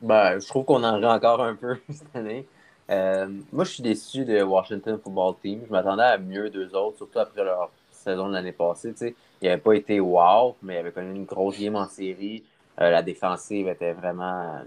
Ben, 0.00 0.38
je 0.40 0.48
trouve 0.48 0.64
qu'on 0.64 0.82
en 0.82 0.96
rit 0.96 1.06
encore 1.06 1.42
un 1.42 1.54
peu 1.54 1.76
cette 1.90 2.14
année. 2.14 2.46
Euh, 2.90 3.28
moi, 3.52 3.64
je 3.64 3.70
suis 3.70 3.82
déçu 3.82 4.24
de 4.24 4.42
Washington 4.42 4.98
Football 5.02 5.34
Team. 5.40 5.60
Je 5.66 5.70
m'attendais 5.70 6.02
à 6.02 6.18
mieux 6.18 6.50
d'eux 6.50 6.74
autres, 6.74 6.96
surtout 6.98 7.20
après 7.20 7.44
leur 7.44 7.70
saison 7.90 8.28
de 8.28 8.32
l'année 8.32 8.52
passée. 8.52 8.92
sais. 8.96 9.14
Il 9.40 9.48
n'avait 9.48 9.60
pas 9.60 9.74
été 9.74 10.00
wow, 10.00 10.56
mais 10.62 10.74
il 10.74 10.78
avait 10.78 10.90
connu 10.90 11.14
une 11.14 11.24
grosse 11.24 11.58
game 11.58 11.76
en 11.76 11.86
série. 11.86 12.42
Euh, 12.80 12.90
la 12.90 13.02
défensive 13.02 13.68
était 13.68 13.92
vraiment 13.92 14.62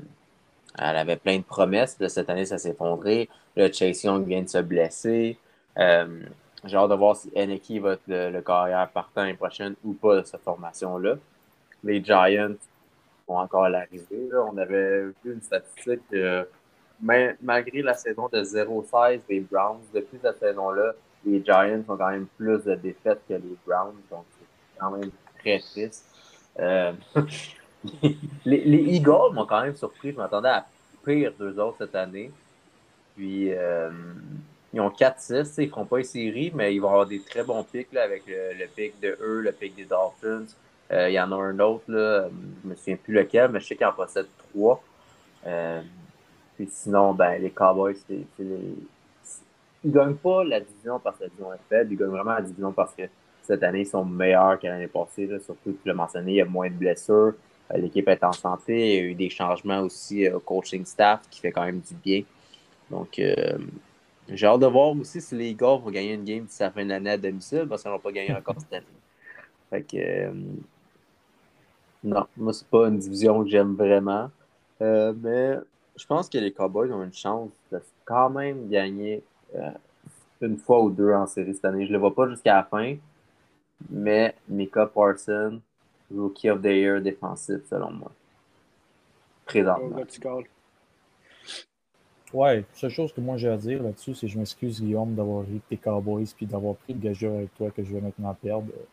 elle 0.77 0.97
avait 0.97 1.15
plein 1.15 1.37
de 1.37 1.43
promesses. 1.43 1.97
cette 2.07 2.29
année, 2.29 2.45
ça 2.45 2.57
s'est 2.57 2.71
effondré. 2.71 3.29
Le 3.55 3.71
Chase 3.71 4.03
Young 4.03 4.25
vient 4.25 4.41
de 4.41 4.49
se 4.49 4.57
blesser. 4.57 5.37
Euh, 6.65 6.67
j'ai 6.67 6.77
hâte 6.77 6.89
de 6.89 6.95
voir 6.95 7.15
si 7.15 7.31
Eneki 7.35 7.79
va 7.79 7.93
être 7.93 8.07
le, 8.07 8.41
carrière 8.41 8.89
partant 8.89 9.21
l'année 9.21 9.35
prochaine 9.35 9.75
ou 9.83 9.93
pas 9.93 10.17
de 10.17 10.23
cette 10.23 10.41
formation-là. 10.41 11.15
Les 11.83 12.03
Giants 12.03 12.55
vont 13.27 13.37
encore 13.37 13.69
l'arrivée. 13.69 14.29
On 14.49 14.57
avait 14.57 15.05
vu 15.05 15.33
une 15.33 15.41
statistique 15.41 16.01
mais, 17.01 17.35
malgré 17.41 17.81
la 17.81 17.93
saison 17.93 18.29
de 18.31 18.41
0-16 18.41 19.21
des 19.27 19.41
Browns, 19.41 19.81
depuis 19.93 20.17
cette 20.21 20.39
saison-là, 20.39 20.93
les 21.25 21.43
Giants 21.43 21.83
ont 21.87 21.97
quand 21.97 22.09
même 22.09 22.27
plus 22.37 22.63
de 22.63 22.75
défaites 22.75 23.21
que 23.27 23.33
les 23.33 23.57
Browns. 23.65 23.95
Donc, 24.09 24.25
c'est 24.39 24.79
quand 24.79 24.91
même 24.91 25.11
très 25.39 25.59
triste. 25.59 26.05
Euh, 26.59 26.93
les, 28.45 28.95
Eagles 28.95 29.33
m'ont 29.33 29.45
quand 29.45 29.61
même 29.61 29.75
surpris. 29.75 30.11
Je 30.11 30.17
m'attendais 30.17 30.49
à 30.49 30.65
pire 31.03 31.33
deux 31.37 31.59
autres 31.59 31.77
cette 31.79 31.95
année. 31.95 32.31
Puis, 33.15 33.53
euh, 33.53 33.89
ils 34.75 34.81
ont 34.81 34.89
4-6. 34.89 35.55
Ils 35.57 35.65
ne 35.65 35.69
feront 35.69 35.85
pas 35.85 35.97
une 35.97 36.03
série, 36.03 36.51
mais 36.53 36.75
ils 36.75 36.79
vont 36.79 36.89
avoir 36.89 37.07
des 37.07 37.19
très 37.19 37.43
bons 37.43 37.63
pics 37.63 37.95
avec 37.95 38.23
le, 38.27 38.67
pic 38.67 38.99
de 39.01 39.17
eux, 39.21 39.41
le 39.41 39.51
pic 39.51 39.75
des 39.75 39.85
Dolphins. 39.85 40.45
Euh, 40.91 41.09
il 41.09 41.13
y 41.13 41.19
en 41.19 41.31
a 41.31 41.35
un 41.35 41.57
autre, 41.59 41.85
là, 41.87 42.27
je 42.29 42.67
ne 42.67 42.71
me 42.71 42.75
souviens 42.75 42.97
plus 42.97 43.13
lequel, 43.13 43.49
mais 43.49 43.59
je 43.59 43.65
sais 43.65 43.75
qu'ils 43.75 43.87
en 43.87 43.93
possèdent 43.93 44.27
trois. 44.51 44.83
puis 46.55 46.69
sinon, 46.69 47.13
ben, 47.13 47.41
les 47.41 47.49
Cowboys, 47.49 47.95
c'est 48.07 48.25
les. 48.39 48.75
Ils 49.83 49.91
ne 49.91 49.93
gagnent 49.93 50.15
pas 50.15 50.43
la 50.43 50.59
division 50.59 50.99
parce 50.99 51.17
que 51.17 51.23
la 51.23 51.29
division 51.29 51.53
est 51.53 51.69
faible, 51.69 51.93
ils 51.93 51.97
gagnent 51.97 52.09
vraiment 52.09 52.33
la 52.33 52.41
division 52.41 52.71
parce 52.71 52.95
que 52.95 53.03
cette 53.43 53.61
année, 53.61 53.81
ils 53.81 53.87
sont 53.87 54.03
meilleurs 54.03 54.59
que 54.59 54.67
l'année 54.67 54.87
passée. 54.87 55.29
surtout, 55.39 55.73
tu 55.73 55.87
l'as 55.87 55.93
mentionné, 55.93 56.31
il 56.31 56.35
y 56.37 56.41
a 56.41 56.45
moins 56.45 56.69
de 56.69 56.73
blessures. 56.73 57.33
Euh, 57.71 57.77
l'équipe 57.77 58.07
est 58.07 58.23
en 58.23 58.31
santé. 58.31 58.73
Il 58.73 58.95
y 58.95 58.97
a 58.97 59.03
eu 59.03 59.13
des 59.13 59.29
changements 59.29 59.81
aussi 59.81 60.27
euh, 60.27 60.37
au 60.37 60.39
coaching 60.39 60.85
staff 60.85 61.21
qui 61.29 61.39
fait 61.39 61.51
quand 61.51 61.65
même 61.65 61.79
du 61.79 61.93
bien. 61.95 62.23
Donc, 62.89 63.19
euh, 63.19 63.57
j'ai 64.29 64.47
hâte 64.47 64.59
de 64.59 64.65
voir 64.65 64.89
aussi 64.89 65.21
si 65.21 65.35
les 65.35 65.49
Eagles 65.49 65.81
vont 65.83 65.91
gagner 65.91 66.13
une 66.13 66.23
game 66.23 66.45
d'ici 66.45 66.61
la 66.61 66.71
fin 66.71 66.83
l'année 66.83 67.11
à 67.11 67.17
domicile 67.17 67.65
parce 67.69 67.83
qu'ils 67.83 67.91
n'ont 67.91 67.99
pas 67.99 68.11
gagné 68.11 68.33
encore 68.33 68.55
cette 68.59 68.73
année. 68.73 68.85
Fait 69.69 69.83
que, 69.83 70.31
non, 72.03 72.25
moi, 72.37 72.53
c'est 72.53 72.67
pas 72.67 72.87
une 72.87 72.97
division 72.97 73.43
que 73.43 73.49
j'aime 73.49 73.75
vraiment. 73.75 74.29
mais 74.79 75.57
je 75.95 76.05
pense 76.05 76.29
que 76.29 76.37
les 76.37 76.51
Cowboys 76.51 76.91
ont 76.91 77.03
une 77.03 77.13
chance 77.13 77.51
de 77.71 77.79
quand 78.03 78.29
même 78.29 78.67
gagner 78.69 79.23
une 80.41 80.57
fois 80.57 80.81
ou 80.81 80.89
deux 80.89 81.13
en 81.13 81.25
série 81.27 81.53
cette 81.53 81.65
année. 81.65 81.85
Je 81.85 81.89
ne 81.89 81.93
le 81.93 81.99
vois 81.99 82.13
pas 82.13 82.27
jusqu'à 82.29 82.55
la 82.55 82.63
fin, 82.63 82.95
mais 83.89 84.35
Mika 84.47 84.85
Parson, 84.85 85.61
Rookie 86.13 86.49
of 86.49 86.61
the 86.61 86.65
Year 86.65 87.01
défensif, 87.01 87.65
selon 87.69 87.91
moi. 87.91 88.11
Présentement. 89.45 90.01
Ouais, 92.33 92.65
seule 92.73 92.89
chose 92.89 93.13
que 93.13 93.21
moi 93.21 93.37
j'ai 93.37 93.49
à 93.49 93.57
dire 93.57 93.81
là-dessus, 93.83 94.15
c'est 94.15 94.27
je 94.27 94.37
m'excuse, 94.37 94.81
Guillaume, 94.81 95.13
d'avoir 95.15 95.45
ri 95.45 95.61
tes 95.69 95.77
Cowboys 95.77 96.27
puis 96.35 96.45
d'avoir 96.45 96.75
pris 96.75 96.93
le 96.93 96.99
gageur 96.99 97.35
avec 97.35 97.53
toi 97.55 97.69
que 97.71 97.83
je 97.83 97.93
vais 97.93 98.01
maintenant 98.01 98.33
perdre 98.33 98.67
euh, 98.75 98.83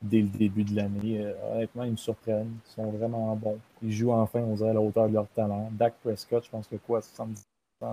dès 0.00 0.22
le 0.22 0.28
début 0.28 0.64
de 0.64 0.74
l'année. 0.74 1.20
Euh, 1.20 1.32
honnêtement, 1.54 1.84
ils 1.84 1.92
me 1.92 1.96
surprennent. 1.96 2.56
Ils 2.66 2.70
sont 2.72 2.90
vraiment 2.90 3.36
bons. 3.36 3.58
Ils 3.82 3.92
jouent 3.92 4.12
enfin, 4.12 4.40
on 4.40 4.54
dirait, 4.54 4.70
à 4.70 4.72
la 4.72 4.80
hauteur 4.80 5.08
de 5.08 5.14
leur 5.14 5.28
talent. 5.28 5.70
Dak 5.72 5.94
Prescott, 6.02 6.44
je 6.44 6.50
pense 6.50 6.66
que 6.66 6.76
quoi, 6.76 7.00
70% 7.00 7.36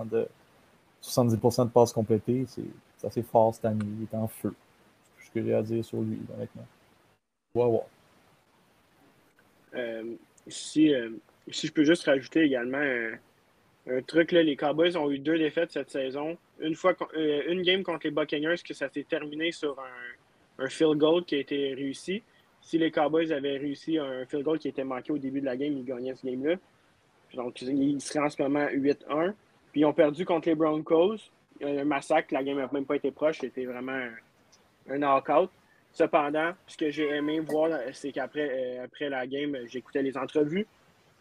de, 0.08 0.26
70 1.02 1.36
de 1.36 1.70
passes 1.70 1.92
complétées, 1.92 2.46
c'est 2.48 3.06
assez 3.06 3.22
fort 3.22 3.54
cette 3.54 3.66
année. 3.66 3.84
Il 3.84 4.04
est 4.04 4.16
en 4.16 4.28
feu. 4.28 4.54
C'est 5.18 5.26
ce 5.26 5.30
que 5.30 5.42
j'ai 5.44 5.54
à 5.54 5.62
dire 5.62 5.84
sur 5.84 6.00
lui, 6.00 6.18
honnêtement. 6.34 6.66
Wow, 7.54 7.82
euh, 9.74 10.14
si, 10.46 10.92
si 11.50 11.66
je 11.66 11.72
peux 11.72 11.84
juste 11.84 12.04
rajouter 12.04 12.42
également 12.42 12.78
un, 13.88 14.02
truc, 14.02 14.32
là, 14.32 14.42
les 14.42 14.56
Cowboys 14.56 14.96
ont 14.96 15.10
eu 15.10 15.18
deux 15.18 15.38
défaites 15.38 15.72
cette 15.72 15.90
saison. 15.90 16.36
Une, 16.60 16.74
fois, 16.74 16.94
euh, 17.16 17.42
une 17.48 17.62
game 17.62 17.82
contre 17.82 18.06
les 18.06 18.10
Buccaneers, 18.10 18.56
que 18.64 18.74
ça 18.74 18.88
s'est 18.88 19.04
terminé 19.04 19.52
sur 19.52 19.76
un, 20.58 20.68
field 20.68 20.98
goal 20.98 21.24
qui 21.24 21.36
a 21.36 21.38
été 21.38 21.72
réussi. 21.72 22.22
Si 22.60 22.76
les 22.76 22.90
Cowboys 22.90 23.32
avaient 23.32 23.56
réussi 23.56 23.96
un 23.96 24.26
field 24.26 24.44
goal 24.44 24.58
qui 24.58 24.68
était 24.68 24.84
manqué 24.84 25.10
au 25.12 25.18
début 25.18 25.40
de 25.40 25.46
la 25.46 25.56
game, 25.56 25.72
ils 25.72 25.84
gagnaient 25.84 26.14
ce 26.14 26.26
game-là. 26.26 26.56
Donc, 27.34 27.62
ils 27.62 28.00
seraient 28.00 28.24
en 28.24 28.28
ce 28.28 28.42
moment 28.42 28.66
8-1. 28.66 29.32
Puis 29.72 29.80
ils 29.82 29.84
ont 29.84 29.92
perdu 29.92 30.24
contre 30.24 30.48
les 30.48 30.54
Broncos. 30.54 31.16
Un 31.62 31.84
massacre, 31.84 32.34
la 32.34 32.42
game 32.42 32.58
n'a 32.58 32.68
même 32.72 32.84
pas 32.84 32.96
été 32.96 33.10
proche. 33.10 33.38
C'était 33.40 33.64
vraiment 33.64 33.98
un, 34.88 34.98
knockout. 34.98 35.50
Cependant, 35.92 36.52
ce 36.66 36.76
que 36.76 36.90
j'ai 36.90 37.08
aimé 37.08 37.40
voir, 37.40 37.70
c'est 37.92 38.12
qu'après 38.12 38.78
euh, 38.78 39.08
la 39.08 39.26
game, 39.26 39.56
j'écoutais 39.66 40.02
les 40.02 40.16
entrevues. 40.16 40.66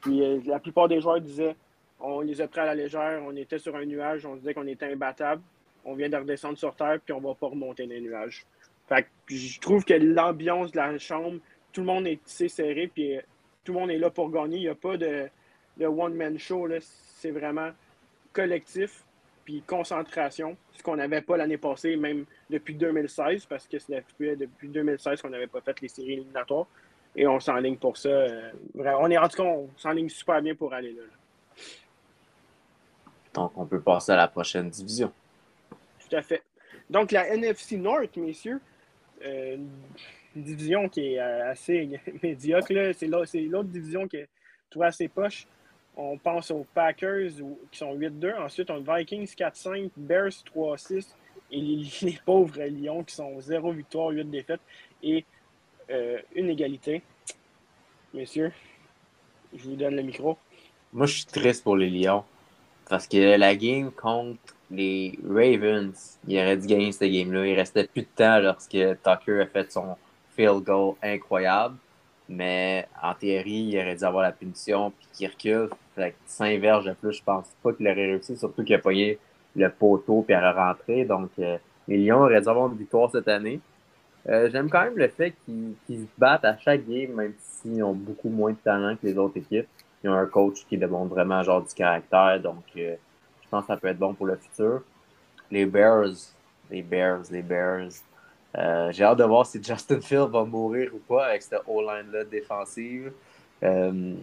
Puis 0.02 0.22
euh, 0.22 0.40
la 0.46 0.60
plupart 0.60 0.88
des 0.88 1.02
joueurs 1.02 1.22
disaient 1.22 1.56
on 2.00 2.22
les 2.22 2.42
a 2.42 2.48
pris 2.48 2.62
à 2.62 2.66
la 2.66 2.76
légère, 2.76 3.22
on 3.26 3.36
était 3.36 3.60
sur 3.60 3.76
un 3.76 3.86
nuage, 3.86 4.26
on 4.26 4.36
disait 4.36 4.54
qu'on 4.54 4.68
était 4.68 4.92
imbattable. 4.92 5.42
On 5.86 5.96
vient 5.96 6.10
de 6.10 6.18
redescendre 6.18 6.58
sur 6.58 6.76
terre, 6.76 7.00
puis 7.04 7.14
on 7.14 7.20
va 7.20 7.34
pas 7.34 7.48
remonter 7.48 7.86
les 7.86 8.02
nuages. 8.02 8.46
Fait 8.88 9.06
je 9.28 9.60
trouve 9.60 9.86
que 9.86 9.94
l'ambiance 9.94 10.72
de 10.72 10.78
la 10.78 10.98
chambre, 10.98 11.40
tout 11.72 11.82
le 11.82 11.88
monde 11.88 12.08
est 12.08 12.20
serré, 12.26 12.90
puis 12.94 13.18
euh, 13.18 13.22
tout 13.64 13.74
le 13.74 13.80
monde 13.80 13.92
est 13.92 13.98
là 13.98 14.10
pour 14.10 14.30
gagner. 14.30 14.58
Il 14.58 14.64
n'y 14.64 14.68
a 14.68 14.76
pas 14.76 14.98
de, 14.98 15.30
one-man 15.80 16.38
show. 16.38 16.68
C'est 16.82 17.32
vraiment 17.32 17.72
collectif 18.34 19.04
concentration, 19.66 20.56
ce 20.72 20.84
qu'on 20.84 20.96
n'avait 20.96 21.22
pas 21.22 21.38
l'année 21.38 21.58
passée, 21.58 21.96
même 21.96 22.26
depuis 22.50 22.76
2016, 22.76 23.46
parce 23.46 23.68
que 23.68 23.80
c'est 23.80 24.04
depuis 24.38 24.68
2016 24.68 25.22
qu'on 25.22 25.30
n'avait 25.30 25.48
pas 25.48 25.62
fait 25.62 25.82
les 25.82 25.88
séries 25.88 26.14
éliminatoires. 26.14 26.68
Et 27.16 27.26
on 27.26 27.40
s'enligne 27.40 27.78
pour 27.78 27.98
ça. 27.98 28.10
Euh, 28.10 28.52
on 28.76 29.10
est, 29.10 29.18
en 29.18 29.28
tout 29.28 29.38
cas, 29.38 29.44
on 29.44 29.70
s'enligne 29.76 30.10
super 30.10 30.42
bien 30.42 30.54
pour 30.54 30.74
aller 30.74 30.92
là, 30.92 31.02
Donc, 33.34 33.52
on 33.56 33.66
peut 33.66 33.82
passer 33.82 34.12
à 34.12 34.16
la 34.16 34.28
prochaine 34.28 34.70
division. 34.70 35.12
Tout 36.00 36.16
à 36.16 36.22
fait. 36.22 36.44
Donc, 36.90 37.12
la 37.12 37.28
NFC 37.28 37.78
North, 37.78 38.16
messieurs, 38.18 38.60
euh, 39.24 39.58
une 40.36 40.44
division 40.44 40.90
qui 40.90 41.14
est 41.14 41.20
euh, 41.20 41.52
assez 41.52 42.00
médiocre. 42.24 42.94
C'est 42.96 43.08
l'autre 43.08 43.70
division 43.70 44.08
qui 44.08 44.18
est 44.18 44.28
assez 44.82 45.08
poche. 45.08 45.46
On 45.98 46.18
pense 46.18 46.52
aux 46.52 46.66
Packers 46.74 47.32
qui 47.72 47.78
sont 47.78 47.94
8-2. 47.96 48.40
Ensuite, 48.40 48.70
on 48.72 48.84
a 48.86 48.98
Vikings 48.98 49.34
4-5, 49.36 49.90
Bears 49.98 50.44
3-6 50.56 51.14
et 51.52 51.62
les, 52.02 52.20
pauvres 52.26 52.62
Lions 52.64 53.04
qui 53.04 53.16
sont 53.16 53.40
0 53.40 53.72
victoire, 53.74 54.10
8 54.10 54.26
défaites 54.26 54.62
et 55.04 55.26
euh, 55.90 56.20
une 56.36 56.50
égalité. 56.50 57.02
Messieurs, 58.14 58.52
je 59.54 59.64
vous 59.64 59.76
donne 59.76 59.96
le 59.96 60.04
micro. 60.04 60.38
Moi, 60.94 61.06
je 61.06 61.18
suis 61.18 61.26
triste 61.26 61.64
pour 61.64 61.76
les 61.76 61.90
Lions 61.90 62.24
parce 62.90 63.08
que 63.08 63.38
la 63.38 63.56
game 63.56 63.92
contre 63.92 64.56
les 64.72 65.18
Ravens, 65.24 66.20
il 66.28 66.38
aurait 66.40 66.58
dû 66.58 66.68
gagner 66.68 66.92
cette 66.92 67.12
game-là. 67.12 67.46
Il 67.46 67.56
restait 67.56 67.86
plus 67.86 68.02
de 68.02 68.08
temps 68.16 68.40
lorsque 68.40 68.72
Tucker 68.72 69.42
a 69.42 69.46
fait 69.46 69.72
son 69.72 69.96
field 70.36 70.64
goal 70.64 70.96
incroyable. 71.02 71.76
Mais 72.28 72.88
en 73.02 73.14
théorie, 73.14 73.70
il 73.72 73.80
aurait 73.80 73.96
dû 73.96 74.04
avoir 74.04 74.24
la 74.24 74.32
punition 74.32 74.92
puis 74.92 75.08
qu'il 75.14 75.30
recule. 75.30 75.70
Fait 75.96 76.12
que 76.12 76.16
5 76.26 76.60
verges 76.60 76.86
de 76.86 76.94
plus, 76.94 77.14
je 77.14 77.24
pense 77.24 77.46
pas 77.64 77.74
qu'il 77.74 77.88
aurait 77.88 78.08
réussi, 78.08 78.38
surtout 78.38 78.64
qu'il 78.64 78.76
a 78.76 78.80
payé 78.80 79.20
le 79.56 79.70
poteau 79.70 80.24
puis 80.24 80.36
a 80.36 80.52
rentré. 80.52 81.06
Donc, 81.06 81.30
euh, 81.40 81.58
les 81.88 81.98
Lions 81.98 82.22
auraient 82.22 82.42
dû 82.42 82.48
avoir 82.48 82.72
une 82.72 82.78
victoire 82.78 83.12
cette 83.12 83.28
année. 83.28 83.60
Euh, 84.28 84.50
j'aime 84.52 84.70
quand 84.70 84.84
même 84.84 84.98
le 84.98 85.08
fait 85.08 85.34
qu'ils 85.46 85.76
se 85.88 86.06
battent 86.18 86.46
à 86.46 86.58
chaque 86.58 86.88
game, 86.88 87.14
même 87.14 87.34
s'ils 87.40 87.84
ont 87.84 87.94
beaucoup 87.94 88.30
moins 88.30 88.52
de 88.52 88.58
talent 88.58 88.96
que 88.96 89.08
les 89.08 89.18
autres 89.18 89.38
équipes. 89.38 89.68
Ils 90.04 90.10
ont 90.10 90.14
un 90.14 90.26
coach 90.26 90.66
qui 90.68 90.78
demande 90.78 91.10
vraiment 91.10 91.44
genre 91.44 91.62
du 91.62 91.74
caractère, 91.74 92.40
donc 92.42 92.64
euh, 92.78 92.96
je 93.44 93.50
pense 93.50 93.62
que 93.64 93.68
ça 93.68 93.78
peut 93.78 93.88
être 93.88 94.00
bon 94.00 94.14
pour 94.14 94.26
le 94.28 94.36
futur. 94.38 94.82
Les 95.52 95.66
Bears, 95.66 96.14
les 96.70 96.82
Bears, 96.82 97.24
les 97.32 97.42
Bears, 97.42 97.90
euh, 98.58 98.92
j'ai 98.92 99.04
hâte 99.04 99.18
de 99.18 99.24
voir 99.24 99.46
si 99.46 99.62
Justin 99.62 100.02
Field 100.02 100.30
va 100.30 100.44
mourir 100.46 100.92
ou 100.94 101.00
pas 101.00 101.28
avec 101.28 101.42
cette 101.42 101.62
O-line-là 101.68 102.24
défensive. 102.26 103.12
Euh, 103.64 104.16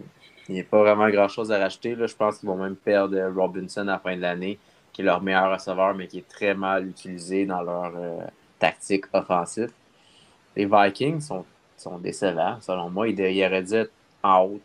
il 0.49 0.53
n'y 0.55 0.61
a 0.61 0.63
pas 0.63 0.79
vraiment 0.79 1.09
grand-chose 1.09 1.51
à 1.51 1.59
racheter. 1.59 1.95
Je 1.95 2.15
pense 2.15 2.39
qu'ils 2.39 2.49
vont 2.49 2.55
même 2.55 2.75
perdre 2.75 3.17
Robinson 3.35 3.81
à 3.81 3.83
la 3.83 3.99
fin 3.99 4.15
de 4.15 4.21
l'année, 4.21 4.57
qui 4.93 5.01
est 5.01 5.05
leur 5.05 5.21
meilleur 5.21 5.51
receveur, 5.51 5.93
mais 5.93 6.07
qui 6.07 6.19
est 6.19 6.27
très 6.27 6.55
mal 6.55 6.87
utilisé 6.87 7.45
dans 7.45 7.61
leur 7.61 7.91
tactique 8.57 9.05
offensive. 9.13 9.71
Les 10.55 10.65
Vikings 10.65 11.21
sont, 11.21 11.45
sont 11.75 11.97
décevants, 11.99 12.57
selon 12.61 12.89
moi. 12.89 13.07
Ils, 13.07 13.19
il 13.19 13.45
auraient 13.45 13.89
en 14.23 14.43
haut. 14.43 14.61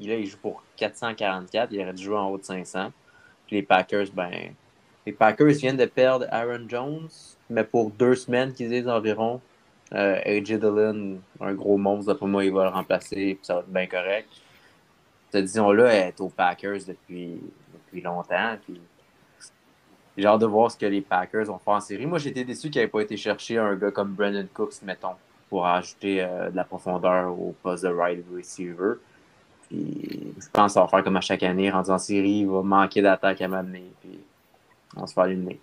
Là, 0.00 0.14
ils 0.14 0.26
jouent 0.26 0.38
pour 0.38 0.62
444. 0.76 1.72
Il 1.72 1.80
aurait 1.80 1.92
dû 1.92 2.02
jouer 2.02 2.16
en 2.16 2.28
haut 2.28 2.38
de 2.38 2.44
500. 2.44 2.92
Puis 3.46 3.56
les 3.56 3.62
Packers, 3.62 4.06
ben, 4.12 4.30
les 5.06 5.12
Packers 5.12 5.52
viennent 5.52 5.76
de 5.76 5.86
perdre 5.86 6.26
Aaron 6.30 6.68
Jones, 6.68 7.08
mais 7.48 7.64
pour 7.64 7.90
deux 7.90 8.14
semaines 8.14 8.52
qu'ils 8.52 8.68
disent 8.68 8.88
environ. 8.88 9.40
Euh, 9.94 10.20
AJ 10.24 10.58
Dillon, 10.58 11.20
un 11.40 11.54
gros 11.54 11.76
monstre, 11.76 12.14
pour 12.14 12.26
moi, 12.26 12.44
il 12.44 12.52
va 12.52 12.64
le 12.64 12.70
remplacer, 12.70 13.36
puis 13.36 13.38
ça 13.42 13.54
va 13.54 13.60
être 13.60 13.68
bien 13.68 13.86
correct. 13.86 14.28
Cette 15.30 15.44
division-là 15.44 16.08
est 16.08 16.20
aux 16.20 16.28
Packers 16.28 16.80
depuis, 16.88 17.40
depuis 17.72 18.00
longtemps. 18.00 18.56
Puis 18.64 18.80
j'ai 20.16 20.26
hâte 20.26 20.40
de 20.40 20.46
voir 20.46 20.70
ce 20.70 20.76
que 20.76 20.86
les 20.86 21.02
Packers 21.02 21.50
ont 21.50 21.58
fait 21.58 21.70
en 21.70 21.80
série. 21.80 22.06
Moi, 22.06 22.18
j'étais 22.18 22.42
déçu 22.42 22.70
qu'ils 22.70 22.82
n'aient 22.82 22.88
pas 22.88 23.00
été 23.00 23.16
chercher 23.16 23.58
un 23.58 23.76
gars 23.76 23.92
comme 23.92 24.12
Brandon 24.12 24.46
Cooks, 24.52 24.82
mettons, 24.82 25.14
pour 25.48 25.66
ajouter 25.66 26.22
euh, 26.22 26.50
de 26.50 26.56
la 26.56 26.64
profondeur 26.64 27.38
au 27.38 27.54
poste 27.62 27.84
de 27.84 27.88
right 27.90 28.24
receiver. 28.34 28.94
Puis 29.68 30.34
je 30.38 30.46
pense 30.52 30.74
ça 30.74 30.82
va 30.82 30.88
faire 30.88 31.02
comme 31.02 31.16
à 31.16 31.20
chaque 31.20 31.42
année, 31.42 31.70
rendu 31.70 31.90
en 31.90 31.98
série, 31.98 32.40
il 32.40 32.48
va 32.48 32.62
manquer 32.62 33.02
d'attaque 33.02 33.40
à 33.40 33.48
m'amener, 33.48 33.84
puis 34.00 34.20
on 34.96 35.06
se 35.06 35.14
faire 35.14 35.26
éliminer. 35.26 35.60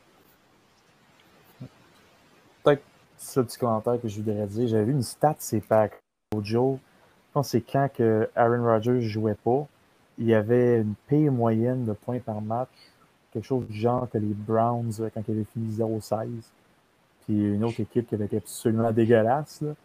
Peut-être 2.63 2.83
ce 3.17 3.39
petit 3.39 3.57
commentaire 3.57 3.99
que 4.01 4.07
je 4.07 4.21
voudrais 4.21 4.45
dire. 4.47 4.67
J'avais 4.67 4.85
vu 4.85 4.91
une 4.91 5.03
stat, 5.03 5.35
c'est 5.39 5.61
Pack 5.61 5.99
Joe. 6.41 6.77
Je 6.77 7.33
pense 7.33 7.47
que 7.47 7.51
c'est 7.51 7.61
quand 7.61 7.89
que 7.91 8.29
Aaron 8.35 8.63
Rodgers 8.63 9.01
jouait 9.01 9.35
pas. 9.35 9.65
Il 10.19 10.27
y 10.27 10.35
avait 10.35 10.81
une 10.81 10.93
paye 11.07 11.29
moyenne 11.29 11.85
de 11.85 11.93
points 11.93 12.19
par 12.19 12.41
match. 12.41 12.69
Quelque 13.31 13.45
chose 13.45 13.65
du 13.65 13.75
genre 13.75 14.07
que 14.11 14.19
les 14.19 14.33
Browns, 14.33 14.93
quand 15.13 15.21
ils 15.27 15.31
avaient 15.31 15.45
fini 15.45 15.75
0-16. 15.75 16.27
Puis 17.25 17.55
une 17.55 17.63
autre 17.63 17.79
équipe 17.79 18.07
qui 18.07 18.15
avait 18.15 18.25
été 18.25 18.37
absolument 18.37 18.91
dégueulasse. 18.91 19.59
Il 19.61 19.75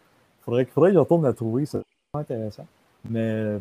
faudrait, 0.41 0.65
faudrait 0.65 0.91
qu'ils 0.91 0.99
retournent 0.99 1.23
la 1.23 1.33
trouver. 1.33 1.65
C'est 1.65 1.81
intéressant. 2.13 2.67
Mais 3.09 3.59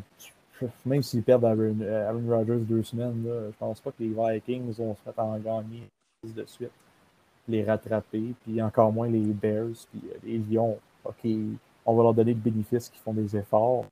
même 0.87 1.03
s'ils 1.03 1.23
perdent 1.23 1.45
Aaron, 1.45 1.77
Aaron 1.81 2.23
Rodgers 2.29 2.65
deux 2.65 2.83
semaines, 2.83 3.25
là, 3.27 3.51
je 3.51 3.57
pense 3.59 3.81
pas 3.81 3.91
que 3.91 4.03
les 4.03 4.09
Vikings 4.09 4.73
vont 4.75 4.95
se 4.95 5.01
mettre 5.07 5.21
en 5.21 5.39
gagner 5.39 5.83
de 6.25 6.45
suite. 6.47 6.71
Les 7.47 7.65
rattraper. 7.65 8.35
Puis 8.45 8.61
encore 8.61 8.93
moins 8.93 9.09
les 9.09 9.21
Bears. 9.21 9.69
Puis 9.91 10.03
les 10.25 10.39
Lions. 10.39 10.79
OK, 11.05 11.31
on 11.87 11.95
va 11.97 12.03
leur 12.03 12.15
donner 12.15 12.35
le 12.35 12.41
bénéfice 12.41 12.89
qu'ils 12.89 13.01
font 13.01 13.15
des 13.15 13.37
efforts. 13.37 13.87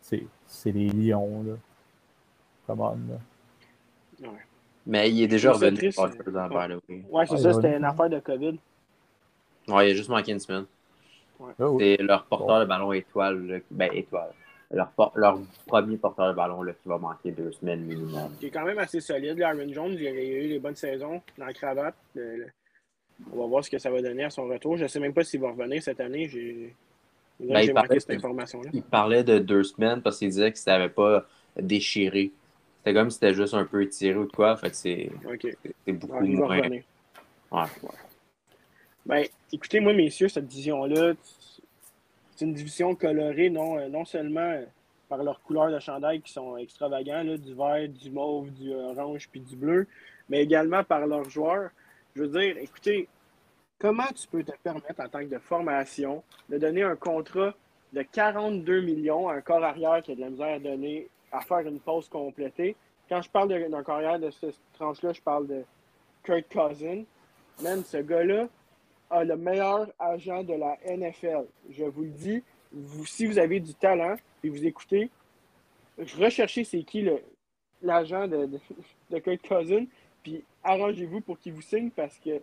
C'est 0.00 0.72
les 0.72 0.88
Lions, 0.90 1.42
là. 1.44 1.54
Come 2.66 2.80
on, 2.80 2.90
là. 2.90 4.28
Ouais. 4.28 4.38
Mais 4.86 5.10
il 5.10 5.22
est 5.22 5.28
déjà 5.28 5.52
C'est 5.54 5.64
revenu. 5.66 5.76
triste, 5.78 5.98
euh, 5.98 6.48
ouais. 6.48 6.68
le 6.68 6.80
oui. 6.88 7.04
Ouais, 7.10 7.26
c'est 7.26 7.32
Ouais, 7.34 7.38
ça, 7.38 7.48
ouais. 7.48 7.54
c'était 7.54 7.76
une 7.76 7.84
affaire 7.84 8.10
de 8.10 8.20
COVID. 8.20 8.58
Ouais, 9.68 9.88
il 9.88 9.92
a 9.92 9.94
juste 9.94 10.08
manqué 10.08 10.32
une 10.32 10.40
semaine. 10.40 10.66
Ah 11.58 11.68
oui. 11.70 11.96
C'est 11.98 12.02
leur 12.02 12.24
porteur 12.26 12.60
de 12.60 12.64
ballon 12.66 12.92
étoile, 12.92 13.46
là, 13.46 13.58
ben 13.70 13.90
étoile. 13.92 14.32
Leur, 14.72 14.90
leur 15.16 15.38
premier 15.66 15.98
porteur 15.98 16.28
de 16.30 16.32
ballon 16.36 16.62
là, 16.62 16.72
qui 16.72 16.88
va 16.88 16.96
manquer 16.98 17.30
deux 17.30 17.52
semaines 17.52 17.82
minimum. 17.82 18.34
qui 18.40 18.46
est 18.46 18.50
quand 18.50 18.64
même 18.64 18.78
assez 18.78 19.00
solide. 19.00 19.40
Aaron 19.42 19.70
Jones, 19.70 19.92
il 19.98 20.06
a 20.06 20.10
eu 20.12 20.48
des 20.48 20.58
bonnes 20.58 20.76
saisons 20.76 21.20
dans 21.36 21.44
la 21.46 21.52
cravate. 21.52 21.94
Le- 22.14 22.46
On 23.32 23.40
va 23.42 23.46
voir 23.46 23.64
ce 23.64 23.70
que 23.70 23.78
ça 23.78 23.90
va 23.90 24.00
donner 24.00 24.24
à 24.24 24.30
son 24.30 24.44
retour. 24.46 24.76
Je 24.78 24.84
ne 24.84 24.88
sais 24.88 24.98
même 24.98 25.12
pas 25.12 25.24
s'il 25.24 25.40
va 25.40 25.50
revenir 25.50 25.82
cette 25.82 26.00
année. 26.00 26.26
J'ai 26.28 26.74
Ben, 27.38 27.70
manqué 27.74 28.00
cette 28.00 28.08
de- 28.10 28.14
information-là. 28.16 28.70
Il 28.72 28.82
parlait 28.82 29.22
de 29.24 29.38
deux 29.38 29.62
semaines 29.62 30.00
parce 30.00 30.18
qu'il 30.18 30.28
disait 30.30 30.50
que 30.52 30.58
ça 30.58 30.72
n'avait 30.72 30.88
pas 30.88 31.26
déchiré. 31.60 32.32
C'était 32.78 32.94
comme 32.94 33.10
si 33.10 33.14
c'était 33.14 33.34
juste 33.34 33.52
un 33.54 33.64
peu 33.66 33.82
étiré 33.82 34.16
ou 34.18 34.24
de 34.24 34.32
quoi. 34.32 34.56
Fait 34.56 34.74
c'est 34.74 35.10
beaucoup 35.86 36.14
Ouais, 36.14 36.34
va 36.34 36.46
moins. 36.46 36.56
revenir. 36.56 36.82
Ouais. 37.52 37.64
Ben, 39.04 39.24
écoutez, 39.52 39.80
moi, 39.80 39.92
messieurs, 39.92 40.28
cette 40.28 40.46
division-là, 40.46 41.12
c'est 42.34 42.44
une 42.44 42.54
division 42.54 42.94
colorée, 42.94 43.50
non, 43.50 43.78
euh, 43.78 43.88
non 43.88 44.04
seulement 44.04 44.40
euh, 44.40 44.64
par 45.08 45.22
leurs 45.22 45.42
couleurs 45.42 45.70
de 45.70 45.78
chandail 45.78 46.20
qui 46.22 46.32
sont 46.32 46.56
extravagants, 46.56 47.22
là, 47.22 47.36
du 47.36 47.54
vert, 47.54 47.88
du 47.88 48.10
mauve, 48.10 48.50
du 48.50 48.72
orange 48.72 49.28
puis 49.30 49.40
du 49.40 49.56
bleu, 49.56 49.86
mais 50.28 50.42
également 50.42 50.82
par 50.84 51.06
leurs 51.06 51.28
joueurs. 51.28 51.70
Je 52.14 52.22
veux 52.22 52.40
dire, 52.40 52.56
écoutez, 52.58 53.08
comment 53.78 54.08
tu 54.14 54.26
peux 54.28 54.42
te 54.42 54.52
permettre 54.62 55.00
en 55.00 55.08
tant 55.08 55.20
que 55.20 55.34
de 55.34 55.38
formation 55.38 56.22
de 56.48 56.58
donner 56.58 56.82
un 56.82 56.96
contrat 56.96 57.54
de 57.92 58.02
42 58.02 58.80
millions 58.80 59.28
à 59.28 59.34
un 59.34 59.40
corps 59.42 59.62
arrière 59.62 60.02
qui 60.02 60.12
a 60.12 60.14
de 60.14 60.20
la 60.20 60.30
misère 60.30 60.54
à 60.54 60.58
donner, 60.58 61.08
à 61.30 61.40
faire 61.40 61.60
une 61.60 61.80
pause 61.80 62.08
complétée? 62.08 62.76
Quand 63.08 63.20
je 63.20 63.28
parle 63.28 63.48
d'un 63.48 63.82
corps 63.82 63.96
arrière 63.96 64.18
de 64.18 64.30
cette 64.30 64.58
tranche-là, 64.74 65.12
je 65.12 65.20
parle 65.20 65.46
de 65.46 65.62
Kurt 66.22 66.44
Cousin. 66.50 67.02
Man, 67.62 67.84
ce 67.84 67.98
gars-là 67.98 68.48
le 69.12 69.36
meilleur 69.36 69.88
agent 69.98 70.42
de 70.44 70.54
la 70.54 70.78
NFL. 70.86 71.44
Je 71.70 71.84
vous 71.84 72.02
le 72.02 72.10
dis, 72.10 72.42
vous, 72.72 73.06
si 73.06 73.26
vous 73.26 73.38
avez 73.38 73.60
du 73.60 73.74
talent 73.74 74.16
et 74.42 74.48
vous 74.48 74.66
écoutez, 74.66 75.10
recherchez 76.18 76.64
c'est 76.64 76.82
qui 76.82 77.08
l'agent 77.82 78.26
de, 78.28 78.48
Kurt 79.18 79.46
Cousin, 79.46 79.84
puis 80.22 80.42
arrangez-vous 80.64 81.20
pour 81.20 81.38
qu'il 81.38 81.52
vous 81.52 81.62
signe 81.62 81.90
parce 81.90 82.18
que 82.18 82.40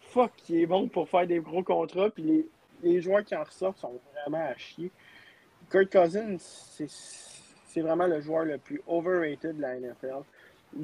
fuck, 0.00 0.32
il 0.48 0.60
est 0.62 0.66
bon 0.66 0.88
pour 0.88 1.08
faire 1.08 1.26
des 1.26 1.38
gros 1.38 1.62
contrats, 1.62 2.10
puis 2.10 2.22
les, 2.22 2.46
les 2.82 3.00
joueurs 3.00 3.24
qui 3.24 3.34
en 3.34 3.44
ressortent 3.44 3.78
sont 3.78 3.98
vraiment 4.22 4.44
à 4.44 4.56
chier. 4.56 4.90
Kurt 5.70 5.90
Cousins, 5.90 6.36
c'est 6.38 6.88
c'est 7.70 7.80
vraiment 7.82 8.06
le 8.06 8.20
joueur 8.20 8.44
le 8.44 8.58
plus 8.58 8.82
overrated 8.86 9.56
de 9.56 9.62
la 9.62 9.78
NFL. 9.78 10.22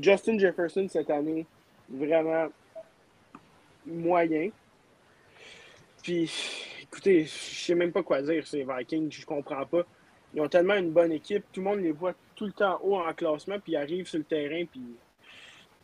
Justin 0.00 0.38
Jefferson, 0.38 0.86
cette 0.88 1.10
année, 1.10 1.46
vraiment 1.88 2.46
moyen. 3.84 4.50
Puis, 6.06 6.30
écoutez, 6.84 7.24
je 7.24 7.64
sais 7.64 7.74
même 7.74 7.90
pas 7.90 8.04
quoi 8.04 8.22
dire, 8.22 8.46
ces 8.46 8.64
Vikings, 8.64 9.10
je 9.10 9.26
comprends 9.26 9.66
pas. 9.66 9.84
Ils 10.32 10.40
ont 10.40 10.48
tellement 10.48 10.76
une 10.76 10.92
bonne 10.92 11.10
équipe, 11.10 11.42
tout 11.52 11.58
le 11.58 11.64
monde 11.64 11.80
les 11.80 11.90
voit 11.90 12.14
tout 12.36 12.46
le 12.46 12.52
temps 12.52 12.78
haut 12.84 12.94
en 12.94 13.12
classement, 13.12 13.58
puis 13.58 13.72
ils 13.72 13.76
arrivent 13.76 14.06
sur 14.06 14.18
le 14.18 14.24
terrain, 14.24 14.64
puis 14.66 14.82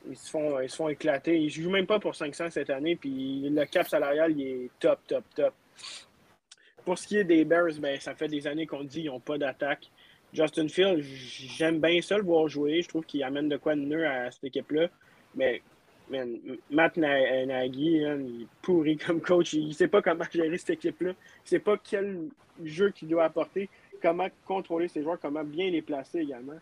ils 0.08 0.16
se 0.16 0.30
font, 0.30 0.60
ils 0.60 0.68
font 0.68 0.88
éclater. 0.88 1.40
Ils 1.40 1.50
jouent 1.50 1.70
même 1.70 1.88
pas 1.88 1.98
pour 1.98 2.14
500 2.14 2.50
cette 2.50 2.70
année, 2.70 2.94
puis 2.94 3.50
le 3.50 3.64
cap 3.64 3.88
salarial, 3.88 4.30
il 4.38 4.46
est 4.46 4.70
top, 4.78 5.00
top, 5.08 5.24
top. 5.34 5.54
Pour 6.84 6.96
ce 6.96 7.08
qui 7.08 7.16
est 7.16 7.24
des 7.24 7.44
Bears, 7.44 7.80
ben, 7.80 7.98
ça 7.98 8.14
fait 8.14 8.28
des 8.28 8.46
années 8.46 8.68
qu'on 8.68 8.84
dit 8.84 9.00
qu'ils 9.00 9.10
n'ont 9.10 9.18
pas 9.18 9.38
d'attaque. 9.38 9.90
Justin 10.32 10.68
Field, 10.68 11.02
j'aime 11.02 11.80
bien 11.80 12.00
ça 12.00 12.16
le 12.16 12.22
voir 12.22 12.46
jouer. 12.46 12.80
Je 12.80 12.88
trouve 12.88 13.04
qu'il 13.04 13.24
amène 13.24 13.48
de 13.48 13.56
quoi 13.56 13.74
de 13.74 13.80
mieux 13.80 14.06
à 14.06 14.30
cette 14.30 14.44
équipe-là. 14.44 14.88
Mais 15.34 15.62
man, 16.12 16.38
Matt 16.70 16.96
Na- 16.96 17.46
Nagy, 17.46 17.80
il 17.80 18.42
est 18.42 18.46
pourri 18.60 18.96
comme 18.96 19.20
coach. 19.20 19.54
Il 19.54 19.68
ne 19.68 19.72
sait 19.72 19.88
pas 19.88 20.02
comment 20.02 20.24
gérer 20.32 20.58
cette 20.58 20.70
équipe-là. 20.70 21.10
Il 21.10 21.44
ne 21.44 21.48
sait 21.48 21.58
pas 21.58 21.76
quel 21.82 22.28
jeu 22.62 22.90
qu'il 22.90 23.08
doit 23.08 23.24
apporter, 23.24 23.68
comment 24.00 24.28
contrôler 24.46 24.88
ses 24.88 25.02
joueurs, 25.02 25.18
comment 25.18 25.42
bien 25.42 25.70
les 25.70 25.82
placer 25.82 26.20
également. 26.20 26.58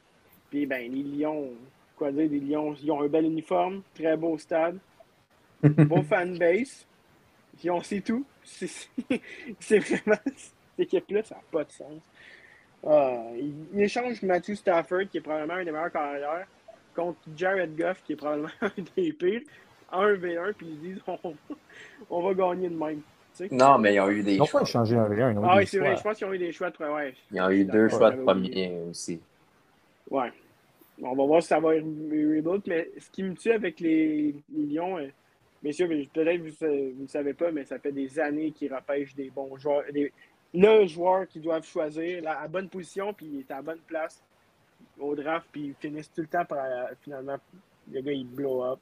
Puis 0.49 0.67
ben, 0.67 0.91
les 0.91 1.03
Lions, 1.03 1.51
quoi 1.97 2.13
dire, 2.13 2.31
les 2.31 2.41
Lions, 2.41 2.75
ils 2.83 2.91
ont 2.91 3.03
un 3.03 3.09
bel 3.09 3.25
uniforme, 3.25 3.83
très 3.95 4.17
beau 4.17 4.39
stade, 4.39 4.79
beau 5.63 6.03
fanbase. 6.03 6.87
Puis 7.59 7.71
on 7.71 7.83
sait 7.83 8.01
tout. 8.01 8.25
C'est 8.43 9.79
vraiment 9.79 10.17
cette 10.37 10.55
équipe-là, 10.79 11.23
ça 11.23 11.35
n'a 11.35 11.43
pas 11.51 11.65
de 11.65 11.73
sens. 11.73 12.01
Ah, 12.87 13.25
il, 13.37 13.53
il 13.75 13.83
échange 13.83 14.23
Matthew 14.23 14.55
Stafford, 14.55 15.09
qui 15.11 15.19
est 15.19 15.21
probablement 15.21 15.55
un 15.55 15.65
des 15.65 15.71
meilleurs 15.71 15.93
carrières, 15.93 16.47
contre 16.95 17.19
Jared 17.37 17.77
Goff, 17.77 18.03
qui 18.05 18.13
est 18.13 18.17
probablement 18.17 18.49
un 18.61 18.71
des 18.97 19.13
pires, 19.13 19.43
en 19.93 20.05
1v1, 20.07 20.53
puis 20.55 20.67
ils 20.69 20.81
disent 20.81 21.03
on, 21.07 21.35
on 22.11 22.23
va 22.23 22.35
gagner 22.35 22.69
de 22.69 22.77
même. 22.77 23.01
tu 23.37 23.49
sais. 23.49 23.55
Non, 23.55 23.79
mais 23.79 23.95
ils 23.95 24.01
ont 24.01 24.11
eu 24.11 24.23
des 24.23 24.35
Ils 24.35 24.45
choix. 24.45 24.61
pas 24.61 24.67
échangé 24.67 24.97
un 24.97 25.05
Ah 25.05 25.09
des 25.09 25.59
oui, 25.61 25.67
c'est 25.67 25.79
vrai, 25.79 25.89
choix. 25.89 25.97
je 25.97 26.03
pense 26.03 26.19
qu'ils 26.19 26.27
ont 26.27 26.33
eu 26.33 26.39
des 26.39 26.53
choix 26.53 26.71
de 26.71 26.77
ouais. 26.85 27.15
Ils 27.33 27.41
ont 27.41 27.51
eu 27.51 27.65
deux 27.65 27.89
choix 27.89 28.11
de 28.11 28.23
premier 28.23 28.73
aussi. 28.89 29.21
Ouais. 30.11 30.33
On 31.03 31.15
va 31.15 31.25
voir 31.25 31.41
si 31.43 31.49
ça 31.49 31.59
va 31.61 31.71
re- 31.71 31.81
rebuild, 32.37 32.63
mais 32.67 32.91
ce 32.99 33.11
qui 33.11 33.23
me 33.23 33.35
tue 33.35 33.53
avec 33.53 33.81
les, 33.81 34.35
les 34.55 34.67
Lions, 34.75 34.99
euh, 34.99 35.09
messieurs, 35.63 35.89
peut-être 36.13 36.41
vous 36.43 36.67
ne 36.67 37.03
le 37.03 37.09
savez 37.09 37.33
pas, 37.33 37.51
mais 37.51 37.65
ça 37.65 37.79
fait 37.79 37.91
des 37.93 38.19
années 38.21 38.51
qu'ils 38.53 38.73
repêchent 38.75 39.15
des 39.15 39.31
bons 39.31 39.57
joueurs, 39.57 39.85
des, 39.93 40.13
le 40.53 40.87
joueur 40.87 41.27
qu'ils 41.27 41.41
doivent 41.43 41.65
choisir 41.67 42.23
la, 42.23 42.41
à 42.41 42.49
bonne 42.49 42.69
position, 42.69 43.15
puis 43.15 43.27
il 43.33 43.41
est 43.41 43.51
à 43.51 43.57
la 43.57 43.63
bonne 43.63 43.81
place 43.87 44.23
au 45.01 45.15
draft, 45.15 45.47
puis 45.51 45.67
ils 45.69 45.75
finissent 45.75 46.13
tout 46.13 46.23
le 46.23 46.27
temps 46.27 46.45
par 46.45 46.65
euh, 46.65 46.87
finalement, 47.03 47.37
le 47.91 48.01
gars 48.01 48.13
il 48.13 48.27
blow 48.27 48.65
up. 48.65 48.79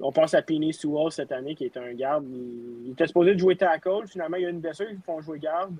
On 0.00 0.12
pense 0.12 0.34
à 0.34 0.42
Penny 0.42 0.72
Sewell 0.72 1.10
cette 1.10 1.32
année, 1.32 1.54
qui 1.54 1.64
est 1.64 1.76
un 1.76 1.92
garde. 1.94 2.26
Il, 2.28 2.92
était 2.92 3.06
supposé 3.06 3.34
de 3.34 3.38
jouer 3.38 3.56
tackle, 3.56 4.06
finalement 4.06 4.36
il 4.36 4.42
y 4.42 4.46
a 4.46 4.50
une 4.50 4.60
blessure, 4.60 4.90
ils 4.90 5.00
font 5.00 5.20
jouer 5.20 5.38
garde. 5.38 5.76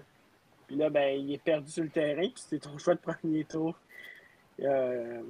Puis 0.66 0.76
là, 0.76 0.90
ben, 0.90 1.20
il 1.20 1.32
est 1.32 1.42
perdu 1.42 1.70
sur 1.70 1.84
le 1.84 1.90
terrain, 1.90 2.22
puis 2.22 2.32
c'était 2.36 2.58
ton 2.58 2.76
choix 2.78 2.94
de 2.94 3.00
premier 3.00 3.44
tour. 3.44 3.78
Euh, 4.60 5.20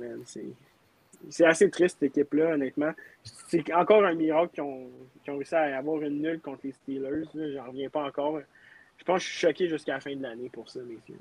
c'est, 1.28 1.44
assez 1.44 1.68
triste, 1.70 1.98
cette 2.00 2.10
équipe-là, 2.10 2.54
honnêtement. 2.54 2.92
C'est 3.22 3.72
encore 3.74 4.04
un 4.04 4.14
miracle 4.14 4.54
qu'ils 4.54 4.62
ont, 4.62 4.88
réussi 5.26 5.54
à 5.54 5.76
avoir 5.76 6.00
une 6.02 6.22
nulle 6.22 6.40
contre 6.40 6.60
les 6.64 6.72
Steelers. 6.72 7.24
J'en 7.34 7.66
reviens 7.66 7.90
pas 7.90 8.04
encore. 8.04 8.40
Je 8.96 9.04
pense 9.04 9.22
que 9.22 9.28
je 9.28 9.30
suis 9.30 9.46
choqué 9.46 9.68
jusqu'à 9.68 9.94
la 9.94 10.00
fin 10.00 10.14
de 10.14 10.22
l'année 10.22 10.48
pour 10.48 10.68
ça, 10.70 10.80
messieurs. 10.80 11.18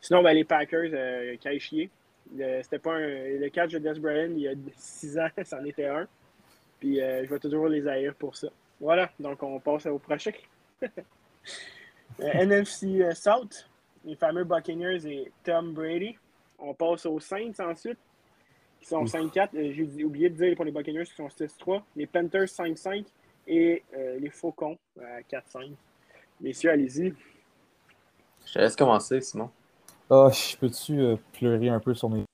Sinon, 0.00 0.22
ben, 0.22 0.32
les 0.34 0.44
Packers, 0.44 0.90
euh. 0.92 1.36
Le- 2.34 2.62
C'était 2.62 2.78
pas 2.78 2.94
un- 2.94 3.38
le 3.38 3.48
catch 3.50 3.72
de 3.72 3.78
Des 3.78 3.98
Bryant, 4.00 4.30
il 4.30 4.38
y 4.40 4.48
a 4.48 4.54
six 4.76 5.18
ans, 5.18 5.28
c'en 5.44 5.64
était 5.64 5.86
un. 5.86 6.06
Puis 6.80 7.00
euh, 7.00 7.24
je 7.24 7.30
vais 7.30 7.38
toujours 7.38 7.68
les 7.68 7.86
haïr 7.86 8.14
pour 8.14 8.36
ça. 8.36 8.48
Voilà, 8.80 9.10
donc 9.18 9.42
on 9.42 9.58
passe 9.60 9.86
au 9.86 9.98
prochain. 9.98 10.32
Euh, 12.20 12.30
NFC 12.32 13.02
euh, 13.02 13.12
South, 13.14 13.68
les 14.04 14.16
fameux 14.16 14.44
Buccaneers 14.44 15.04
et 15.06 15.30
Tom 15.44 15.74
Brady. 15.74 16.16
On 16.58 16.72
passe 16.72 17.04
aux 17.04 17.20
Saints 17.20 17.52
ensuite, 17.60 17.98
qui 18.80 18.86
sont 18.86 19.02
Ouf. 19.02 19.12
5-4. 19.12 19.48
Euh, 19.54 19.72
J'ai 19.74 20.04
oublié 20.04 20.30
de 20.30 20.34
dire 20.36 20.56
pour 20.56 20.64
les 20.64 20.70
Buccaneers 20.72 21.04
qui 21.04 21.14
sont 21.14 21.28
6-3. 21.28 21.82
Les 21.94 22.06
Panthers 22.06 22.46
5-5 22.48 23.04
et 23.46 23.82
euh, 23.94 24.18
les 24.18 24.30
Faucons 24.30 24.78
à 24.98 25.20
4-5. 25.22 25.72
Messieurs, 26.40 26.70
allez-y. 26.70 27.12
Je 28.46 28.52
te 28.52 28.58
laisse 28.60 28.76
commencer, 28.76 29.20
Simon. 29.20 29.50
Ah, 30.10 30.28
je 30.32 30.56
peux-tu 30.56 31.00
euh, 31.00 31.16
pleurer 31.32 31.68
un 31.68 31.80
peu 31.80 31.94
sur 31.94 32.08
mes 32.08 32.24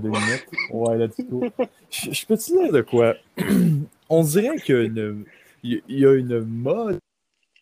deux 0.00 0.08
minutes? 0.08 0.46
Ouais, 0.70 0.96
là, 0.96 1.08
du 1.08 1.24
coup. 1.26 1.44
Je, 1.90 2.26
peux-tu 2.26 2.52
dire 2.52 2.72
de 2.72 2.80
quoi? 2.80 3.14
On 4.08 4.22
dirait 4.22 4.56
qu'il 4.58 5.24
y 5.62 6.06
a 6.06 6.12
une 6.14 6.40
mode 6.40 6.98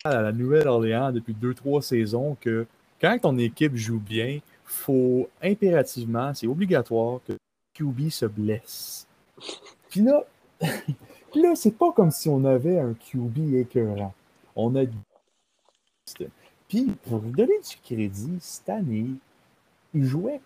à 0.04 0.22
la 0.22 0.32
Nouvelle-Orléans 0.32 1.12
depuis 1.12 1.34
deux, 1.34 1.54
trois 1.54 1.82
saisons 1.82 2.36
que 2.40 2.66
quand 3.00 3.18
ton 3.18 3.36
équipe 3.38 3.74
joue 3.74 3.98
bien, 3.98 4.40
faut 4.64 5.28
impérativement, 5.42 6.32
c'est 6.34 6.46
obligatoire 6.46 7.20
que 7.26 7.32
QB 7.74 8.10
se 8.10 8.26
blesse. 8.26 9.06
Puis 9.88 10.02
là, 10.02 10.24
là 11.34 11.54
c'est 11.56 11.76
pas 11.76 11.92
comme 11.92 12.10
si 12.10 12.28
on 12.28 12.44
avait 12.44 12.78
un 12.78 12.94
QB 12.94 13.54
écœurant. 13.54 14.14
On 14.54 14.76
a 14.76 14.84
puis, 16.70 16.84
pour 17.02 17.18
vous 17.18 17.30
donner 17.30 17.58
du 17.58 17.76
crédit, 17.82 18.38
cette 18.40 18.68
année, 18.68 19.08
il 19.94 20.04
jouait 20.04 20.40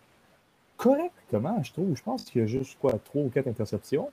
correctement, 0.76 1.62
je 1.62 1.72
trouve. 1.72 1.96
Je 1.96 2.02
pense 2.02 2.24
qu'il 2.24 2.40
y 2.40 2.44
a 2.44 2.46
juste 2.46 2.78
quoi, 2.78 2.92
trois 3.04 3.22
ou 3.22 3.28
quatre 3.28 3.48
interceptions. 3.48 4.10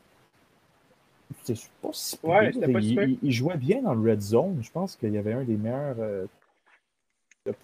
C'est 1.44 1.56
pas 1.82 1.90
si 1.94 2.18
ouais, 2.24 2.52
pas 2.52 2.80
il, 2.80 3.18
il, 3.22 3.32
jouait 3.32 3.58
bien 3.58 3.82
dans 3.82 3.94
le 3.94 4.12
red 4.12 4.22
zone. 4.22 4.60
Je 4.62 4.72
pense 4.72 4.96
qu'il 4.96 5.14
y 5.14 5.18
avait 5.18 5.34
un 5.34 5.44
des 5.44 5.56
meilleurs 5.56 5.96
euh, 6.00 6.26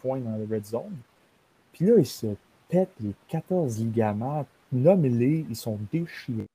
points 0.02 0.20
dans 0.20 0.38
le 0.38 0.48
red 0.50 0.66
zone. 0.66 0.96
Puis 1.74 1.86
là, 1.86 1.96
il 1.98 2.06
se 2.06 2.28
pète 2.70 2.90
les 3.02 3.14
14 3.28 3.80
ligaments. 3.80 4.46
Nomme-les, 4.72 5.46
ils 5.50 5.56
sont 5.56 5.78
déchirés. 5.92 6.48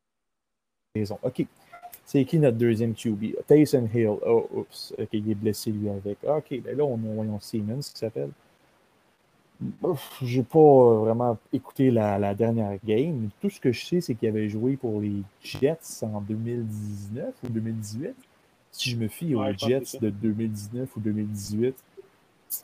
OK. 1.23 1.47
C'est 2.05 2.25
qui 2.25 2.39
notre 2.39 2.59
deuxième 2.59 2.95
QB? 2.95 3.37
Taysom 3.47 3.89
Hill. 3.95 4.17
Oh, 4.27 4.49
oups. 4.53 4.95
OK, 4.99 5.09
il 5.13 5.31
est 5.31 5.35
blessé 5.35 5.71
lui 5.71 5.89
avec. 5.89 6.19
OK, 6.25 6.61
ben 6.63 6.77
là, 6.77 6.85
on 6.85 7.37
a 7.37 7.41
Siemens 7.41 7.81
qui 7.93 7.99
s'appelle. 7.99 8.31
J'ai 10.23 10.43
pas 10.43 10.59
euh, 10.59 10.99
vraiment 11.01 11.39
écouté 11.53 11.91
la, 11.91 12.35
dernière 12.35 12.77
game. 12.85 13.29
Tout 13.41 13.51
ce 13.51 13.61
que 13.61 13.73
je 13.73 13.85
sais, 13.85 14.01
c'est 14.01 14.15
qu'il 14.15 14.29
avait 14.29 14.49
joué 14.49 14.77
pour 14.77 15.01
les 15.01 15.23
Jets 15.43 16.03
en 16.03 16.21
2019 16.21 17.35
ou 17.45 17.49
2018. 17.49 18.15
Si 18.71 18.91
je 18.91 18.97
me 18.97 19.09
fie 19.09 19.35
aux 19.35 19.45
Jets 19.57 19.99
de 20.01 20.11
2019 20.11 20.89
ou 20.97 21.01
2018, 21.01 21.75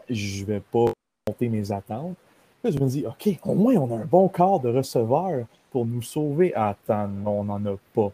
je 0.09 0.45
vais 0.45 0.61
pas 0.61 0.87
monter 1.27 1.49
mes 1.49 1.71
attentes. 1.71 2.17
Là, 2.65 2.71
je 2.71 2.79
me 2.79 2.89
dis, 2.89 3.05
OK, 3.07 3.39
au 3.45 3.55
moins, 3.55 3.75
on 3.77 3.97
a 3.97 4.01
un 4.03 4.07
bon 4.07 4.29
quart 4.29 4.59
de 4.61 4.69
receveur 4.69 5.47
pour 5.71 5.87
nous 5.87 6.03
sauver. 6.03 6.55
Attends, 6.55 7.09
non, 7.09 7.41
on 7.41 7.45
n'en 7.45 7.65
a 7.67 7.77
pas. 7.95 8.13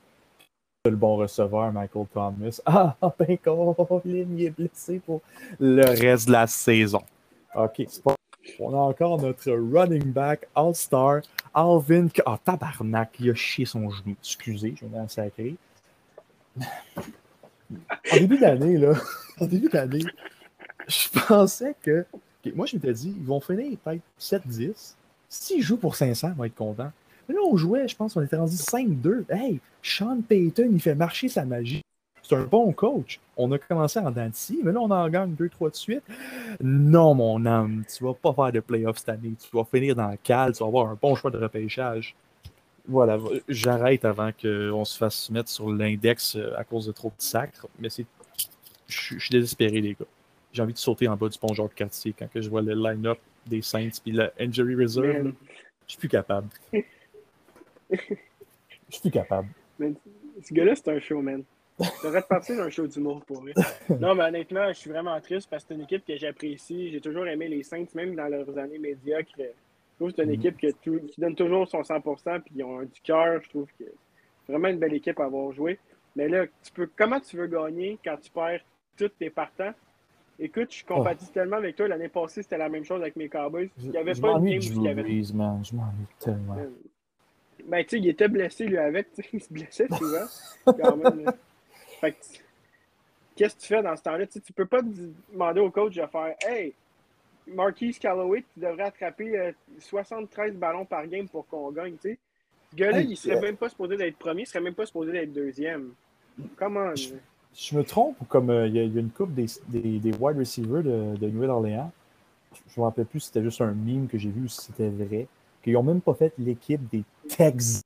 Le 0.87 0.97
bon 0.97 1.17
receveur, 1.17 1.73
Michael 1.73 2.07
Thomas. 2.13 2.61
Ah, 2.67 2.97
ben, 3.19 3.39
Colin, 3.39 4.03
il 4.05 4.45
est 4.45 4.51
blessé 4.51 4.99
pour 4.99 5.23
le 5.59 5.83
reste 5.83 6.27
de 6.27 6.33
la 6.33 6.47
saison. 6.47 7.01
OK, 7.55 7.85
c'est 7.89 8.03
pas 8.03 8.15
on 8.59 8.73
a 8.75 8.77
encore 8.77 9.21
notre 9.21 9.51
running 9.53 10.13
back 10.13 10.47
All-Star, 10.55 11.21
Alvin. 11.55 12.09
Ah, 12.27 12.35
oh, 12.35 12.37
tabarnak, 12.45 13.17
il 13.21 13.31
a 13.31 13.35
chié 13.35 13.65
son 13.65 13.91
genou. 13.91 14.17
Excusez, 14.21 14.75
je 14.81 14.87
viens 14.87 15.09
sacré. 15.09 15.57
En 16.61 18.17
début 18.17 18.39
d'année, 18.39 18.77
là, 18.77 18.95
en 19.41 19.47
début 19.47 19.69
d'année, 19.69 20.05
je 20.87 21.09
pensais 21.27 21.75
que. 21.83 22.05
moi, 22.55 22.67
je 22.67 22.77
m'étais 22.77 22.93
dit, 22.93 23.15
ils 23.17 23.25
vont 23.25 23.41
finir 23.41 23.77
peut-être 23.85 24.03
7-10. 24.21 24.95
S'ils 25.29 25.63
jouent 25.63 25.79
pour 25.79 25.97
500, 25.97 26.29
ils 26.29 26.35
vont 26.35 26.45
être 26.45 26.55
contents. 26.55 26.93
Mais 27.29 27.35
là, 27.35 27.41
on 27.45 27.57
jouait, 27.57 27.89
je 27.89 27.97
pense, 27.97 28.17
on 28.17 28.23
était 28.23 28.37
rendu 28.37 28.55
5-2. 28.55 29.25
Hey, 29.31 29.61
Sean 29.83 30.21
Payton, 30.21 30.69
il 30.71 30.81
fait 30.81 30.95
marcher 30.95 31.29
sa 31.29 31.45
magie. 31.45 31.83
C'est 32.25 32.37
un 32.37 32.45
bon 32.45 32.73
coach. 32.73 33.21
On 33.37 33.53
a 33.53 33.59
commencé 33.59 33.99
en 33.99 34.11
Dancy, 34.11 34.61
mais 34.65 34.73
là, 34.73 34.81
on 34.81 34.91
en 34.91 35.09
gagne 35.11 35.35
deux, 35.35 35.51
trois 35.51 35.69
de 35.69 35.75
suite. 35.75 36.03
Non, 36.63 37.15
mon 37.15 37.45
âme, 37.45 37.85
tu 37.87 38.03
vas 38.03 38.15
pas 38.15 38.33
faire 38.33 38.51
de 38.51 38.61
playoffs 38.61 38.99
cette 38.99 39.11
année. 39.11 39.35
Tu 39.39 39.55
vas 39.55 39.65
finir 39.65 39.95
dans 39.95 40.09
le 40.09 40.17
cal, 40.23 40.55
tu 40.55 40.61
vas 40.61 40.67
avoir 40.67 40.89
un 40.89 40.99
bon 41.01 41.15
choix 41.15 41.31
de 41.31 41.37
repêchage. 41.37 42.17
Voilà, 42.89 43.19
j'arrête 43.49 44.07
avant 44.07 44.31
qu'on 44.33 44.85
se 44.87 44.97
fasse 44.97 45.31
mettre 45.31 45.51
sur 45.51 45.71
l'index 45.71 46.37
euh, 46.37 46.55
à 46.57 46.65
cause 46.65 46.87
de 46.87 46.93
trop 46.93 47.09
de 47.09 47.23
sacres. 47.23 47.67
Mais 47.79 47.91
c'est. 47.91 48.07
Je 48.87 49.19
suis 49.19 49.31
désespéré, 49.31 49.81
les 49.81 49.93
gars. 49.95 50.07
J'ai 50.53 50.63
envie 50.63 50.73
de 50.73 50.79
sauter 50.79 51.09
en 51.09 51.17
bas 51.17 51.29
du 51.29 51.39
pont 51.39 51.53
Georges 51.53 51.75
quartier 51.75 52.15
quand 52.19 52.31
que 52.31 52.41
je 52.41 52.49
vois 52.49 52.63
le 52.63 52.75
line-up 52.75 53.19
des 53.47 53.61
Saints 53.61 54.01
puis 54.03 54.13
le 54.13 54.31
injury 54.39 54.75
reserve. 54.77 55.33
Je 55.87 55.93
suis 55.93 55.99
plus 55.99 56.09
capable. 56.09 56.49
Je 57.91 59.01
suis 59.01 59.01
plus 59.01 59.11
capable. 59.11 59.49
ce 59.79 60.55
gars-là, 60.55 60.75
c'est 60.75 60.89
un 60.89 61.01
showman. 61.01 61.43
J'aurais 62.03 62.21
de 62.21 62.27
partir 62.27 62.57
d'un 62.57 62.71
show 62.71 62.87
d'humour 62.87 63.25
pour 63.25 63.43
lui. 63.43 63.53
Non, 64.01 64.15
mais 64.15 64.25
honnêtement, 64.25 64.69
je 64.69 64.79
suis 64.79 64.91
vraiment 64.91 65.21
triste 65.21 65.49
parce 65.51 65.65
que 65.65 65.69
c'est 65.69 65.75
une 65.75 65.83
équipe 65.83 66.05
que 66.07 66.17
j'apprécie. 66.17 66.91
J'ai 66.91 67.01
toujours 67.01 67.27
aimé 67.27 67.49
les 67.49 67.63
Saints, 67.63 67.87
même 67.95 68.15
dans 68.15 68.29
leurs 68.29 68.57
années 68.59 68.79
médiocres. 68.79 69.33
Je 69.39 69.45
trouve 69.97 70.11
que 70.11 70.17
c'est 70.17 70.23
une 70.25 70.31
mhm. 70.31 70.47
équipe 70.47 70.57
qui 70.59 71.21
donne 71.21 71.35
toujours 71.35 71.69
son 71.69 71.81
100% 71.81 72.41
puis 72.41 72.55
ils 72.57 72.65
ont 72.65 72.83
du 72.83 73.01
cœur. 73.03 73.41
Je 73.43 73.49
trouve 73.49 73.67
que 73.79 73.85
c'est 74.47 74.53
vraiment 74.53 74.69
une 74.69 74.79
belle 74.79 74.95
équipe 74.95 75.19
à 75.21 75.25
avoir 75.25 75.53
joué. 75.53 75.79
Mais 76.17 76.29
là, 76.29 76.47
tu 76.63 76.73
peux, 76.73 76.89
comment 76.97 77.21
tu 77.21 77.37
veux 77.37 77.47
gagner 77.47 77.99
quand 78.05 78.17
tu 78.21 78.31
perds 78.31 78.61
tous 78.97 79.09
tes 79.09 79.31
partants? 79.31 79.73
Écoute, 80.39 80.73
je 80.73 80.85
compatis 80.85 81.27
oh. 81.29 81.35
tellement 81.35 81.57
avec 81.57 81.77
toi. 81.77 81.89
L'année 81.89 82.09
passée, 82.09 82.43
c'était 82.43 82.59
la 82.59 82.69
même 82.69 82.85
chose 82.85 83.01
avec 83.01 83.17
mes 83.17 83.29
Cowboys. 83.29 83.69
Il 83.79 83.91
n'y 83.91 83.97
avait 83.97 84.15
pas 84.15 84.33
une 84.33 84.45
game 84.45 84.59
où 84.59 84.81
il 84.81 84.83
y 84.83 84.89
avait. 84.89 85.23
Je 85.23 85.35
m'ennuie 85.35 86.07
tellement. 86.19 86.57
Ben, 87.67 87.83
tu 87.85 87.91
sais, 87.91 87.99
il 87.99 88.09
était 88.09 88.29
blessé, 88.29 88.67
lui, 88.67 88.77
avec. 88.77 89.09
Il 89.33 89.41
se 89.41 89.53
blessait 89.53 89.87
souvent. 89.89 90.27
quand 90.67 90.97
même, 90.97 91.33
qu'est-ce 92.11 93.57
que 93.57 93.61
tu 93.61 93.67
fais 93.67 93.83
dans 93.83 93.97
ce 93.97 94.03
temps-là? 94.03 94.27
Tu 94.27 94.39
ne 94.39 94.55
peux 94.55 94.67
pas 94.67 94.81
demander 94.83 95.61
au 95.61 95.71
coach 95.71 95.95
de 95.95 96.07
faire 96.07 96.35
Hey, 96.41 96.75
Marquise 97.47 97.99
Calloway, 97.99 98.45
tu 98.55 98.61
devrais 98.61 98.85
attraper 98.85 99.53
73 99.79 100.51
euh, 100.55 100.59
ballons 100.59 100.85
par 100.85 101.07
game 101.07 101.29
pour 101.29 101.47
qu'on 101.47 101.71
gagne. 101.71 101.95
Tu 101.95 102.11
sais. 102.11 102.19
Ce 102.71 102.77
gars-là, 102.77 103.01
il 103.01 103.17
serait 103.17 103.41
même 103.41 103.57
pas 103.57 103.69
supposé 103.69 103.97
d'être 103.97 104.17
premier, 104.17 104.43
il 104.43 104.47
serait 104.47 104.61
même 104.61 104.75
pas 104.75 104.87
supposé 104.87 105.13
d'être 105.13 105.33
deuxième. 105.33 105.93
Comment? 106.57 106.95
Je, 106.97 107.11
je, 107.55 107.77
me 107.77 107.85
trompe 107.85 108.21
ou 108.21 108.25
comme 108.25 108.51
euh, 108.51 108.67
il 108.67 108.75
y, 108.75 108.81
a 108.81 108.83
une 108.83 109.11
coupe 109.11 109.33
des, 109.33 109.47
des, 109.69 110.13
wide 110.19 110.39
receivers 110.39 110.83
de, 110.83 111.17
de 111.17 111.29
Nouvelle-Orléans, 111.29 111.93
je 112.53 112.81
ne 112.81 112.83
me 112.83 112.89
rappelle 112.89 113.07
plus 113.07 113.21
si 113.21 113.27
c'était 113.27 113.43
juste 113.43 113.61
un 113.61 113.73
meme 113.73 114.09
que 114.09 114.19
j'ai 114.19 114.31
vu 114.31 114.45
ou 114.45 114.49
si 114.49 114.63
c'était 114.63 114.89
vrai, 114.89 115.29
qu'ils 115.63 115.75
n'ont 115.75 115.85
même 115.85 116.01
pas 116.01 116.15
fait 116.15 116.33
l'équipe 116.39 116.81
des 116.91 117.05
Texans, 117.29 117.83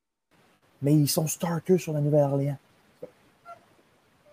mais 0.81 0.95
ils 0.95 1.09
sont 1.09 1.27
starters 1.27 1.79
sur 1.79 1.93
la 1.93 2.01
Nouvelle-Orléans. 2.01 2.59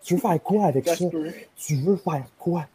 Tu 0.06 0.14
veux 0.14 0.20
faire 0.20 0.41
quoi 0.41 0.66
avec 0.66 0.88
ça? 0.88 1.06
Tu 1.58 1.76
veux 1.78 1.95
faire 1.95 2.26
quoi? 2.38 2.68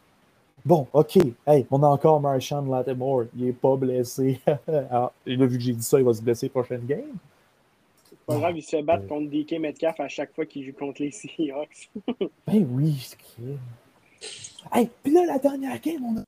Bon, 0.65 0.85
OK. 0.91 1.17
Hey, 1.47 1.65
on 1.71 1.81
a 1.81 1.87
encore 1.87 2.19
Marshawn 2.19 2.69
Lattimore. 2.69 3.23
Il 3.35 3.45
n'est 3.45 3.53
pas 3.53 3.75
blessé. 3.77 4.39
ah, 4.91 5.11
et 5.25 5.37
là, 5.37 5.45
vu 5.45 5.57
que 5.57 5.63
j'ai 5.63 5.71
dit 5.71 5.81
ça, 5.81 5.97
il 5.97 6.05
va 6.05 6.13
se 6.13 6.21
blesser 6.21 6.49
prochaine 6.49 6.85
game. 6.85 7.15
C'est 8.09 8.19
pas 8.25 8.37
grave, 8.37 8.57
il 8.57 8.61
se 8.61 8.81
bat 8.81 8.99
contre 8.99 9.31
DK 9.31 9.59
Metcalf 9.59 9.99
à 10.01 10.09
chaque 10.09 10.35
fois 10.35 10.45
qu'il 10.45 10.65
joue 10.65 10.73
contre 10.73 11.01
les 11.01 11.11
Seahawks. 11.11 11.89
ben 12.47 12.67
oui, 12.69 12.97
c'est 12.99 13.17
Hey, 14.73 14.89
puis 15.01 15.13
là, 15.13 15.25
la 15.25 15.39
dernière 15.39 15.79
game, 15.79 16.03
on 16.05 16.19
a 16.19 16.23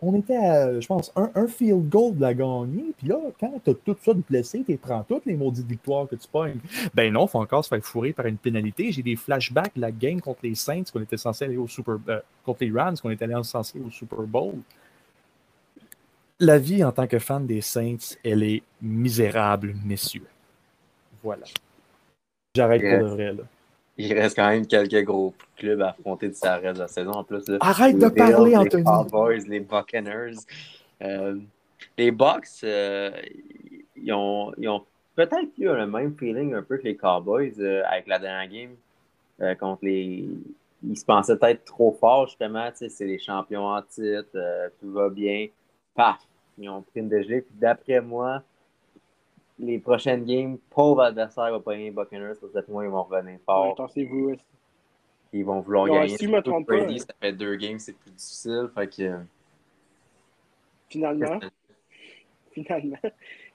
on 0.00 0.18
était 0.18 0.36
à, 0.36 0.80
je 0.80 0.86
pense, 0.86 1.12
un, 1.16 1.46
field 1.48 1.88
goal 1.88 2.16
de 2.16 2.20
la 2.20 2.34
gagner. 2.34 2.92
Puis 2.96 3.08
là, 3.08 3.16
quand 3.38 3.60
tu 3.64 3.70
as 3.70 3.74
tout 3.74 3.96
ça 4.02 4.14
de 4.14 4.22
blessé, 4.28 4.62
tu 4.66 4.76
prends 4.76 5.02
toutes 5.02 5.26
les 5.26 5.34
maudites 5.34 5.66
victoires 5.66 6.08
que 6.08 6.16
tu 6.16 6.28
pognes. 6.28 6.60
Ben 6.94 7.12
non, 7.12 7.26
il 7.26 7.28
faut 7.28 7.40
encore 7.40 7.64
se 7.64 7.68
faire 7.68 7.84
fourrer 7.84 8.12
par 8.12 8.26
une 8.26 8.36
pénalité. 8.36 8.92
J'ai 8.92 9.02
des 9.02 9.16
flashbacks 9.16 9.74
de 9.74 9.80
la 9.80 9.90
game 9.90 10.20
contre 10.20 10.40
les 10.42 10.54
Saints 10.54 10.84
qu'on 10.92 11.02
était 11.02 11.16
censé 11.16 11.44
aller 11.44 11.56
au 11.56 11.66
Super 11.66 11.98
euh, 12.08 12.20
contre 12.44 12.64
les 12.64 12.70
Rams 12.70 12.96
qu'on 12.96 13.10
était 13.10 13.26
censé 13.42 13.78
aller 13.78 13.86
au 13.86 13.90
Super 13.90 14.20
Bowl. 14.20 14.54
La 16.40 16.58
vie 16.58 16.84
en 16.84 16.92
tant 16.92 17.08
que 17.08 17.18
fan 17.18 17.46
des 17.46 17.60
Saints, 17.60 18.16
elle 18.24 18.44
est 18.44 18.62
misérable, 18.80 19.74
messieurs. 19.84 20.26
Voilà. 21.22 21.44
J'arrête 22.54 22.82
pour 22.82 23.08
de 23.08 23.14
vrai, 23.14 23.32
là 23.32 23.42
il 23.98 24.12
reste 24.14 24.36
quand 24.36 24.48
même 24.48 24.66
quelques 24.66 25.04
gros 25.04 25.34
clubs 25.56 25.82
à 25.82 25.90
affronter 25.90 26.28
de 26.28 26.34
sa 26.34 26.56
reste 26.56 26.76
de 26.76 26.82
la 26.82 26.88
saison. 26.88 27.10
En 27.10 27.24
plus, 27.24 27.44
Arrête 27.60 27.98
de 27.98 28.08
parler, 28.08 28.56
Anthony. 28.56 28.82
Les 28.82 28.84
Cowboys, 28.84 29.44
les 29.48 29.60
Buccaneers. 29.60 30.36
Euh, 31.02 31.36
les 31.96 32.10
Bucks, 32.12 32.62
euh, 32.62 33.10
ils 33.96 34.12
ont, 34.12 34.52
ils 34.56 34.68
ont 34.68 34.84
peut-être 35.16 35.50
eu 35.58 35.64
le 35.64 35.86
même 35.86 36.14
feeling 36.16 36.54
un 36.54 36.62
peu 36.62 36.78
que 36.78 36.84
les 36.84 36.96
Cowboys 36.96 37.54
euh, 37.58 37.82
avec 37.86 38.06
la 38.06 38.18
dernière 38.18 38.48
game 38.48 39.56
contre 39.58 39.84
les. 39.84 40.28
Ils 40.84 40.96
se 40.96 41.04
pensaient 41.04 41.36
peut-être 41.36 41.64
trop 41.64 41.96
fort, 41.98 42.26
justement. 42.28 42.70
C'est 42.72 43.04
les 43.04 43.18
champions 43.18 43.66
en 43.66 43.82
titre, 43.82 44.30
tout 44.80 44.92
va 44.92 45.08
bien. 45.08 45.48
Paf! 45.94 46.18
Ils 46.56 46.68
ont 46.68 46.82
pris 46.82 47.00
une 47.00 47.08
dégelée. 47.08 47.40
Puis 47.42 47.54
d'après 47.58 48.00
moi, 48.00 48.42
les 49.58 49.78
prochaines 49.78 50.24
games, 50.24 50.58
pauvre 50.70 51.02
adversaire 51.02 51.50
va 51.50 51.60
pas 51.60 51.72
gagner 51.72 51.90
Buccaneers, 51.90 52.34
parce 52.40 52.64
que 52.64 52.70
moi, 52.70 52.84
ils 52.84 52.90
vont 52.90 53.02
revenir 53.02 53.38
fort. 53.44 53.74
vous 53.76 54.36
Ils 55.32 55.44
vont 55.44 55.60
vouloir 55.60 55.86
gagner. 55.86 56.16
Si 56.16 56.24
je 56.24 56.30
me 56.30 56.40
trompe 56.40 56.66
pas, 56.66 56.98
ça 56.98 57.14
fait 57.20 57.32
deux 57.32 57.56
games, 57.56 57.78
c'est 57.78 57.96
plus 57.96 58.10
difficile. 58.10 58.68
Fait 58.74 58.86
que... 58.86 59.18
Finalement. 60.88 61.40
Finalement. 62.52 62.98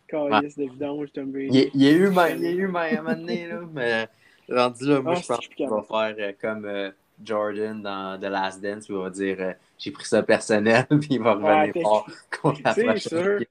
Carlis 0.07 0.53
de 0.55 0.63
vidange, 0.63 1.11
Tom 1.11 1.31
Brady. 1.31 1.71
Il 1.73 1.81
y 1.81 1.87
a 1.87 1.91
eu 1.91 2.11
il 2.35 2.43
y 2.43 2.47
a 2.47 2.51
eu 2.51 2.67
ma 2.67 2.81
année, 2.81 3.47
là, 3.47 3.61
mais 3.73 4.07
rendu 4.49 4.85
là, 4.85 5.01
moi, 5.01 5.13
ah, 5.15 5.19
je 5.21 5.27
pense 5.27 5.47
qu'il 5.47 5.67
va 5.67 5.81
faire 5.81 6.15
euh, 6.19 6.31
comme 6.39 6.65
euh, 6.65 6.91
Jordan 7.23 7.81
dans 7.81 8.19
The 8.19 8.25
Last 8.25 8.61
Dance, 8.61 8.89
où 8.89 8.93
il 8.93 8.99
va 8.99 9.09
dire 9.09 9.37
euh, 9.39 9.53
j'ai 9.77 9.91
pris 9.91 10.05
ça 10.05 10.21
personnel, 10.21 10.85
puis 10.89 11.07
il 11.11 11.21
va 11.21 11.33
revenir 11.33 11.81
fort 11.81 12.07
contre 12.41 12.61
la 12.63 12.73
prochaine 12.73 13.45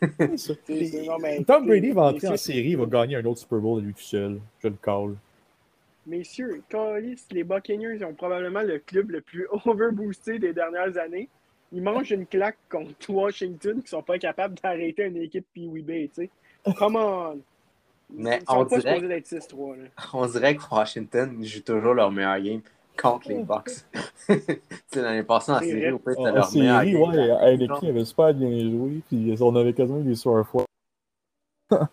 Tom 1.46 1.66
Brady 1.66 1.90
va 1.90 2.02
entrer 2.04 2.28
en 2.28 2.36
série, 2.36 2.70
il 2.70 2.76
va 2.76 2.86
gagner 2.86 3.16
un 3.16 3.24
autre 3.24 3.40
Super 3.40 3.58
Bowl 3.58 3.80
à 3.80 3.84
lui 3.84 3.94
tout 3.94 4.00
seul. 4.00 4.40
Je 4.62 4.68
le 4.68 4.76
call. 4.82 5.16
Messieurs, 6.06 6.62
les 7.32 7.44
Buccaneers 7.44 8.04
ont 8.04 8.14
probablement 8.14 8.62
le 8.62 8.78
club 8.78 9.10
le 9.10 9.20
plus 9.20 9.46
overboosté 9.50 10.38
des 10.38 10.52
dernières 10.52 10.96
années. 10.98 11.28
ils 11.72 11.82
mangent 11.82 12.12
une 12.12 12.26
claque 12.26 12.58
contre 12.70 12.94
Washington 13.10 13.82
qui 13.82 13.88
sont 13.88 14.02
pas 14.02 14.18
capables 14.18 14.54
d'arrêter 14.62 15.04
une 15.04 15.16
équipe 15.16 15.46
Pee-Wee 15.52 16.08
tu 16.14 16.14
sais. 16.14 16.30
Come 16.78 16.96
on! 16.96 17.40
Mais 18.08 18.38
Ils 18.42 18.46
sont 18.46 18.58
on 18.58 18.66
pas 18.66 18.78
dirait, 18.78 18.94
supposés 18.94 19.08
d'être 19.08 19.26
6-3, 19.26 19.76
là. 19.78 19.84
on 20.12 20.26
dirait 20.26 20.54
que 20.56 20.62
Washington 20.70 21.42
joue 21.44 21.60
toujours 21.60 21.94
leur 21.94 22.12
meilleur 22.12 22.40
game 22.40 22.60
contre 23.00 23.28
les 23.28 23.42
Bucks. 23.42 23.70
c'est 24.26 25.02
l'année 25.02 25.22
passée 25.22 25.52
en 25.52 25.60
série, 25.60 25.92
au 25.92 25.98
pire, 25.98 26.14
c'était 26.16 26.32
leur 26.32 26.52
meilleur 26.52 26.80
série, 26.80 26.96
ouais, 26.96 27.30
Heineken 27.42 27.88
avait 27.88 28.04
super 28.04 28.34
bien 28.34 28.70
joué, 28.70 29.00
puis 29.08 29.34
on 29.40 29.56
avait 29.56 29.72
quasiment 29.72 30.00
des 30.00 30.14
soirs 30.14 30.46
fois. 30.46 30.64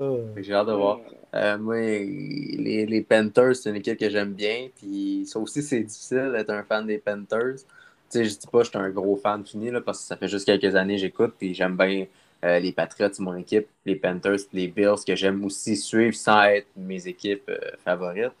Euh, 0.00 0.24
J'ai 0.36 0.54
hâte 0.54 0.68
de 0.68 0.72
voir. 0.72 1.00
Euh, 1.34 1.58
moi, 1.58 1.76
les, 1.76 2.86
les 2.86 3.02
Panthers, 3.02 3.56
c'est 3.56 3.70
une 3.70 3.76
équipe 3.76 3.98
que 3.98 4.08
j'aime 4.08 4.32
bien. 4.32 4.68
Puis 4.76 5.24
ça 5.26 5.38
aussi, 5.38 5.62
c'est 5.62 5.80
difficile 5.80 6.32
d'être 6.32 6.50
un 6.50 6.62
fan 6.62 6.86
des 6.86 6.98
Panthers. 6.98 7.56
Tu 7.56 7.64
sais, 8.08 8.24
je 8.24 8.38
dis 8.38 8.46
pas 8.46 8.58
que 8.58 8.64
je 8.64 8.70
suis 8.70 8.78
un 8.78 8.90
gros 8.90 9.16
fan 9.16 9.44
fini, 9.44 9.70
là, 9.70 9.80
parce 9.80 10.00
que 10.00 10.04
ça 10.04 10.16
fait 10.16 10.28
juste 10.28 10.46
quelques 10.46 10.74
années 10.74 10.94
que 10.94 11.00
j'écoute. 11.00 11.34
Puis 11.38 11.54
j'aime 11.54 11.76
bien 11.76 12.06
euh, 12.44 12.58
les 12.58 12.72
Patriots, 12.72 13.10
mon 13.18 13.36
équipe. 13.36 13.68
Les 13.84 13.96
Panthers, 13.96 14.38
les 14.52 14.68
Bills, 14.68 15.04
que 15.06 15.14
j'aime 15.14 15.44
aussi 15.44 15.76
suivre 15.76 16.14
sans 16.14 16.42
être 16.44 16.68
mes 16.76 17.06
équipes 17.06 17.48
euh, 17.48 17.58
favorites. 17.84 18.32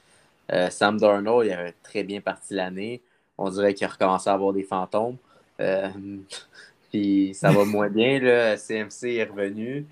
Euh, 0.52 0.70
Sam 0.70 0.98
Darnold, 0.98 1.46
il 1.46 1.52
avait 1.52 1.74
très 1.82 2.02
bien 2.02 2.20
parti 2.20 2.54
l'année. 2.54 3.02
On 3.38 3.50
dirait 3.50 3.74
qu'il 3.74 3.86
a 3.86 3.90
recommencé 3.90 4.28
à 4.28 4.34
avoir 4.34 4.52
des 4.52 4.62
fantômes. 4.62 5.16
Euh, 5.60 5.88
puis 6.90 7.34
ça 7.34 7.50
va 7.50 7.64
moins 7.64 7.88
bien. 7.90 8.20
Là. 8.20 8.56
CMC 8.56 9.16
est 9.16 9.24
revenu. 9.24 9.86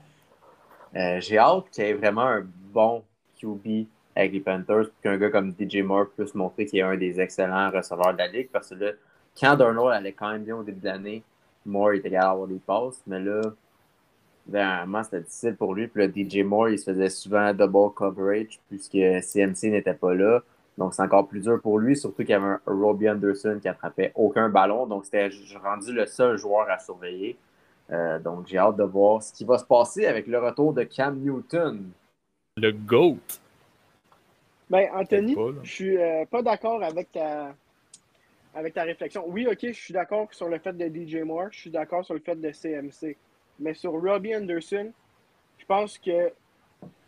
Euh, 0.97 1.21
J'ai 1.21 1.39
hâte 1.39 1.71
qu'il 1.71 1.85
y 1.85 1.89
ait 1.89 1.95
vraiment 1.95 2.27
un 2.27 2.47
bon 2.73 3.05
QB 3.41 3.87
avec 4.17 4.33
les 4.33 4.41
Panthers, 4.41 4.87
puis 4.91 5.03
qu'un 5.03 5.17
gars 5.17 5.31
comme 5.31 5.55
DJ 5.59 5.77
Moore 5.77 6.09
puisse 6.17 6.35
montrer 6.35 6.67
qu'il 6.67 6.81
est 6.81 6.83
un 6.83 6.97
des 6.97 7.21
excellents 7.21 7.71
receveurs 7.71 8.13
de 8.15 8.19
la 8.19 8.27
ligue. 8.27 8.49
Parce 8.53 8.71
que 8.71 8.75
là, 8.75 8.93
quand 9.39 9.57
Darnold 9.57 9.95
allait 9.95 10.13
quand 10.13 10.33
même 10.33 10.43
bien 10.45 10.57
au 10.57 10.65
début 10.65 10.81
de 10.81 10.87
l'année, 10.87 11.23
Moore 11.65 11.93
était 11.93 12.11
capable 12.11 12.31
d'avoir 12.31 12.49
des 12.49 12.59
passes, 12.59 13.03
mais 13.07 13.21
là, 13.21 13.43
vraiment, 14.49 15.03
c'était 15.03 15.21
difficile 15.21 15.57
pour 15.57 15.75
lui. 15.75 15.89
Puis 15.89 16.07
là, 16.07 16.13
DJ 16.13 16.45
Moore, 16.45 16.71
il 16.71 16.79
se 16.79 16.91
faisait 16.91 17.11
souvent 17.11 17.53
double 17.53 17.95
coverage 17.95 18.59
puisque 18.69 18.93
CMC 18.93 19.71
n'était 19.71 19.95
pas 19.95 20.15
là. 20.15 20.43
Donc, 20.77 20.95
c'est 20.95 21.03
encore 21.03 21.27
plus 21.27 21.41
dur 21.41 21.61
pour 21.61 21.79
lui, 21.81 21.97
surtout 21.97 22.23
qu'il 22.23 22.31
y 22.31 22.35
avait 22.35 22.47
un 22.47 22.61
Robbie 22.65 23.11
Anderson 23.11 23.59
qui 23.61 23.69
attrapait 23.69 24.13
aucun 24.15 24.49
ballon. 24.49 24.87
Donc, 24.87 25.05
c'était 25.05 25.29
rendu 25.61 25.93
le 25.93 26.07
seul 26.07 26.39
joueur 26.39 26.71
à 26.71 26.79
surveiller. 26.79 27.37
Euh, 27.91 28.19
donc, 28.21 28.47
j'ai 28.47 28.59
hâte 28.59 28.77
de 28.77 28.85
voir 28.85 29.23
ce 29.23 29.33
qui 29.33 29.45
va 29.45 29.59
se 29.59 29.65
passer 29.65 30.07
avec 30.07 30.29
le 30.29 30.39
retour 30.39 30.73
de 30.73 30.85
Cam 30.85 31.19
Newton. 31.19 31.91
Le 32.57 32.71
GOAT. 32.71 33.19
Ben, 34.71 34.89
Anthony, 34.95 35.35
pas, 35.35 35.51
je 35.63 35.71
suis 35.71 35.97
euh, 35.97 36.25
pas 36.27 36.43
d'accord 36.43 36.83
avec 36.83 37.11
ta, 37.11 37.55
avec 38.55 38.75
ta 38.75 38.83
réflexion. 38.83 39.25
Oui, 39.27 39.47
ok, 39.51 39.59
je 39.63 39.73
suis 39.73 39.95
d'accord 39.95 40.29
sur 40.33 40.49
le 40.49 40.59
fait 40.59 40.77
de 40.77 40.87
DJ 40.87 41.23
Moore, 41.23 41.49
je 41.51 41.61
suis 41.61 41.71
d'accord 41.71 42.05
sur 42.05 42.15
le 42.15 42.21
fait 42.21 42.37
de 42.37 42.53
CMC. 42.53 43.17
Mais 43.59 43.75
sur 43.75 43.93
Robbie 43.93 44.35
Anderson, 44.37 44.93
je 45.59 45.65
pense 45.67 45.99
que 45.99 46.31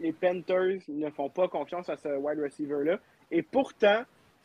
les 0.01 0.13
Panthers 0.13 0.81
ne 0.89 1.11
font 1.11 1.29
pas 1.31 1.49
confiance 1.49 1.89
à 1.89 1.97
ce 1.97 2.09
wide 2.09 2.41
receiver-là. 2.41 2.99
Et 3.31 3.43
pourtant, 3.43 4.03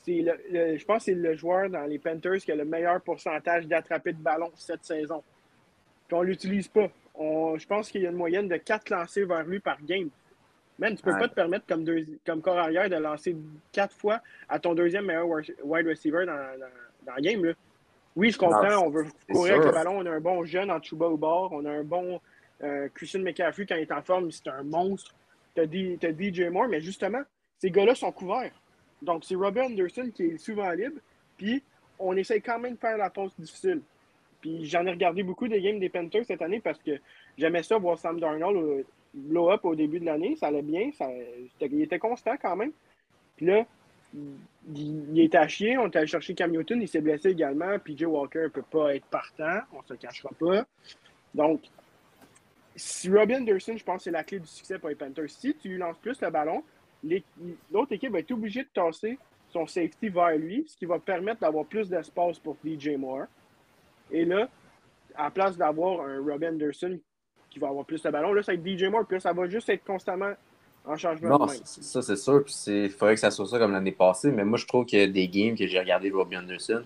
le, 0.07 0.33
le- 0.51 0.77
je 0.77 0.85
pense 0.85 0.99
que 0.99 1.03
c'est 1.05 1.13
le 1.15 1.35
joueur 1.35 1.69
dans 1.69 1.83
les 1.85 1.97
Panthers 1.97 2.37
qui 2.37 2.51
a 2.51 2.55
le 2.55 2.65
meilleur 2.65 3.01
pourcentage 3.01 3.65
d'attraper 3.67 4.13
de 4.13 4.19
ballon 4.21 4.51
cette 4.55 4.83
saison. 4.85 5.23
Puis 6.07 6.15
on 6.15 6.21
ne 6.21 6.27
l'utilise 6.27 6.67
pas. 6.67 6.89
On- 7.15 7.57
je 7.57 7.65
pense 7.65 7.89
qu'il 7.89 8.01
y 8.03 8.07
a 8.07 8.11
une 8.11 8.17
moyenne 8.17 8.47
de 8.47 8.57
4 8.57 8.89
lancés 8.91 9.25
vers 9.25 9.43
lui 9.43 9.59
par 9.59 9.81
game. 9.83 10.09
Man, 10.77 10.95
tu 10.95 11.01
peux 11.01 11.11
Ouais. 11.13 11.19
pas 11.19 11.27
te 11.29 11.33
permettre 11.33 11.65
comme, 11.65 11.83
deux, 11.85 12.05
comme 12.25 12.41
corps 12.41 12.57
arrière 12.59 12.89
de 12.89 12.97
lancer 12.97 13.35
4 13.71 13.95
fois 13.95 14.21
à 14.49 14.59
ton 14.59 14.75
deuxième 14.75 15.05
meilleur 15.05 15.25
wide 15.27 15.87
receiver 15.87 16.25
dans, 16.27 16.35
dans, 16.59 16.67
dans 17.07 17.15
le 17.15 17.21
game. 17.21 17.43
Là. 17.45 17.53
Oui, 18.15 18.31
je 18.31 18.37
comprends, 18.37 18.63
Non, 18.63 18.85
on 18.85 18.89
veut 18.89 19.05
courir 19.29 19.55
avec 19.55 19.65
le 19.65 19.71
ballon. 19.71 19.99
On 19.99 20.05
a 20.05 20.11
un 20.11 20.21
bon 20.21 20.45
jeune 20.45 20.71
en 20.71 20.81
Chuba 20.81 21.07
au 21.07 21.17
bord. 21.17 21.51
On 21.51 21.65
a 21.65 21.71
un 21.71 21.83
bon 21.83 22.19
euh, 22.63 22.87
Christian 22.93 23.19
McCaffrey 23.21 23.65
quand 23.65 23.75
il 23.75 23.81
est 23.81 23.91
en 23.91 24.01
forme, 24.01 24.31
c'est 24.31 24.47
un 24.47 24.63
monstre. 24.63 25.13
Tu 25.55 25.61
as, 25.61 25.65
DJ 25.65 26.49
Moore, 26.51 26.67
mais 26.67 26.81
justement, 26.81 27.21
ces 27.59 27.71
gars-là 27.71 27.95
sont 27.95 28.11
couverts. 28.11 28.53
Donc, 29.01 29.23
c'est 29.25 29.35
Robert 29.35 29.65
Anderson 29.65 30.09
qui 30.13 30.23
est 30.23 30.37
souvent 30.37 30.71
libre. 30.71 30.99
Puis, 31.37 31.63
on 31.99 32.15
essaie 32.15 32.41
quand 32.41 32.59
même 32.59 32.73
de 32.73 32.79
faire 32.79 32.97
la 32.97 33.09
pause 33.09 33.31
difficile. 33.37 33.81
Puis, 34.41 34.65
j'en 34.65 34.85
ai 34.85 34.91
regardé 34.91 35.23
beaucoup 35.23 35.47
des 35.47 35.61
games 35.61 35.79
des 35.79 35.89
Panthers 35.89 36.25
cette 36.25 36.41
année 36.41 36.59
parce 36.59 36.79
que 36.79 36.91
j'aimais 37.37 37.63
ça 37.63 37.77
voir 37.77 37.97
Sam 37.97 38.19
Darnold 38.19 38.57
euh, 38.57 38.83
blow 39.13 39.51
up 39.51 39.63
au 39.65 39.75
début 39.75 39.99
de 39.99 40.05
l'année. 40.05 40.35
Ça 40.37 40.47
allait 40.47 40.61
bien. 40.61 40.91
Ça, 40.97 41.09
il 41.61 41.81
était 41.81 41.99
constant 41.99 42.35
quand 42.41 42.55
même. 42.55 42.71
Puis 43.37 43.45
là, 43.45 43.65
il, 44.73 45.19
était 45.19 45.37
à 45.37 45.47
chier. 45.47 45.77
On 45.77 45.85
est 45.85 45.95
allé 45.95 46.07
chercher 46.07 46.33
Cam 46.33 46.51
Newton. 46.51 46.81
Il 46.81 46.87
s'est 46.87 47.01
blessé 47.01 47.29
également. 47.29 47.77
PJ 47.79 48.03
Walker 48.03 48.43
ne 48.43 48.47
peut 48.47 48.63
pas 48.63 48.95
être 48.95 49.05
partant. 49.05 49.59
On 49.73 49.77
ne 49.77 49.87
se 49.87 49.93
cachera 49.95 50.29
pas. 50.39 50.65
Donc, 51.33 51.61
si 52.75 53.09
Robbie 53.09 53.35
Anderson, 53.35 53.75
je 53.77 53.83
pense 53.83 54.03
c'est 54.03 54.11
la 54.11 54.23
clé 54.23 54.39
du 54.39 54.47
succès 54.47 54.79
pour 54.79 54.89
les 54.89 54.95
Panthers. 54.95 55.29
Si 55.29 55.55
tu 55.55 55.69
lui 55.69 55.77
lances 55.77 55.97
plus 55.97 56.19
le 56.21 56.29
ballon, 56.29 56.63
l'autre 57.71 57.93
équipe 57.93 58.11
va 58.11 58.19
être 58.19 58.31
obligée 58.31 58.63
de 58.63 58.69
tasser 58.73 59.17
son 59.49 59.67
safety 59.67 60.09
vers 60.09 60.37
lui, 60.37 60.65
ce 60.67 60.75
qui 60.75 60.85
va 60.85 60.99
permettre 60.99 61.41
d'avoir 61.41 61.65
plus 61.65 61.89
d'espace 61.89 62.39
pour 62.39 62.57
DJ 62.65 62.89
Moore. 62.97 63.25
Et 64.11 64.25
là, 64.25 64.49
à 65.15 65.25
la 65.25 65.31
place 65.31 65.57
d'avoir 65.57 66.01
un 66.01 66.21
Robbie 66.21 66.47
Anderson 66.47 66.99
qui 67.49 67.59
va 67.59 67.69
avoir 67.69 67.85
plus 67.85 68.01
de 68.01 68.09
ballon, 68.09 68.33
là, 68.33 68.43
ça 68.43 68.53
va 68.53 68.57
être 68.57 68.67
DJ 68.67 68.83
Moore, 68.85 69.05
puis 69.05 69.15
là, 69.15 69.19
ça 69.21 69.31
va 69.31 69.47
juste 69.47 69.69
être 69.69 69.85
constamment 69.85 70.33
en 70.87 70.97
changement 70.97 71.29
Non, 71.29 71.37
de 71.37 71.43
main. 71.45 71.57
ça 71.63 72.01
c'est 72.01 72.15
sûr. 72.15 72.43
Puis 72.43 72.55
il 72.67 72.89
faudrait 72.89 73.15
que 73.15 73.19
ça 73.21 73.31
soit 73.31 73.47
ça 73.47 73.57
comme 73.59 73.71
l'année 73.71 73.91
passée. 73.91 74.31
Mais 74.31 74.43
moi, 74.45 74.57
je 74.57 74.65
trouve 74.65 74.85
qu'il 74.85 74.99
y 74.99 75.03
a 75.03 75.07
des 75.07 75.27
games 75.27 75.55
que 75.55 75.67
j'ai 75.67 75.79
regardé 75.79 76.09
de 76.09 76.15
Robbie 76.15 76.37
Anderson, 76.37 76.83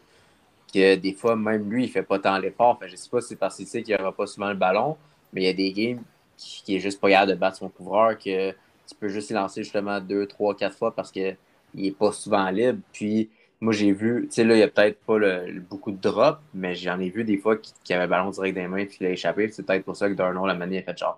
que 0.74 0.96
des 0.96 1.14
fois, 1.14 1.36
même 1.36 1.70
lui, 1.70 1.86
il 1.86 1.90
fait 1.90 2.04
pas 2.04 2.20
tant 2.20 2.38
l'effort. 2.38 2.80
Fait, 2.80 2.90
je 2.90 2.96
sais 2.96 3.10
pas 3.10 3.22
si 3.22 3.30
c'est 3.30 3.36
parce 3.36 3.56
qu'il 3.58 3.68
sait 3.68 3.84
qu'il 3.84 3.96
n'y 3.96 4.02
aura 4.02 4.12
pas 4.12 4.28
souvent 4.28 4.50
le 4.50 4.56
ballon, 4.56 4.98
mais 5.34 5.42
il 5.42 5.46
y 5.46 5.50
a 5.50 5.54
des 5.54 5.72
games 5.74 6.02
qui, 6.38 6.64
qui 6.64 6.76
est 6.76 6.80
juste 6.80 7.00
pas 7.02 7.10
capable 7.10 7.32
de 7.32 7.38
battre 7.38 7.58
son 7.58 7.70
couvreur, 7.70 8.18
que 8.18 8.52
tu 8.52 8.96
peux 9.00 9.10
juste 9.10 9.32
lancer 9.32 9.64
justement 9.64 10.00
deux, 10.00 10.26
trois, 10.28 10.56
quatre 10.56 10.76
fois 10.78 10.94
parce 10.96 11.12
qu'il 11.12 11.38
est 11.78 11.98
pas 11.98 12.12
souvent 12.12 12.50
libre. 12.50 12.80
Puis 12.94 13.30
moi, 13.62 13.74
j'ai 13.74 13.92
vu, 13.92 14.28
tu 14.30 14.36
sais, 14.36 14.44
là, 14.44 14.56
il 14.56 14.60
y 14.60 14.64
a 14.64 14.68
peut-être 14.68 15.00
pas 15.02 15.18
le- 15.18 15.60
beaucoup 15.60 15.92
de 15.92 15.98
drops, 15.98 16.40
mais 16.54 16.76
j'en 16.76 17.00
ai 17.00 17.10
vu 17.10 17.24
des 17.24 17.38
fois 17.38 17.58
qui, 17.58 17.74
qui 17.84 17.94
avait 17.94 18.04
le 18.06 18.10
ballon 18.10 18.30
direct 18.32 18.56
dans 18.56 18.62
les 18.62 18.68
mains 18.68 18.86
puis 18.86 18.98
il 19.02 19.08
a 19.08 19.10
échappé. 19.12 19.50
C'est 19.50 19.64
peut-être 19.66 19.84
pour 19.86 19.96
ça 19.98 20.10
que 20.10 20.14
Darnold, 20.14 20.48
la 20.48 20.56
manière, 20.56 20.84
a 20.88 20.94
fait 20.94 20.98
genre. 20.98 21.18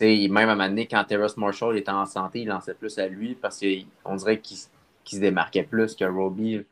Tu 0.00 0.06
sais, 0.06 0.28
même 0.28 0.48
à 0.48 0.52
un 0.52 0.56
moment 0.56 0.68
donné, 0.68 0.86
quand 0.86 1.04
Terrace 1.04 1.36
Marshall 1.36 1.78
était 1.78 1.90
en 1.90 2.06
santé, 2.06 2.40
il 2.40 2.48
lançait 2.48 2.74
plus 2.74 2.98
à 2.98 3.06
lui 3.06 3.34
parce 3.34 3.60
qu'on 3.60 4.16
dirait 4.16 4.38
qu'il 4.38 4.56
se 4.56 5.20
démarquait 5.20 5.62
plus 5.62 5.94
que 5.94 6.04
Roby. 6.04 6.64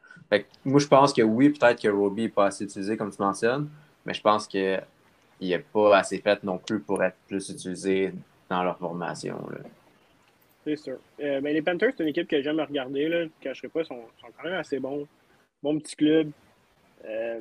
Moi, 0.65 0.81
je 0.81 0.87
pense 0.87 1.13
que 1.13 1.23
oui, 1.23 1.51
peut-être 1.51 1.81
que 1.81 1.89
Roby 1.89 2.23
n'est 2.23 2.29
pas 2.29 2.47
assez 2.47 2.65
utilisé, 2.65 2.97
comme 2.97 3.11
tu 3.11 3.21
mentionnes, 3.21 3.69
mais 4.05 4.15
je 4.15 4.21
pense 4.21 4.47
qu'il 4.47 4.83
n'est 5.41 5.59
pas 5.59 5.99
assez 5.99 6.19
fait 6.19 6.43
non 6.43 6.59
plus 6.59 6.81
pour 6.81 7.03
être 7.03 7.17
plus 7.29 7.49
utilisé 7.51 8.13
dans 8.49 8.63
leur 8.63 8.79
formation. 8.79 9.39
C'est 10.65 10.77
sûr. 10.77 10.99
Euh, 11.21 11.41
ben, 11.41 11.53
les 11.53 11.63
Panthers, 11.63 11.93
c'est 11.97 12.03
une 12.03 12.11
équipe 12.11 12.29
que 12.29 12.41
j'aime 12.41 12.61
regarder. 12.61 13.09
Là. 13.09 13.19
Je 13.21 13.25
ne 13.25 13.31
cacherai 13.41 13.69
pas, 13.69 13.81
ils 13.81 13.87
sont, 13.87 14.03
sont 14.21 14.29
quand 14.37 14.45
même 14.45 14.59
assez 14.59 14.79
bons. 14.79 15.07
Bon 15.63 15.79
petit 15.79 15.97
club. 15.97 16.31
Euh, 17.05 17.41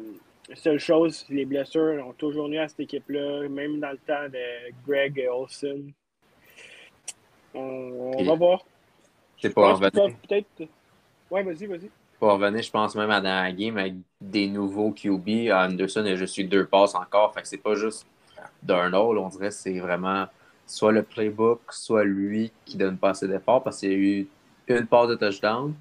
seule 0.55 0.79
chose, 0.79 1.25
les 1.29 1.45
blessures 1.45 2.05
ont 2.07 2.13
toujours 2.13 2.47
nu 2.49 2.59
à 2.59 2.67
cette 2.67 2.81
équipe-là, 2.81 3.49
même 3.49 3.79
dans 3.79 3.91
le 3.91 3.97
temps 3.97 4.29
de 4.29 4.71
Greg 4.85 5.27
Olson. 5.31 5.93
On, 7.53 8.13
on 8.17 8.23
va 8.23 8.35
voir. 8.35 8.65
C'est 9.41 9.53
pas 9.53 9.77
peuvent 9.93 10.15
peut-être. 10.27 10.69
Ouais, 11.29 11.43
vas-y, 11.43 11.65
vas-y. 11.67 11.91
Pour 12.19 12.31
revenir, 12.33 12.61
je 12.61 12.69
pense 12.69 12.95
même 12.95 13.09
à 13.09 13.19
dans 13.19 13.43
la 13.43 13.51
game 13.51 13.77
avec 13.77 13.95
des 14.19 14.47
nouveaux 14.47 14.91
QB. 14.91 15.51
Anderson 15.51 16.05
a 16.05 16.15
juste 16.15 16.37
eu 16.37 16.43
deux 16.43 16.67
passes 16.67 16.93
encore. 16.93 17.33
Fait 17.33 17.41
que 17.41 17.47
c'est 17.47 17.57
pas 17.57 17.75
juste 17.75 18.05
Darnold. 18.61 19.17
On 19.17 19.29
dirait 19.29 19.49
que 19.49 19.55
c'est 19.55 19.79
vraiment 19.79 20.27
soit 20.67 20.91
le 20.91 21.03
playbook, 21.03 21.61
soit 21.71 22.03
lui 22.03 22.51
qui 22.65 22.77
donne 22.77 22.97
pas 22.97 23.09
assez 23.11 23.27
d'efforts 23.27 23.63
parce 23.63 23.79
qu'il 23.79 23.91
y 23.91 23.95
a 23.95 23.97
eu 23.97 24.27
une 24.67 24.87
passe 24.87 25.09
de 25.09 25.15
touchdown 25.15 25.73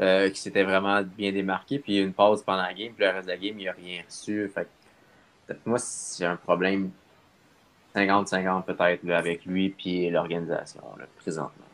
euh, 0.00 0.30
qui 0.30 0.40
s'était 0.40 0.64
vraiment 0.64 1.02
bien 1.02 1.32
démarqué, 1.32 1.78
puis 1.78 1.98
une 1.98 2.12
pause 2.12 2.42
pendant 2.42 2.62
la 2.62 2.74
game, 2.74 2.92
puis 2.92 3.04
le 3.04 3.10
reste 3.10 3.26
de 3.26 3.32
la 3.32 3.38
game, 3.38 3.58
il 3.58 3.64
n'a 3.66 3.72
rien 3.72 4.02
reçu. 4.06 4.48
Fait 4.48 4.66
que, 5.46 5.54
moi, 5.66 5.78
c'est 5.78 6.24
un 6.24 6.36
problème 6.36 6.90
50-50 7.94 8.64
peut-être 8.64 9.08
avec 9.10 9.44
lui 9.44 9.70
puis 9.70 10.10
l'organisation 10.10 10.82
là, 10.98 11.06
présentement. 11.16 11.64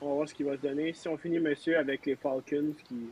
On 0.00 0.08
va 0.08 0.14
voir 0.14 0.28
ce 0.28 0.34
qui 0.34 0.42
va 0.42 0.56
se 0.56 0.62
donner. 0.62 0.92
Si 0.92 1.08
on 1.08 1.16
finit, 1.16 1.38
monsieur, 1.38 1.78
avec 1.78 2.04
les 2.06 2.16
Falcons, 2.16 2.74
qui. 2.88 3.10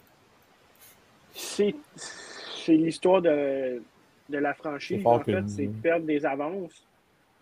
C'est 1.32 1.74
c'est 1.96 2.76
l'histoire 2.76 3.20
de, 3.20 3.82
de 4.28 4.38
la 4.38 4.54
franchise. 4.54 5.04
En 5.04 5.18
Falcons, 5.18 5.46
fait, 5.46 5.48
c'est 5.48 5.82
perdre 5.82 6.06
des 6.06 6.24
avances. 6.24 6.86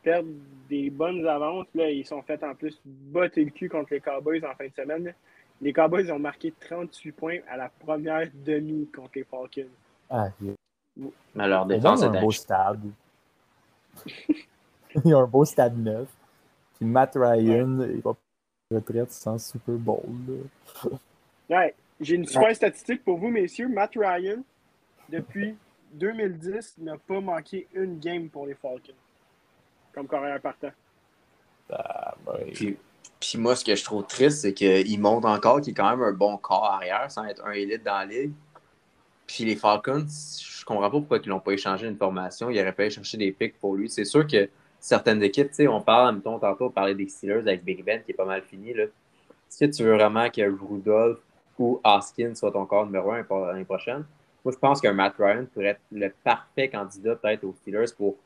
Perdre 0.02 0.28
des 0.68 0.90
bonnes 0.90 1.26
avances. 1.26 1.66
Là, 1.74 1.90
ils 1.90 2.06
sont 2.06 2.22
fait 2.22 2.42
en 2.42 2.54
plus 2.54 2.80
botter 2.84 3.44
le 3.44 3.50
cul 3.50 3.68
contre 3.68 3.92
les 3.92 4.00
Cowboys 4.00 4.44
en 4.44 4.54
fin 4.54 4.66
de 4.66 4.74
semaine. 4.74 5.14
Les 5.62 5.72
Cowboys 5.72 6.10
ont 6.10 6.18
marqué 6.18 6.52
38 6.60 7.12
points 7.12 7.38
à 7.48 7.56
la 7.56 7.68
première 7.68 8.28
demi 8.34 8.88
contre 8.88 9.12
les 9.14 9.24
Falcons. 9.24 9.70
Ah, 10.10 10.28
il 10.40 10.54
Mais 11.34 11.46
leur 11.46 11.60
y 11.68 11.72
a 11.72 11.76
défense 11.76 12.02
est 12.02 12.06
un 12.06 12.20
beau 12.20 12.32
stade. 12.32 12.80
il 14.26 15.02
y 15.04 15.12
a 15.12 15.18
un 15.18 15.26
beau 15.26 15.44
stade 15.44 15.78
neuf. 15.78 16.08
Puis 16.76 16.84
Matt 16.84 17.12
Ryan, 17.14 17.80
il 17.82 18.00
va 18.00 18.14
retraite 18.72 19.12
sans 19.12 19.38
Super 19.38 19.76
Bowl. 19.76 20.02
Ouais, 21.50 21.74
j'ai 22.00 22.14
une 22.14 22.24
super 22.24 22.54
statistique 22.56 23.04
pour 23.04 23.18
vous, 23.18 23.28
messieurs. 23.28 23.68
Matt 23.68 23.92
Ryan, 23.94 24.42
depuis 25.10 25.54
2010 25.92 26.78
n'a 26.78 26.96
pas 26.96 27.20
manqué 27.20 27.66
une 27.74 27.98
game 27.98 28.30
pour 28.30 28.46
les 28.46 28.54
Falcons. 28.54 28.94
Comme 29.92 30.08
carrière 30.08 30.40
partant. 30.40 30.70
Ah, 31.70 32.14
Puis, 32.54 32.78
puis 33.20 33.38
moi, 33.38 33.54
ce 33.54 33.64
que 33.64 33.74
je 33.74 33.84
trouve 33.84 34.04
triste, 34.04 34.40
c'est 34.40 34.52
qu'il 34.52 35.00
montre 35.00 35.28
encore 35.28 35.60
qu'il 35.60 35.70
est 35.70 35.74
quand 35.74 35.90
même 35.90 36.02
un 36.02 36.12
bon 36.12 36.36
corps 36.36 36.64
arrière 36.64 37.10
sans 37.10 37.24
être 37.24 37.44
un 37.46 37.52
élite 37.52 37.84
dans 37.84 37.98
la 37.98 38.06
ligue. 38.06 38.32
Puis 39.26 39.44
les 39.44 39.56
Falcons, 39.56 40.06
je 40.06 40.64
comprends 40.64 40.90
pas 40.90 40.98
pourquoi 40.98 41.18
ils 41.22 41.28
l'ont 41.28 41.40
pas 41.40 41.52
échangé 41.52 41.86
une 41.86 41.96
formation. 41.96 42.50
Ils 42.50 42.60
auraient 42.60 42.72
pas 42.72 42.90
chercher 42.90 43.16
des 43.18 43.30
pics 43.30 43.58
pour 43.60 43.76
lui. 43.76 43.88
C'est 43.88 44.04
sûr 44.04 44.26
que 44.26 44.48
certaines 44.80 45.22
équipes, 45.22 45.48
tu 45.48 45.54
sais, 45.54 45.68
on 45.68 45.80
parle, 45.80 46.16
mettons, 46.16 46.38
tantôt, 46.38 46.66
on 46.66 46.70
parlait 46.70 46.94
des 46.94 47.08
Steelers 47.08 47.38
avec 47.38 47.64
Big 47.64 47.84
Ben 47.84 48.02
qui 48.02 48.10
est 48.10 48.14
pas 48.14 48.24
mal 48.24 48.42
fini. 48.42 48.70
Est-ce 48.70 49.66
que 49.66 49.70
tu 49.70 49.84
veux 49.84 49.94
vraiment 49.94 50.28
que 50.28 50.42
Rudolph 50.42 51.20
ou 51.58 51.80
Hoskins 51.84 52.34
soit 52.34 52.50
ton 52.50 52.66
corps 52.66 52.86
numéro 52.86 53.12
un 53.12 53.24
l'année 53.46 53.64
prochaine? 53.64 54.04
Moi, 54.44 54.52
je 54.52 54.58
pense 54.58 54.80
qu'un 54.80 54.92
Matt 54.92 55.14
Ryan 55.18 55.46
pourrait 55.54 55.66
être 55.66 55.80
le 55.92 56.12
parfait 56.24 56.68
candidat 56.68 57.14
peut-être 57.14 57.44
aux 57.44 57.54
Steelers 57.60 57.92
pour 57.96 58.16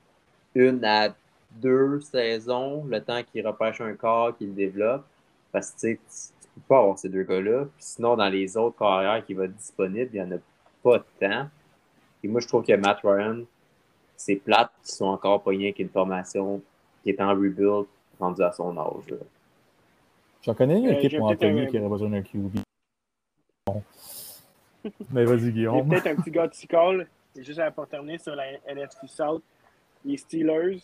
une 0.54 0.82
à 0.82 1.14
deux 1.60 2.00
saisons, 2.00 2.84
le 2.84 3.00
temps 3.02 3.22
qu'il 3.22 3.46
repêche 3.46 3.80
un 3.80 3.94
corps, 3.94 4.36
qu'il 4.36 4.54
développe. 4.54 5.04
Parce 5.52 5.70
que 5.70 5.74
tu 5.74 5.80
sais, 5.80 6.00
tu 6.42 6.48
peux 6.54 6.60
pas 6.68 6.78
avoir 6.80 6.98
ces 6.98 7.08
deux 7.08 7.22
gars-là. 7.22 7.64
Puis 7.64 7.72
sinon, 7.84 8.16
dans 8.16 8.28
les 8.28 8.56
autres 8.56 8.78
carrières 8.78 9.24
qui 9.24 9.34
vont 9.34 9.44
être 9.44 9.56
disponibles, 9.56 10.10
il 10.12 10.22
n'y 10.22 10.26
en 10.34 10.36
a 10.36 10.40
pas 10.82 11.04
tant. 11.20 11.48
Et 12.22 12.28
moi, 12.28 12.40
je 12.40 12.48
trouve 12.48 12.64
que 12.64 12.74
Matt 12.76 12.98
Ryan, 13.02 13.42
c'est 14.16 14.36
plate 14.36 14.70
qu'ils 14.82 14.94
sont 14.94 15.06
encore 15.06 15.42
pognés 15.42 15.66
avec 15.66 15.78
une 15.78 15.88
formation 15.90 16.62
qui 17.02 17.10
est 17.10 17.20
en 17.20 17.30
rebuild 17.30 17.86
rendu 18.18 18.42
à 18.42 18.52
son 18.52 18.76
âge. 18.78 19.14
J'en 20.42 20.54
connais 20.54 20.78
une 20.78 20.86
Euh, 20.88 20.92
équipe 20.92 21.10
j'ai 21.10 21.18
pour 21.18 21.28
peut-être 21.28 21.44
Anthony 21.44 21.60
un- 21.62 21.66
qui 21.66 21.78
aurait 21.78 21.88
besoin 21.88 22.08
d'un 22.10 22.22
QB. 22.22 22.58
Bon. 23.66 23.82
Mais 25.10 25.24
vas-y, 25.24 25.38
Il 25.38 25.44
y 25.46 25.48
a 25.48 25.52
Guillaume. 25.52 25.88
peut-être 25.88 26.06
un 26.06 26.16
petit 26.16 26.30
gars 26.30 26.46
de 26.46 26.66
call, 26.68 27.08
juste 27.36 27.58
à 27.58 27.70
pas 27.70 27.86
terminer 27.86 28.18
sur 28.18 28.34
la 28.36 28.52
NFC 28.66 29.06
South. 29.06 29.42
Les 30.04 30.16
Steelers. 30.16 30.80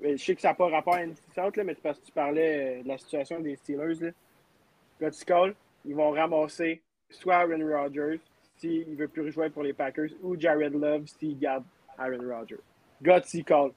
Mais 0.00 0.16
Je 0.16 0.24
sais 0.24 0.34
que 0.34 0.40
ça 0.40 0.48
n'a 0.48 0.54
pas 0.54 0.68
rapport 0.68 0.94
à 0.94 1.04
South, 1.34 1.56
là, 1.56 1.64
mais 1.64 1.74
parce 1.74 1.98
que 1.98 2.06
tu 2.06 2.12
parlais 2.12 2.80
euh, 2.80 2.82
de 2.82 2.88
la 2.88 2.98
situation 2.98 3.40
des 3.40 3.56
Steelers. 3.56 4.00
Là. 4.00 4.10
Gars 5.00 5.10
de 5.10 5.24
call, 5.24 5.54
ils 5.84 5.94
vont 5.94 6.10
ramasser 6.10 6.82
soit 7.08 7.36
Aaron 7.36 7.66
Rodgers 7.66 8.20
s'il 8.56 8.90
ne 8.90 8.96
veut 8.96 9.08
plus 9.08 9.32
jouer 9.32 9.50
pour 9.50 9.62
les 9.62 9.72
Packers 9.72 10.10
ou 10.22 10.38
Jared 10.38 10.74
Love 10.74 11.06
s'il 11.06 11.38
garde 11.38 11.64
Aaron 11.98 12.28
Rodgers. 12.28 12.60
Gutsy 13.02 13.42
call. 13.44 13.72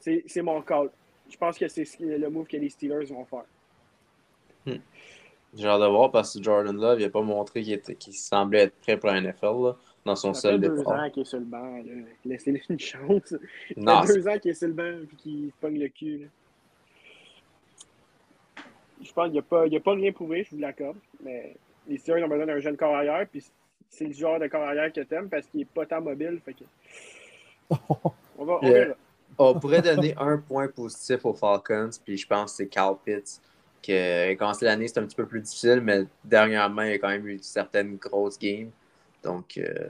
C'est 0.00 0.42
mon 0.42 0.60
call. 0.62 0.90
Je 1.30 1.36
pense 1.36 1.56
que 1.56 1.68
c'est 1.68 1.86
le 2.00 2.28
move 2.28 2.46
que 2.46 2.56
les 2.56 2.68
Steelers 2.68 3.06
vont 3.06 3.24
faire. 3.24 3.44
J'ai 5.56 5.68
hâte 5.68 5.80
de 5.80 5.86
voir 5.86 6.10
parce 6.10 6.36
que 6.36 6.42
Jordan 6.42 6.76
Love, 6.76 6.98
n'a 7.00 7.08
pas 7.08 7.22
montré 7.22 7.62
qu'il 7.62 8.14
semblait 8.14 8.64
être 8.64 8.76
prêt 8.80 8.96
pour 8.96 9.10
la 9.10 9.20
NFL 9.20 9.62
là, 9.62 9.76
dans 10.04 10.16
son 10.16 10.34
Ça 10.34 10.42
seul 10.42 10.60
fait 10.60 10.68
deux 10.68 10.76
départ. 10.76 11.00
ans 11.04 11.10
qu'il 11.10 11.22
est 11.22 11.26
sur 11.26 11.38
le 11.38 11.44
banc. 11.44 11.76
là. 11.76 11.92
Laissez-lui 12.24 12.62
une 12.68 12.78
chance. 12.78 13.26
Ça 13.28 13.36
Non, 13.76 14.02
fait 14.02 14.14
deux 14.14 14.28
ans 14.28 14.38
qu'il 14.38 14.50
est 14.50 14.54
sur 14.54 14.68
le 14.68 14.74
banc 14.74 14.84
et 15.02 15.16
qu'il 15.16 15.50
se 15.50 15.56
pogne 15.60 15.78
le 15.78 15.88
cul. 15.88 16.18
là. 16.18 16.26
Je 19.02 19.12
pense 19.12 19.24
qu'il 19.24 19.32
n'y 19.32 19.38
a, 19.38 19.42
pas- 19.42 19.66
il 19.66 19.76
a 19.76 19.80
pas 19.80 19.92
rien 19.94 20.12
prouvé, 20.12 20.44
je 20.44 20.50
vous 20.54 20.60
l'accorde. 20.60 20.96
Mais 21.22 21.56
les 21.88 21.98
Steelers 21.98 22.24
ont 22.24 22.28
besoin 22.28 22.46
d'un 22.46 22.60
jeune 22.60 22.76
corps 22.76 22.94
arrière. 22.94 23.26
Puis 23.30 23.44
c'est 23.88 24.06
le 24.06 24.12
genre 24.12 24.38
de 24.38 24.46
corps 24.46 24.62
arrière 24.62 24.92
que 24.92 25.00
t'aimes 25.00 25.28
parce 25.28 25.46
qu'il 25.46 25.60
n'est 25.60 25.66
pas 25.66 25.84
tant 25.86 26.00
mobile. 26.00 26.40
Fait 26.44 26.54
que... 26.54 26.64
On 28.38 28.44
va 28.44 28.58
on 28.60 28.66
Yeah. 28.66 28.72
verra. 28.72 28.94
On 29.36 29.58
pourrait 29.58 29.82
donner 29.82 30.14
un 30.16 30.38
point 30.38 30.68
positif 30.68 31.24
aux 31.24 31.34
Falcons, 31.34 31.90
puis 32.04 32.16
je 32.16 32.26
pense 32.26 32.52
que 32.52 32.56
c'est 32.58 32.66
Cal 32.68 32.94
Pitts. 33.04 33.40
Qui 33.82 33.92
a 33.92 34.34
commencé 34.36 34.64
l'année, 34.64 34.86
c'était 34.88 35.00
un 35.00 35.06
petit 35.06 35.16
peu 35.16 35.26
plus 35.26 35.40
difficile, 35.40 35.80
mais 35.82 36.04
dernièrement, 36.24 36.82
il 36.82 36.92
a 36.94 36.98
quand 36.98 37.08
même 37.08 37.26
eu 37.26 37.38
certaines 37.42 37.96
grosses 37.96 38.38
games. 38.38 38.70
Donc, 39.24 39.58
euh, 39.58 39.88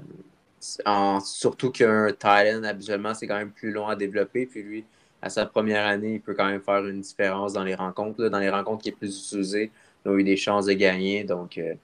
en- 0.85 1.20
surtout 1.20 1.70
qu'un 1.70 2.09
Titan, 2.12 2.62
habituellement, 2.64 3.14
c'est 3.14 3.26
quand 3.26 3.37
même 3.37 3.51
plus 3.51 3.70
long 3.72 3.89
à 3.89 3.97
développer. 3.97 4.47
Puis 4.47 4.62
lui, 4.62 4.85
à 5.22 5.30
sa 5.30 5.47
première 5.47 5.87
année, 5.87 6.14
il 6.14 6.20
peut 6.20 6.35
quand 6.35 6.47
même 6.47 6.61
faire 6.62 6.85
une 6.87 7.01
différence 7.01 7.53
dans 7.53 7.64
les 7.64 7.74
rencontres. 7.74 8.22
là. 8.22 8.28
Dans 8.30 8.39
les 8.39 8.51
rencontres 8.51 8.82
qui 8.82 8.91
est 8.91 8.93
plus 8.93 9.18
utilisées, 9.26 9.70
il 10.05 10.11
a 10.11 10.14
eu 10.14 10.24
des 10.24 10.37
chances 10.37 10.66
de 10.66 10.72
gagner. 10.72 11.24
Donc, 11.24 11.59
euh, 11.59 11.74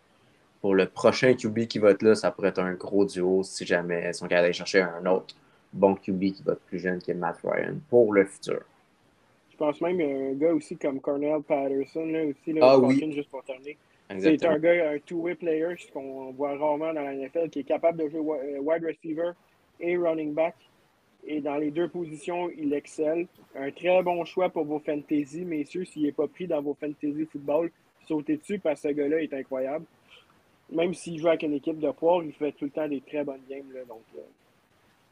pour 0.61 0.75
le 0.75 0.87
prochain 0.87 1.35
QB 1.35 1.67
qui 1.67 1.79
va 1.79 1.91
être 1.93 2.03
là, 2.03 2.15
ça 2.15 2.31
pourrait 2.31 2.49
être 2.49 2.61
un 2.61 2.75
gros 2.75 3.05
duo 3.05 3.43
si 3.43 3.67
jamais 3.67 4.09
ils 4.09 4.15
sont 4.15 4.27
capables 4.27 4.43
d'aller 4.45 4.53
chercher 4.55 4.83
un 4.83 5.07
autre 5.07 5.35
bon 5.73 5.95
QB 5.95 6.33
qui 6.33 6.43
va 6.45 6.53
être 6.53 6.61
plus 6.63 6.79
jeune 6.81 7.01
que 7.03 7.13
Matt 7.13 7.39
Ryan 7.45 7.77
pour 7.89 8.13
le 8.13 8.25
futur. 8.27 8.61
Je 9.53 9.57
pense 9.57 9.81
même 9.83 10.01
à 10.01 10.05
un 10.05 10.33
gars 10.35 10.55
aussi 10.55 10.77
comme 10.77 11.01
Cornell 11.01 11.43
Patterson, 11.43 12.07
là, 12.07 12.25
aussi, 12.25 12.53
là, 12.53 12.61
Ah 12.63 12.79
oui. 12.79 13.13
Juste 13.13 13.31
pour 13.31 13.45
terminer. 13.45 13.77
C'est 14.19 14.45
un 14.45 14.59
gars, 14.59 14.91
un 14.91 14.99
two-way 14.99 15.37
player, 15.37 15.75
ce 15.79 15.91
qu'on 15.93 16.33
voit 16.33 16.57
rarement 16.57 16.93
dans 16.93 17.03
la 17.03 17.15
NFL, 17.15 17.49
qui 17.51 17.61
est 17.61 17.65
capable 17.65 18.03
de 18.03 18.09
jouer 18.09 18.39
euh, 18.41 18.61
wide 18.61 18.85
receiver 18.85 19.33
et 19.79 19.97
running 19.97 20.35
back. 20.35 20.57
Et 21.25 21.41
dans 21.41 21.57
les 21.57 21.71
deux 21.71 21.89
positions, 21.89 22.51
il 22.57 22.73
excelle. 22.73 23.27
Un 23.55 23.71
très 23.71 24.03
bon 24.03 24.25
choix 24.25 24.49
pour 24.49 24.65
vos 24.65 24.81
fantasy, 24.81 25.45
messieurs, 25.45 25.85
s'il 25.85 26.05
n'est 26.05 26.13
pas 26.13 26.27
pris 26.27 26.47
dans 26.47 26.61
vos 26.61 26.75
fantasy 26.75 27.27
football. 27.31 27.71
Sautez 28.09 28.39
dessus 28.39 28.59
parce 28.59 28.83
que 28.83 28.89
ce 28.89 28.95
gars-là 28.95 29.23
est 29.23 29.33
incroyable. 29.33 29.85
Même 30.73 30.95
s'il 30.95 31.19
joue 31.19 31.29
avec 31.29 31.43
une 31.43 31.55
équipe 31.55 31.79
de 31.79 31.91
poids, 31.91 32.23
il 32.25 32.33
fait 32.33 32.53
tout 32.53 32.65
le 32.65 32.71
temps 32.71 32.89
des 32.89 33.01
très 33.03 33.23
bonnes 33.23 33.43
games. 33.49 33.73
Donc, 33.87 34.03
euh, 34.17 34.23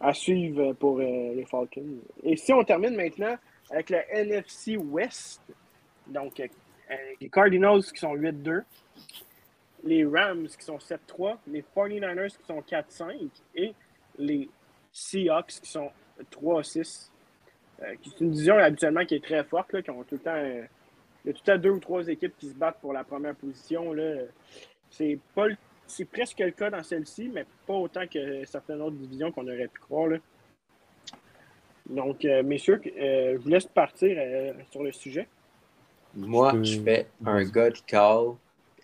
à 0.00 0.12
suivre 0.12 0.72
pour 0.74 0.98
euh, 0.98 1.34
les 1.34 1.44
Falcons. 1.44 1.98
Et 2.22 2.36
si 2.36 2.52
on 2.52 2.64
termine 2.64 2.96
maintenant 2.96 3.36
avec 3.70 3.90
le 3.90 3.98
NFC 4.10 4.76
West, 4.76 5.42
donc 6.06 6.40
les 7.20 7.28
Cardinals 7.28 7.82
qui 7.82 7.98
sont 7.98 8.14
8-2, 8.14 8.62
les 9.84 10.04
Rams 10.04 10.46
qui 10.48 10.64
sont 10.64 10.78
7-3, 10.78 11.38
les 11.46 11.62
49ers 11.74 12.36
qui 12.36 12.44
sont 12.46 12.60
4-5 12.62 13.28
et 13.54 13.74
les 14.18 14.48
Seahawks 14.92 15.60
qui 15.62 15.70
sont 15.70 15.90
3-6. 16.30 17.10
Euh, 17.80 17.94
qui- 18.02 18.10
c'est 18.10 18.20
une 18.24 18.30
division 18.32 18.56
habituellement 18.58 19.04
qui 19.04 19.14
est 19.14 19.22
très 19.24 19.44
forte, 19.44 19.72
là, 19.72 19.82
qui 19.82 19.90
ont 19.90 20.02
tout 20.02 20.16
le 20.16 20.20
temps, 20.20 20.34
euh, 20.34 20.64
il 21.24 21.28
y 21.28 21.30
a 21.30 21.32
tout 21.32 21.42
le 21.46 21.52
temps 21.52 21.58
deux 21.58 21.70
ou 21.70 21.78
trois 21.78 22.06
équipes 22.08 22.36
qui 22.36 22.48
se 22.48 22.54
battent 22.54 22.80
pour 22.80 22.92
la 22.92 23.04
première 23.04 23.36
position. 23.36 23.92
Là. 23.92 24.22
C'est, 24.90 25.18
pas 25.34 25.46
le- 25.46 25.56
c'est 25.86 26.04
presque 26.06 26.40
le 26.40 26.50
cas 26.50 26.70
dans 26.70 26.82
celle-ci, 26.82 27.30
mais 27.32 27.46
pas 27.66 27.74
autant 27.74 28.04
que 28.08 28.44
certaines 28.46 28.80
autres 28.82 28.96
divisions 28.96 29.30
qu'on 29.30 29.46
aurait 29.46 29.68
pu 29.68 29.80
croire. 29.80 30.08
Là. 30.08 30.16
Donc, 31.88 32.24
euh, 32.24 32.42
messieurs, 32.42 32.80
euh, 32.98 33.34
je 33.34 33.36
vous 33.38 33.48
laisse 33.48 33.66
partir 33.66 34.16
euh, 34.18 34.52
sur 34.70 34.82
le 34.82 34.92
sujet. 34.92 35.28
Moi, 36.14 36.50
Je 36.50 36.56
peux- 36.56 36.64
je 36.64 36.80
fais 36.82 37.06
un 37.24 37.44
gut 37.44 37.82
call 37.86 38.34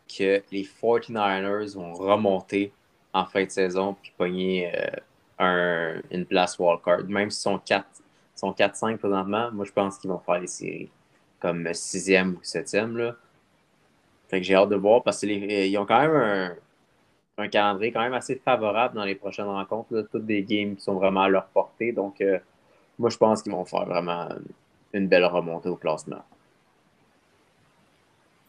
que 0.09 0.43
les 0.51 0.65
49ers 0.65 1.75
vont 1.75 1.95
remonter 1.95 2.73
en 3.13 3.25
fin 3.25 3.45
de 3.45 3.51
saison 3.51 3.97
puis 4.01 4.13
pogner 4.17 4.73
euh, 4.75 4.91
un, 5.39 6.01
une 6.11 6.27
place 6.27 6.59
wildcard. 6.59 7.05
Même 7.05 7.31
s'ils 7.31 7.43
sont 7.43 7.59
4 7.59 7.87
sont 8.35 8.53
4-5 8.53 8.99
présentement, 8.99 9.51
moi 9.53 9.65
je 9.65 9.73
pense 9.73 9.99
qu'ils 9.99 10.11
vont 10.11 10.19
faire 10.19 10.41
les 10.41 10.49
séries 10.49 10.91
comme 11.41 11.65
6e 11.65 12.35
ou 12.35 12.41
7e. 12.43 12.97
Là. 12.97 13.15
Fait 14.29 14.41
que 14.41 14.47
j'ai 14.47 14.55
hâte 14.55 14.71
de 14.71 14.77
voir 14.77 15.03
parce 15.03 15.21
qu'ils 15.21 15.79
ont 15.79 15.87
quand 15.87 16.01
même 16.01 16.17
un, 16.17 16.57
un 17.39 17.49
calendrier 17.49 17.93
quand 17.93 18.01
même 18.01 18.15
assez 18.15 18.37
favorable 18.37 18.97
dans 18.97 19.05
les 19.05 19.15
prochaines 19.15 19.47
rencontres. 19.47 19.95
là. 19.95 20.03
Toutes 20.11 20.27
des 20.27 20.43
games 20.43 20.75
qui 20.77 20.83
sont 20.83 20.95
vraiment 20.95 21.23
à 21.23 21.29
leur 21.29 21.47
portée. 21.47 21.93
Donc 21.93 22.21
euh, 22.21 22.39
moi 22.99 23.11
je 23.11 23.17
pense 23.17 23.43
qu'ils 23.43 23.53
vont 23.53 23.65
faire 23.65 23.85
vraiment 23.85 24.29
une 24.93 25.09
belle 25.09 25.25
remontée 25.25 25.69
au 25.69 25.77
classement. 25.77 26.25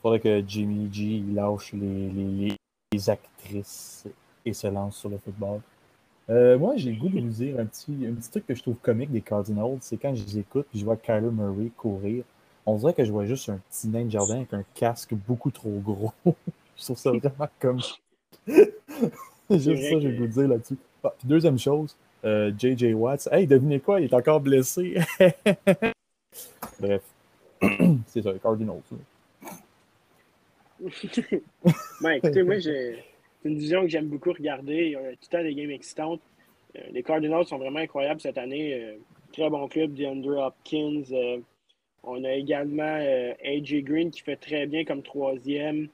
Faudrait 0.06 0.20
que 0.20 0.44
Jimmy 0.48 0.88
G 0.94 1.24
lâche 1.34 1.74
les, 1.74 2.10
les, 2.10 2.56
les 2.92 3.10
actrices 3.10 4.06
et 4.46 4.54
se 4.54 4.68
lance 4.68 4.98
sur 4.98 5.10
le 5.10 5.18
football. 5.18 5.62
Euh, 6.30 6.60
moi, 6.60 6.76
j'ai 6.76 6.92
le 6.92 7.00
goût 7.00 7.10
de 7.10 7.20
vous 7.20 7.28
dire 7.28 7.60
un 7.60 7.66
petit, 7.66 8.06
un 8.08 8.14
petit 8.14 8.30
truc 8.30 8.46
que 8.46 8.54
je 8.54 8.62
trouve 8.62 8.76
comique 8.76 9.10
des 9.10 9.22
Cardinals, 9.22 9.80
c'est 9.82 9.98
quand 9.98 10.14
je 10.14 10.24
les 10.24 10.38
écoute 10.38 10.68
et 10.76 10.78
je 10.78 10.86
vois 10.86 10.96
Kyler 10.96 11.32
Murray 11.32 11.72
courir, 11.76 12.24
on 12.68 12.76
dirait 12.76 12.94
que 12.94 13.04
je 13.04 13.12
vois 13.12 13.26
juste 13.26 13.50
un 13.50 13.60
petit 13.72 13.88
nain 13.88 14.06
de 14.06 14.12
jardin 14.12 14.36
avec 14.36 14.54
un 14.54 14.64
casque 14.76 15.16
beaucoup 15.16 15.50
trop 15.50 15.82
gros. 15.84 16.14
je 16.78 16.84
trouve 16.84 16.98
ça 16.98 17.10
vraiment 17.10 17.50
comme. 17.60 17.80
juste 19.50 19.82
ça, 19.90 20.00
j'ai 20.00 20.12
le 20.12 20.18
goût 20.18 20.28
de 20.28 20.32
dire 20.34 20.48
là-dessus. 20.50 20.78
Ah, 21.04 21.16
deuxième 21.24 21.58
chose, 21.58 21.96
euh, 22.26 22.52
JJ 22.56 22.94
Watts. 22.94 23.28
Hey, 23.32 23.48
devinez 23.48 23.80
quoi, 23.80 24.00
il 24.02 24.04
est 24.04 24.14
encore 24.14 24.40
blessé. 24.40 25.00
Bref, 26.80 27.02
c'est 28.06 28.22
ça, 28.22 28.32
les 28.32 28.40
Cardinals. 28.40 28.84
ben, 32.02 32.12
écoutez, 32.12 32.44
moi, 32.44 32.60
c'est 32.60 33.04
une 33.46 33.56
division 33.56 33.82
que 33.82 33.88
j'aime 33.88 34.08
beaucoup 34.08 34.34
regarder. 34.34 34.86
Il 34.88 34.92
y 34.92 34.96
a 34.96 35.00
tout 35.00 35.30
le 35.32 35.38
temps 35.38 35.44
des 35.44 35.56
games 35.56 35.72
excitantes. 35.72 36.22
Euh, 36.76 36.82
les 36.92 37.04
Cardinals 37.04 37.46
sont 37.46 37.58
vraiment 37.58 37.80
incroyables 37.80 38.22
cette 38.22 38.38
année. 38.38 38.74
Euh, 38.74 38.96
très 39.32 39.50
bon 39.50 39.68
club, 39.68 39.94
DeAndre 39.94 40.38
Hopkins. 40.38 41.04
Euh, 41.12 41.40
on 42.04 42.24
a 42.24 42.34
également 42.34 43.00
AJ 43.44 43.84
Green 43.84 44.12
qui 44.12 44.22
fait 44.22 44.36
très 44.36 44.68
bien 44.68 44.86
comme 44.86 45.02
troisième. 45.02 45.88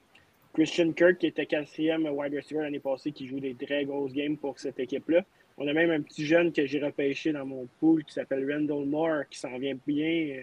Christian 0.52 0.92
Kirk 0.92 1.18
qui 1.18 1.26
était 1.28 1.46
quatrième 1.46 2.06
wide 2.06 2.34
receiver 2.34 2.60
l'année 2.60 2.80
passée 2.80 3.12
qui 3.12 3.26
joue 3.26 3.40
des 3.40 3.54
très 3.54 3.86
grosses 3.86 4.12
games 4.12 4.36
pour 4.36 4.58
cette 4.58 4.78
équipe-là. 4.78 5.24
On 5.56 5.66
a 5.66 5.72
même 5.72 5.90
un 5.90 6.02
petit 6.02 6.26
jeune 6.26 6.52
que 6.52 6.66
j'ai 6.66 6.80
repêché 6.80 7.32
dans 7.32 7.46
mon 7.46 7.66
pool 7.80 8.04
qui 8.04 8.12
s'appelle 8.12 8.46
Randall 8.50 8.84
Moore 8.84 9.22
qui 9.30 9.38
s'en 9.38 9.56
vient 9.58 9.76
bien. 9.86 10.42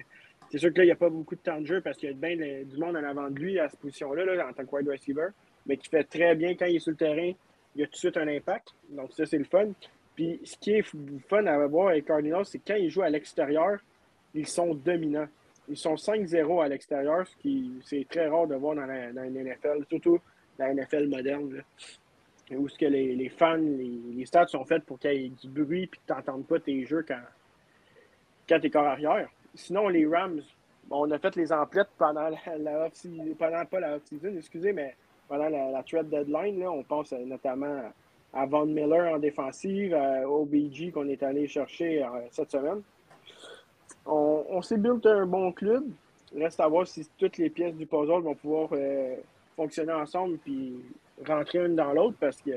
C'est 0.51 0.57
sûr 0.57 0.73
que 0.73 0.79
là, 0.79 0.83
il 0.83 0.87
n'y 0.87 0.91
a 0.91 0.95
pas 0.95 1.09
beaucoup 1.09 1.35
de 1.35 1.41
temps 1.41 1.61
de 1.61 1.65
jeu 1.65 1.81
parce 1.81 1.97
qu'il 1.97 2.09
y 2.09 2.11
a 2.11 2.15
bien 2.15 2.35
du 2.35 2.77
monde 2.77 2.95
en 2.95 3.03
avant 3.03 3.29
de 3.29 3.39
lui 3.39 3.59
à 3.59 3.69
cette 3.69 3.79
position-là 3.79 4.25
là, 4.25 4.47
en 4.47 4.53
tant 4.53 4.65
que 4.65 4.75
wide 4.75 4.89
receiver, 4.89 5.27
mais 5.65 5.77
qui 5.77 5.89
fait 5.89 6.03
très 6.03 6.35
bien 6.35 6.55
quand 6.55 6.65
il 6.65 6.77
est 6.77 6.79
sur 6.79 6.91
le 6.91 6.97
terrain. 6.97 7.31
Il 7.75 7.83
a 7.83 7.85
tout 7.85 7.91
de 7.91 7.97
suite 7.97 8.17
un 8.17 8.27
impact. 8.27 8.69
Donc, 8.89 9.11
ça, 9.13 9.25
c'est 9.27 9.37
le 9.37 9.43
fun. 9.43 9.67
Puis 10.15 10.41
ce 10.43 10.57
qui 10.57 10.71
est 10.71 10.83
fun 11.27 11.45
à 11.45 11.67
voir 11.67 11.89
avec 11.89 12.05
Cardinals, 12.05 12.45
c'est 12.45 12.59
quand 12.59 12.75
ils 12.75 12.89
jouent 12.89 13.03
à 13.03 13.09
l'extérieur, 13.09 13.79
ils 14.33 14.47
sont 14.47 14.73
dominants. 14.73 15.27
Ils 15.69 15.77
sont 15.77 15.95
5-0 15.95 16.63
à 16.63 16.67
l'extérieur, 16.67 17.27
ce 17.27 17.35
qui 17.37 17.71
c'est 17.85 18.05
très 18.09 18.27
rare 18.27 18.47
de 18.47 18.55
voir 18.55 18.75
dans 18.75 18.85
la, 18.85 19.13
dans 19.13 19.23
NFL, 19.23 19.85
surtout 19.87 20.19
la 20.57 20.73
NFL 20.73 21.07
moderne. 21.07 21.63
Où 22.51 22.67
ce 22.67 22.77
que 22.79 22.87
les, 22.87 23.15
les 23.15 23.29
fans, 23.29 23.55
les, 23.55 23.99
les, 24.15 24.25
stades 24.25 24.49
sont 24.49 24.65
faits 24.65 24.83
pour 24.83 24.97
qu'il 24.97 25.13
y 25.13 25.25
ait 25.27 25.29
du 25.29 25.47
bruit 25.47 25.83
et 25.83 25.87
que 25.87 25.97
tu 26.05 26.11
n'entendes 26.11 26.47
pas 26.47 26.59
tes 26.59 26.83
jeux 26.83 27.05
quand, 27.07 27.21
quand 28.49 28.59
tu 28.59 28.65
es 28.65 28.69
corps 28.71 28.87
arrière. 28.87 29.29
Sinon, 29.55 29.89
les 29.89 30.05
Rams, 30.05 30.41
on 30.91 31.09
a 31.11 31.19
fait 31.19 31.35
les 31.35 31.51
emplettes 31.51 31.89
pendant 31.97 32.29
la, 32.29 32.57
la 32.57 32.85
off 32.85 32.93
pendant 33.37 33.65
pas 33.65 33.79
la 33.79 33.95
off-season, 33.95 34.35
excusez, 34.37 34.73
mais 34.73 34.95
pendant 35.27 35.49
la, 35.49 35.71
la 35.71 35.83
trade 35.83 36.09
deadline. 36.09 36.59
Là, 36.59 36.71
on 36.71 36.83
pense 36.83 37.11
notamment 37.11 37.83
à 38.33 38.45
Von 38.45 38.65
Miller 38.65 39.13
en 39.13 39.19
défensive, 39.19 39.93
à 39.93 40.27
OBG 40.27 40.91
qu'on 40.91 41.07
est 41.07 41.23
allé 41.23 41.47
chercher 41.47 42.03
euh, 42.03 42.07
cette 42.31 42.51
semaine. 42.51 42.81
On, 44.05 44.45
on 44.49 44.61
s'est 44.61 44.77
built 44.77 45.05
un 45.05 45.25
bon 45.25 45.51
club. 45.51 45.85
Reste 46.35 46.59
à 46.59 46.67
voir 46.67 46.87
si 46.87 47.07
toutes 47.17 47.37
les 47.37 47.49
pièces 47.49 47.75
du 47.75 47.85
puzzle 47.85 48.21
vont 48.21 48.35
pouvoir 48.35 48.69
euh, 48.73 49.15
fonctionner 49.55 49.93
ensemble 49.93 50.37
puis 50.37 50.79
rentrer 51.27 51.65
une 51.65 51.75
dans 51.75 51.91
l'autre 51.91 52.17
parce 52.19 52.39
que 52.41 52.51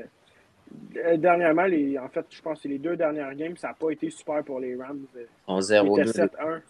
euh, 0.95 1.17
dernièrement, 1.17 1.65
les, 1.65 1.97
en 1.97 2.07
fait, 2.07 2.25
je 2.29 2.41
pense 2.41 2.61
que 2.61 2.67
les 2.67 2.79
deux 2.79 2.95
dernières 2.95 3.33
games, 3.35 3.57
ça 3.57 3.69
n'a 3.69 3.73
pas 3.73 3.89
été 3.89 4.09
super 4.09 4.43
pour 4.43 4.59
les 4.59 4.75
Rams. 4.75 5.05
En 5.47 5.61
0 5.61 5.99
7-1. 5.99 6.61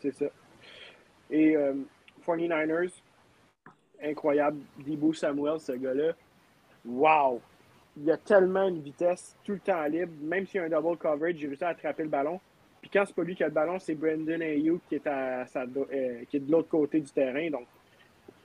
C'est 0.00 0.12
ça. 0.12 0.26
Et 1.30 1.56
euh, 1.56 1.74
49ers, 2.26 2.92
incroyable. 4.02 4.58
Debo 4.86 5.12
Samuel, 5.12 5.60
ce 5.60 5.72
gars-là. 5.72 6.12
Wow! 6.84 7.40
Il 7.96 8.10
a 8.10 8.16
tellement 8.16 8.70
de 8.70 8.80
vitesse, 8.80 9.36
tout 9.44 9.52
le 9.52 9.58
temps 9.58 9.84
libre. 9.84 10.12
Même 10.22 10.46
s'il 10.46 10.60
y 10.60 10.64
a 10.64 10.66
un 10.66 10.80
double 10.80 10.96
coverage, 10.96 11.36
j'ai 11.36 11.48
réussi 11.48 11.64
à 11.64 11.68
attraper 11.68 12.04
le 12.04 12.08
ballon. 12.08 12.40
Puis 12.80 12.90
quand 12.90 13.04
c'est 13.06 13.14
pas 13.14 13.22
lui 13.22 13.34
qui 13.34 13.44
a 13.44 13.48
le 13.48 13.52
ballon, 13.52 13.78
c'est 13.78 13.94
Brandon 13.94 14.40
Ayuk 14.40 14.80
qui 14.88 14.94
est, 14.94 15.06
à 15.06 15.42
euh, 15.42 16.24
qui 16.28 16.36
est 16.36 16.40
de 16.40 16.50
l'autre 16.50 16.68
côté 16.68 17.00
du 17.00 17.10
terrain. 17.10 17.50
Donc, 17.50 17.66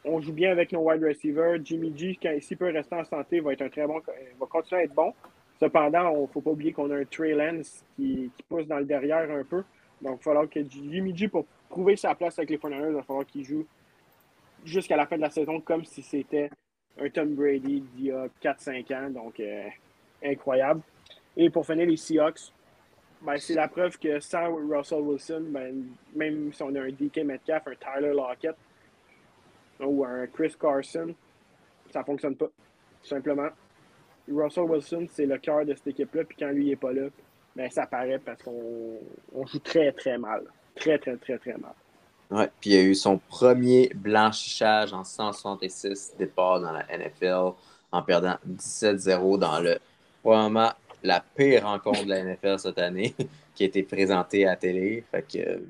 on 0.03 0.20
joue 0.20 0.34
bien 0.34 0.51
avec 0.51 0.72
nos 0.72 0.82
wide 0.82 1.03
receivers. 1.03 1.58
Jimmy 1.64 1.93
G, 1.95 2.20
quand 2.22 2.36
s'il 2.41 2.58
peut 2.58 2.72
rester 2.72 2.95
en 2.95 3.06
santé, 3.06 3.39
va 3.39 3.53
être 3.53 3.62
un 3.62 3.70
très 3.70 3.88
bon, 3.88 4.01
va 4.39 4.45
continuer 4.47 4.82
à 4.82 4.84
être 4.84 4.93
bon. 4.93 5.14
Cependant, 5.60 6.14
il 6.16 6.22
ne 6.24 6.28
faut 6.28 6.41
pas 6.41 6.51
oublier 6.51 6.74
qu'on 6.74 6.91
a 6.91 6.97
un 6.97 7.06
Trey 7.06 7.34
Lance 7.34 7.84
qui, 7.95 8.30
qui, 8.36 8.43
pousse 8.43 8.68
dans 8.68 8.78
le 8.78 8.86
derrière 8.86 9.32
un 9.32 9.43
peu. 9.43 9.64
Donc, 10.06 10.20
il 10.22 10.26
va 10.26 10.32
falloir 10.32 10.49
que 10.49 10.60
Jimmy 10.64 11.18
G, 11.18 11.28
pour 11.28 11.45
prouver 11.68 11.95
sa 11.95 12.14
place 12.14 12.38
avec 12.38 12.51
les 12.51 12.58
49 12.60 12.89
il 12.89 12.95
va 12.95 13.03
falloir 13.03 13.26
qu'il 13.26 13.43
joue 13.43 13.66
jusqu'à 14.64 14.95
la 14.95 15.08
fin 15.08 15.16
de 15.16 15.22
la 15.22 15.32
saison 15.32 15.60
comme 15.60 15.84
si 15.84 16.03
c'était 16.03 16.49
un 16.99 17.10
Tom 17.10 17.34
Brady 17.34 17.82
d'il 17.95 18.06
y 18.06 18.12
a 18.12 18.28
4-5 18.41 18.93
ans. 18.93 19.10
Donc, 19.10 19.39
euh, 19.39 19.68
incroyable. 20.24 20.82
Et 21.36 21.49
pour 21.49 21.66
finir, 21.66 21.88
les 21.88 21.97
Seahawks, 21.97 22.53
ben, 23.22 23.38
c'est 23.38 23.56
la 23.56 23.68
preuve 23.68 23.97
que 23.97 24.20
sans 24.20 24.53
Russell 24.53 25.01
Wilson, 25.01 25.45
ben, 25.49 25.88
même 26.14 26.53
si 26.53 26.62
on 26.62 26.74
a 26.76 26.82
un 26.82 26.89
DK 26.89 27.24
Metcalf, 27.26 27.68
un 27.68 27.76
Tyler 27.76 28.14
Lockett 28.14 28.56
ou 29.80 30.06
un 30.06 30.28
Chris 30.28 30.53
Carson, 30.60 31.16
ça 31.91 31.99
ne 31.99 32.06
fonctionne 32.06 32.36
pas. 32.36 32.47
Tout 32.47 33.08
simplement. 33.08 33.49
Russell 34.32 34.66
Wilson, 34.66 35.08
c'est 35.10 35.26
le 35.26 35.38
cœur 35.39 35.66
de 35.66 35.74
cette 35.74 35.88
équipe-là, 35.88 36.24
puis 36.26 36.38
quand 36.39 36.49
lui 36.49 36.68
n'est 36.68 36.76
pas 36.76 36.93
là, 36.93 37.10
ben, 37.56 37.70
ça 37.70 37.86
paraît 37.86 38.20
parce 38.20 38.41
qu'on 38.43 38.99
on 39.34 39.45
joue 39.45 39.60
très, 39.60 39.91
très 39.91 40.18
mal. 40.18 40.43
Très, 40.76 40.97
très, 40.97 41.16
très, 41.18 41.38
très 41.38 41.53
mal. 41.53 41.74
Ouais, 42.32 42.49
puis 42.60 42.72
il 42.72 42.78
a 42.78 42.82
eu 42.82 42.95
son 42.95 43.18
premier 43.18 43.91
blanchissage 43.95 44.93
en 44.93 45.03
166 45.03 46.16
départ 46.18 46.60
dans 46.60 46.72
la 46.72 46.86
NFL 46.97 47.53
en 47.91 48.01
perdant 48.01 48.38
17-0 48.47 49.39
dans 49.39 49.60
le 49.60 49.78
probablement 50.22 50.72
la 51.03 51.24
pire 51.36 51.64
rencontre 51.64 52.03
de 52.03 52.10
la 52.10 52.24
NFL 52.24 52.58
cette 52.60 52.80
année 52.80 53.16
qui 53.56 53.64
a 53.64 53.68
été 53.68 53.84
présentée 53.84 54.45
à 54.45 54.51
la 54.51 54.56
télé. 54.56 55.03
Fait 55.12 55.22
que 55.22 55.62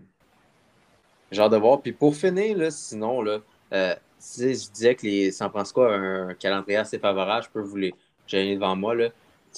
genre 1.32 1.50
de 1.50 1.58
voir. 1.58 1.82
Puis 1.82 1.92
pour 1.92 2.16
finir, 2.16 2.58
là, 2.58 2.72
sinon, 2.72 3.22
là, 3.22 3.40
euh, 3.74 3.96
si 4.18 4.56
je 4.56 4.72
disais 4.72 4.96
que 4.96 5.06
les 5.06 5.32
San 5.32 5.50
Francisco 5.50 5.82
a 5.82 5.94
un 5.94 6.34
calendrier 6.34 6.78
assez 6.78 6.98
favorable, 6.98 7.46
je 7.46 7.50
peux 7.50 7.62
vous 7.62 7.76
les 7.76 7.94
gêner 8.28 8.56
devant 8.56 8.76
moi. 8.76 8.96
Là. 8.96 9.10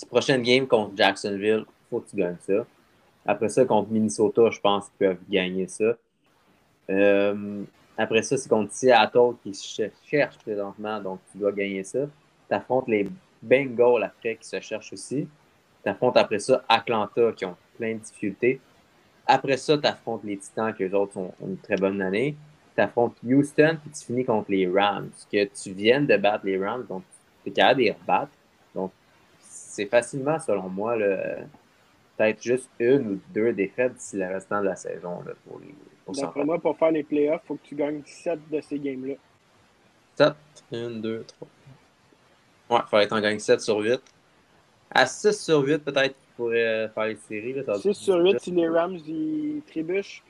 Prochaine 0.09 0.41
game 0.41 0.67
contre 0.67 0.95
Jacksonville, 0.95 1.65
il 1.67 1.76
faut 1.89 1.99
que 1.99 2.09
tu 2.09 2.15
gagnes 2.15 2.37
ça. 2.41 2.65
Après 3.25 3.49
ça, 3.49 3.65
contre 3.65 3.89
Minnesota, 3.91 4.49
je 4.49 4.59
pense 4.59 4.85
qu'ils 4.85 5.07
peuvent 5.07 5.23
gagner 5.29 5.67
ça. 5.67 5.95
Euh, 6.89 7.63
après 7.97 8.21
ça, 8.21 8.37
c'est 8.37 8.47
contre 8.47 8.71
Seattle 8.73 9.33
qui 9.43 9.53
se 9.53 9.89
cherche 10.05 10.37
présentement, 10.37 11.01
donc 11.01 11.19
tu 11.31 11.37
dois 11.37 11.51
gagner 11.51 11.83
ça. 11.83 12.05
Tu 12.47 12.55
affrontes 12.55 12.87
les 12.87 13.09
Bengals 13.41 14.03
après 14.03 14.35
qui 14.35 14.47
se 14.47 14.59
cherchent 14.61 14.93
aussi. 14.93 15.27
Tu 15.83 15.89
affrontes 15.89 16.15
après 16.15 16.39
ça 16.39 16.63
Atlanta 16.69 17.31
qui 17.33 17.45
ont 17.45 17.55
plein 17.77 17.95
de 17.95 17.99
difficultés. 17.99 18.61
Après 19.25 19.57
ça, 19.57 19.77
tu 19.77 19.87
affrontes 19.87 20.23
les 20.23 20.37
Titans 20.37 20.73
qui 20.73 20.83
eux 20.83 20.95
autres 20.95 21.17
ont, 21.17 21.33
une 21.41 21.57
très 21.57 21.75
bonne 21.75 22.01
année. 22.01 22.35
Tu 22.75 22.81
affrontes 22.81 23.15
Houston 23.25 23.77
puis 23.81 23.91
tu 23.91 24.05
finis 24.05 24.23
contre 24.23 24.51
les 24.51 24.67
Rams. 24.67 25.09
Que 25.31 25.45
tu 25.45 25.71
viennes 25.71 26.05
de 26.05 26.17
battre 26.17 26.45
les 26.45 26.57
Rams, 26.57 26.85
donc 26.87 27.03
tu 27.43 27.49
es 27.49 27.53
capable 27.53 27.79
de 27.79 27.85
les 27.85 27.91
rebattre. 27.91 28.31
Donc 28.73 28.91
c'est 29.39 29.87
facilement, 29.87 30.39
selon 30.39 30.69
moi, 30.69 30.95
peut-être 32.17 32.41
juste 32.41 32.69
une 32.79 33.11
ou 33.11 33.19
deux 33.33 33.53
défaites 33.53 33.93
d'ici 33.93 34.17
le 34.17 34.27
restant 34.27 34.61
de 34.61 34.65
la 34.65 34.75
saison 34.75 35.21
là, 35.25 35.33
pour 35.47 35.59
les 35.59 35.73
D'après 36.15 36.45
moi, 36.45 36.57
pour 36.57 36.77
faire 36.77 36.91
les 36.91 37.03
playoffs, 37.03 37.41
il 37.43 37.47
faut 37.47 37.55
que 37.55 37.67
tu 37.67 37.75
gagnes 37.75 37.99
17 37.99 38.49
de 38.49 38.61
ces 38.61 38.79
games-là. 38.79 39.15
7, 40.15 40.33
1, 40.71 40.89
2, 41.01 41.25
3. 41.27 41.47
Ouais, 42.69 42.77
il 42.85 42.89
faudrait 42.89 43.03
que 43.05 43.09
tu 43.09 43.15
en 43.15 43.21
gagnes 43.21 43.39
7 43.39 43.61
sur 43.61 43.77
8. 43.79 44.01
À 44.91 45.05
6 45.05 45.43
sur 45.43 45.59
8, 45.59 45.79
peut-être 45.79 46.15
qu'il 46.15 46.35
pourrait 46.37 46.89
faire 46.93 47.05
les 47.05 47.15
séries. 47.17 47.53
Là, 47.53 47.75
6 47.75 47.93
sur 47.93 48.17
8 48.17 48.39
si 48.39 48.51
les 48.51 48.69
Rams 48.69 48.97
ils 49.05 49.61
trébuchent 49.67 50.23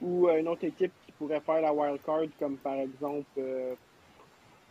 ou 0.00 0.28
une 0.28 0.48
autre 0.48 0.64
équipe 0.64 0.92
qui 1.06 1.12
pourrait 1.12 1.40
faire 1.40 1.60
la 1.60 1.72
wild 1.72 2.00
card, 2.04 2.22
comme 2.38 2.56
par 2.56 2.74
exemple 2.74 3.26
euh, 3.38 3.74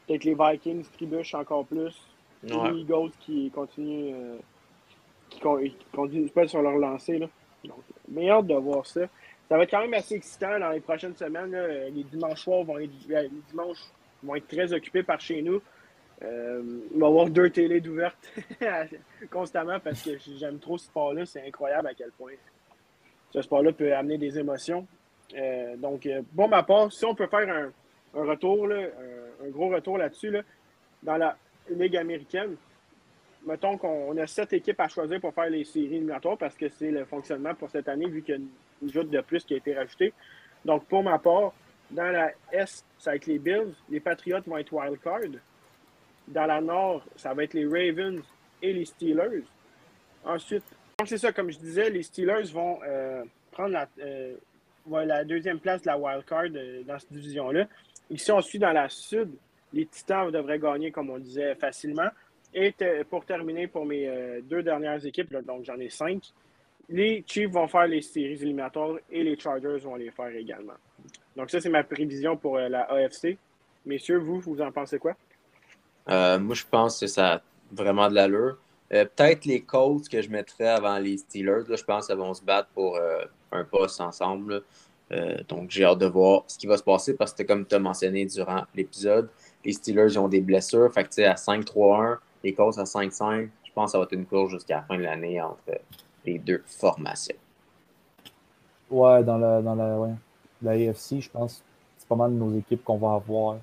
peut-être 0.07 0.23
les 0.23 0.35
Vikings 0.35 0.85
trébuchent 0.97 1.35
encore 1.35 1.65
plus. 1.65 1.95
Ouais. 2.43 2.71
Les 2.71 2.79
Eagles 2.79 3.11
qui 3.19 3.51
continuent, 3.51 4.13
euh, 4.13 4.37
qui, 5.31 5.39
qui 5.39 5.85
continuent 5.91 6.29
pas 6.29 6.47
sur 6.47 6.61
leur 6.61 6.77
lancée. 6.77 7.17
Là. 7.17 7.27
Donc, 7.65 7.79
meilleur 8.07 8.43
de 8.43 8.53
voir 8.53 8.85
ça 8.85 9.07
ça 9.51 9.57
va 9.57 9.63
être 9.63 9.71
quand 9.71 9.81
même 9.81 9.93
assez 9.95 10.15
excitant 10.15 10.57
dans 10.59 10.69
les 10.69 10.79
prochaines 10.79 11.13
semaines. 11.17 11.53
Les 11.93 12.05
dimanches 12.05 12.39
soirs 12.39 12.63
vont 12.63 12.79
être, 12.79 12.93
les 13.09 13.29
dimanches 13.49 13.83
vont 14.23 14.35
être 14.35 14.47
très 14.47 14.71
occupés 14.71 15.03
par 15.03 15.19
chez 15.19 15.41
nous. 15.41 15.61
Euh, 16.23 16.79
on 16.95 16.99
va 16.99 17.07
avoir 17.07 17.29
deux 17.29 17.49
télés 17.49 17.81
d'ouvertes 17.81 18.31
constamment 19.29 19.77
parce 19.81 20.03
que 20.03 20.11
j'aime 20.37 20.57
trop 20.59 20.77
ce 20.77 20.85
sport-là. 20.85 21.25
C'est 21.25 21.45
incroyable 21.45 21.89
à 21.89 21.93
quel 21.93 22.11
point 22.11 22.31
ce 23.31 23.41
sport-là 23.41 23.73
peut 23.73 23.93
amener 23.93 24.17
des 24.17 24.39
émotions. 24.39 24.87
Euh, 25.35 25.75
donc, 25.75 26.05
euh, 26.05 26.21
bon, 26.31 26.47
ma 26.47 26.63
part, 26.63 26.89
si 26.89 27.03
on 27.03 27.13
peut 27.13 27.27
faire 27.27 27.49
un, 27.49 27.73
un 28.17 28.23
retour, 28.23 28.67
là, 28.67 28.77
un, 28.77 29.47
un, 29.47 29.49
gros 29.49 29.67
retour 29.67 29.97
là-dessus, 29.97 30.31
là, 30.31 30.43
dans 31.03 31.17
la 31.17 31.35
Ligue 31.69 31.97
américaine, 31.97 32.55
mettons 33.45 33.77
qu'on 33.77 34.15
a 34.17 34.27
sept 34.27 34.53
équipes 34.53 34.79
à 34.79 34.87
choisir 34.87 35.19
pour 35.19 35.33
faire 35.33 35.49
les 35.49 35.63
séries 35.63 35.87
éliminatoires 35.87 36.37
parce 36.37 36.55
que 36.55 36.69
c'est 36.69 36.91
le 36.91 37.05
fonctionnement 37.05 37.55
pour 37.55 37.69
cette 37.69 37.87
année, 37.87 38.07
vu 38.07 38.21
qu'il 38.21 38.35
y 38.35 38.37
a 38.37 38.41
une 38.81 38.91
joute 38.91 39.09
de 39.09 39.21
plus 39.21 39.43
qui 39.43 39.53
a 39.53 39.57
été 39.57 39.73
rajoutée. 39.73 40.13
Donc, 40.63 40.85
pour 40.85 41.03
ma 41.03 41.17
part, 41.17 41.53
dans 41.89 42.11
la 42.11 42.31
S, 42.51 42.85
ça 42.97 43.11
va 43.11 43.15
être 43.15 43.25
les 43.25 43.39
Bills. 43.39 43.73
Les 43.89 43.99
Patriots 43.99 44.41
vont 44.45 44.57
être 44.57 44.71
wild 44.71 44.99
card. 45.01 45.19
Dans 46.27 46.45
la 46.45 46.61
Nord, 46.61 47.03
ça 47.15 47.33
va 47.33 47.43
être 47.43 47.53
les 47.53 47.65
Ravens 47.65 48.21
et 48.61 48.73
les 48.73 48.85
Steelers. 48.85 49.43
Ensuite, 50.23 50.63
donc 50.99 51.07
c'est 51.07 51.17
ça, 51.17 51.33
comme 51.33 51.51
je 51.51 51.57
disais, 51.57 51.89
les 51.89 52.03
Steelers 52.03 52.51
vont 52.53 52.79
euh, 52.85 53.23
prendre 53.51 53.71
la, 53.71 53.87
euh, 53.99 54.35
la, 54.87 55.23
deuxième 55.25 55.59
place 55.59 55.81
de 55.81 55.87
la 55.87 55.97
wild 55.97 56.23
card 56.25 56.45
euh, 56.55 56.83
dans 56.83 56.99
cette 56.99 57.11
division-là. 57.11 57.67
Ici, 58.09 58.31
on 58.31 58.41
suit 58.41 58.59
dans 58.59 58.71
la 58.71 58.87
Sud. 58.87 59.31
Les 59.73 59.85
Titans 59.87 60.29
devraient 60.29 60.59
gagner, 60.59 60.91
comme 60.91 61.09
on 61.09 61.17
disait, 61.17 61.55
facilement. 61.55 62.09
Et 62.53 62.73
pour 63.09 63.25
terminer, 63.25 63.67
pour 63.67 63.85
mes 63.85 64.07
euh, 64.07 64.41
deux 64.41 64.61
dernières 64.61 65.05
équipes, 65.05 65.31
là, 65.31 65.41
donc 65.41 65.63
j'en 65.63 65.79
ai 65.79 65.89
cinq, 65.89 66.33
les 66.89 67.23
Chiefs 67.25 67.49
vont 67.49 67.67
faire 67.67 67.87
les 67.87 68.01
séries 68.01 68.33
éliminatoires 68.33 68.97
et 69.09 69.23
les 69.23 69.39
Chargers 69.39 69.77
vont 69.77 69.95
les 69.95 70.11
faire 70.11 70.35
également. 70.35 70.73
Donc 71.37 71.49
ça, 71.49 71.61
c'est 71.61 71.69
ma 71.69 71.83
prévision 71.83 72.35
pour 72.35 72.57
euh, 72.57 72.67
la 72.67 72.81
AFC. 72.91 73.37
Messieurs, 73.85 74.17
vous, 74.17 74.41
vous 74.41 74.61
en 74.61 74.71
pensez 74.71 74.99
quoi? 74.99 75.15
Euh, 76.09 76.39
moi, 76.39 76.55
je 76.55 76.65
pense 76.69 76.99
que 76.99 77.07
ça 77.07 77.35
a 77.35 77.41
vraiment 77.71 78.09
de 78.09 78.15
l'allure. 78.15 78.57
Peut-être 78.89 79.45
les 79.45 79.61
Colts 79.61 80.09
que 80.09 80.21
je 80.21 80.29
mettrais 80.29 80.67
avant 80.67 80.99
les 80.99 81.17
Steelers. 81.17 81.63
Là, 81.69 81.77
je 81.77 81.83
pense 81.83 82.07
qu'ils 82.07 82.17
vont 82.17 82.33
se 82.33 82.43
battre 82.43 82.67
pour 82.73 82.99
un 83.53 83.63
poste 83.63 84.01
ensemble. 84.01 84.63
donc, 85.47 85.71
j'ai 85.71 85.85
hâte 85.85 85.99
de 85.99 86.07
voir 86.07 86.43
ce 86.47 86.57
qui 86.57 86.67
va 86.67 86.75
se 86.75 86.83
passer 86.83 87.15
parce 87.15 87.33
que, 87.33 87.43
comme 87.43 87.65
tu 87.65 87.73
as 87.73 87.79
mentionné 87.79 88.25
durant 88.25 88.65
l'épisode, 88.75 89.29
les 89.63 89.71
Steelers 89.71 90.17
ont 90.17 90.27
des 90.27 90.41
blessures. 90.41 90.91
Fait 90.93 91.05
que, 91.05 91.21
à 91.21 91.35
5-3-1, 91.35 92.17
les 92.43 92.53
courses 92.53 92.77
à 92.77 92.83
5-5, 92.83 93.49
je 93.63 93.71
pense 93.73 93.85
que 93.85 93.91
ça 93.91 93.97
va 93.97 94.03
être 94.05 94.13
une 94.13 94.25
course 94.25 94.51
jusqu'à 94.51 94.77
la 94.77 94.81
fin 94.83 94.97
de 94.97 95.03
l'année 95.03 95.41
entre 95.41 95.59
les 96.25 96.39
deux 96.39 96.63
formations. 96.65 97.35
Ouais, 98.89 99.23
dans 99.23 99.37
la, 99.37 99.61
dans 99.61 99.75
la, 99.75 100.09
la 100.61 100.71
AFC, 100.71 101.21
je 101.21 101.29
pense 101.29 101.63
c'est 102.01 102.07
pas 102.07 102.15
mal 102.15 102.31
de 102.31 102.37
nos 102.37 102.57
équipes 102.57 102.83
qu'on 102.83 102.97
va 102.97 103.13
avoir. 103.13 103.55
On 103.55 103.59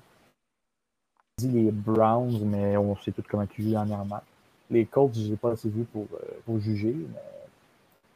dit 1.37 1.49
les 1.49 1.71
Browns, 1.71 2.39
mais 2.45 2.77
on 2.77 2.95
sait 2.95 3.11
tout 3.11 3.23
comment 3.27 3.45
ils 3.57 3.63
jouent 3.63 3.71
dernièrement. 3.71 4.21
Les 4.69 4.85
Colts, 4.85 5.13
je 5.13 5.19
ne 5.19 5.25
les 5.25 5.33
ai 5.33 5.37
pas 5.37 5.51
assez 5.51 5.69
vus 5.69 5.83
pour, 5.83 6.07
euh, 6.13 6.39
pour 6.45 6.59
juger, 6.59 6.95
mais 6.95 7.19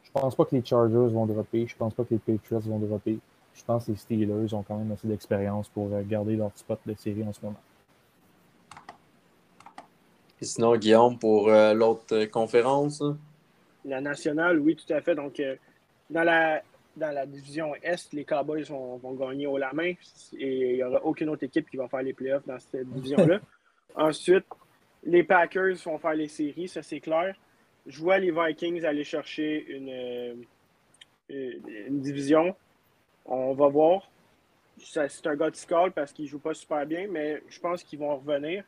je 0.02 0.10
pense 0.10 0.34
pas 0.34 0.44
que 0.44 0.54
les 0.54 0.64
Chargers 0.64 1.12
vont 1.12 1.26
dropper. 1.26 1.66
Je 1.66 1.76
pense 1.76 1.92
pas 1.92 2.04
que 2.04 2.14
les 2.14 2.18
Patriots 2.18 2.60
vont 2.60 2.78
dropper. 2.78 3.18
Je 3.54 3.64
pense 3.64 3.86
que 3.86 3.90
les 3.90 3.96
Steelers 3.96 4.54
ont 4.54 4.62
quand 4.62 4.76
même 4.78 4.90
assez 4.92 5.06
d'expérience 5.06 5.68
pour 5.68 5.92
euh, 5.92 6.02
garder 6.04 6.36
leur 6.36 6.50
spot 6.54 6.80
de 6.86 6.94
série 6.94 7.22
en 7.24 7.32
ce 7.32 7.40
moment. 7.44 7.60
Et 10.40 10.44
sinon, 10.44 10.76
Guillaume, 10.76 11.18
pour 11.18 11.48
euh, 11.48 11.74
l'autre 11.74 12.24
conférence? 12.26 13.00
Hein? 13.00 13.16
La 13.84 14.00
nationale, 14.00 14.58
oui, 14.58 14.76
tout 14.76 14.92
à 14.92 15.00
fait. 15.00 15.14
Donc, 15.14 15.40
dans 16.10 16.22
la 16.22 16.62
dans 16.96 17.10
la 17.10 17.26
division 17.26 17.74
Est, 17.82 18.12
les 18.12 18.24
Cowboys 18.24 18.62
vont, 18.64 19.14
gagner 19.14 19.46
au 19.46 19.58
la 19.58 19.72
main 19.72 19.94
et 20.38 20.70
il 20.70 20.74
n'y 20.76 20.82
aura 20.82 21.04
aucune 21.04 21.28
autre 21.28 21.44
équipe 21.44 21.68
qui 21.68 21.76
va 21.76 21.88
faire 21.88 22.02
les 22.02 22.12
playoffs 22.12 22.46
dans 22.46 22.58
cette 22.58 22.88
division-là. 22.88 23.40
Ensuite, 23.96 24.44
les 25.02 25.22
Packers 25.22 25.76
vont 25.84 25.98
faire 25.98 26.14
les 26.14 26.28
séries, 26.28 26.68
ça 26.68 26.82
c'est 26.82 27.00
clair. 27.00 27.34
Je 27.86 28.00
vois 28.00 28.18
les 28.18 28.30
Vikings 28.30 28.84
aller 28.84 29.04
chercher 29.04 29.66
une, 29.68 29.90
euh, 29.90 30.34
une, 31.28 32.00
division. 32.00 32.54
On 33.26 33.52
va 33.54 33.68
voir. 33.68 34.10
C'est 34.78 35.26
un 35.26 35.36
gars 35.36 35.50
de 35.50 35.56
score 35.56 35.92
parce 35.92 36.12
qu'il 36.12 36.24
ne 36.24 36.30
joue 36.30 36.38
pas 36.38 36.54
super 36.54 36.86
bien, 36.86 37.06
mais 37.08 37.42
je 37.48 37.60
pense 37.60 37.84
qu'ils 37.84 37.98
vont 37.98 38.16
revenir. 38.16 38.64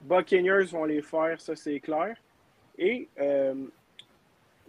Buccaneers 0.00 0.64
vont 0.70 0.84
les 0.84 1.02
faire, 1.02 1.40
ça 1.40 1.54
c'est 1.56 1.80
clair. 1.80 2.16
Et 2.78 3.08
euh, 3.20 3.54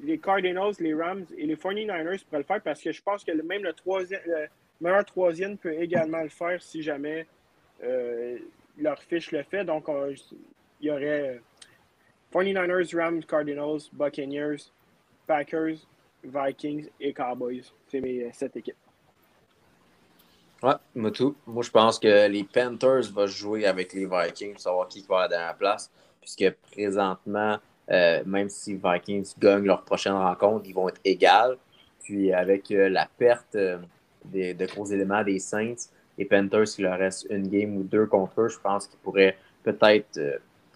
les 0.04 0.18
Cardinals, 0.18 0.74
les 0.80 0.94
Rams 0.94 1.26
et 1.38 1.46
les 1.46 1.56
49ers 1.56 2.24
pourraient 2.26 2.40
le 2.40 2.44
faire 2.44 2.62
parce 2.62 2.82
que 2.82 2.92
je 2.92 3.02
pense 3.02 3.24
que 3.24 3.32
même 3.32 3.64
le, 3.64 3.74
troisième, 3.74 4.22
meilleur 4.80 5.06
troisième 5.06 5.58
peut 5.58 5.74
également 5.74 6.22
le 6.22 6.30
faire 6.30 6.62
si 6.62 6.82
jamais 6.82 7.28
euh, 7.84 8.38
leur 8.78 9.02
fiche 9.02 9.32
le 9.32 9.44
fait. 9.44 9.64
Donc, 9.64 9.86
il 10.82 10.88
y 10.88 10.92
aurait 10.92 11.40
49ers, 12.34 12.96
Rams, 12.96 13.24
Cardinals, 13.24 13.82
Buccaneers, 13.94 14.72
Packers, 15.28 15.78
Vikings 16.24 16.90
et 17.00 17.14
Cowboys. 17.14 17.64
C'est 17.88 18.02
mes 18.02 18.24
euh, 18.24 18.30
sept 18.32 18.56
équipes. 18.56 18.76
Ouais, 20.64 20.74
moi 20.94 21.10
tout. 21.10 21.36
Moi, 21.48 21.64
je 21.64 21.72
pense 21.72 21.98
que 21.98 22.28
les 22.28 22.44
Panthers 22.44 23.12
vont 23.12 23.26
jouer 23.26 23.66
avec 23.66 23.94
les 23.94 24.06
Vikings 24.06 24.54
pour 24.54 24.62
savoir 24.62 24.88
qui 24.88 25.04
va 25.10 25.22
à 25.22 25.28
la 25.28 25.54
place. 25.56 25.90
Puisque 26.22 26.52
présentement, 26.72 27.58
euh, 27.90 28.22
même 28.28 28.48
si 28.48 28.74
les 28.74 28.82
Vikings 28.84 29.34
gagnent 29.40 29.66
leur 29.66 29.84
prochaine 29.84 30.14
rencontre, 30.14 30.66
ils 30.68 30.76
vont 30.76 30.88
être 30.90 31.02
égales. 31.04 31.58
Puis 32.04 32.32
avec 32.32 32.70
euh, 32.70 32.90
la 32.90 33.08
perte 33.18 33.56
euh, 33.56 33.80
de 34.26 34.66
gros 34.68 34.86
éléments 34.86 35.24
des 35.24 35.40
Saints, 35.40 35.90
les 36.20 36.26
Panthers, 36.26 36.68
il 36.78 36.84
leur 36.84 37.00
reste 37.00 37.26
une 37.32 37.48
game 37.48 37.76
ou 37.78 37.84
deux 37.84 38.06
contre 38.06 38.42
eux, 38.42 38.50
je 38.50 38.60
pense 38.60 38.86
qu'ils 38.86 39.00
pourraient 39.00 39.38
peut-être 39.64 40.20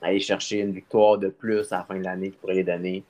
aller 0.01 0.19
chercher 0.19 0.61
une 0.61 0.71
victoire 0.71 1.19
de 1.19 1.27
plus 1.27 1.71
à 1.71 1.77
la 1.77 1.83
fin 1.83 1.95
de 1.95 2.03
l'année 2.03 2.31
qui 2.31 2.37
pourrait 2.37 2.55
les 2.55 2.63
donner. 2.63 3.03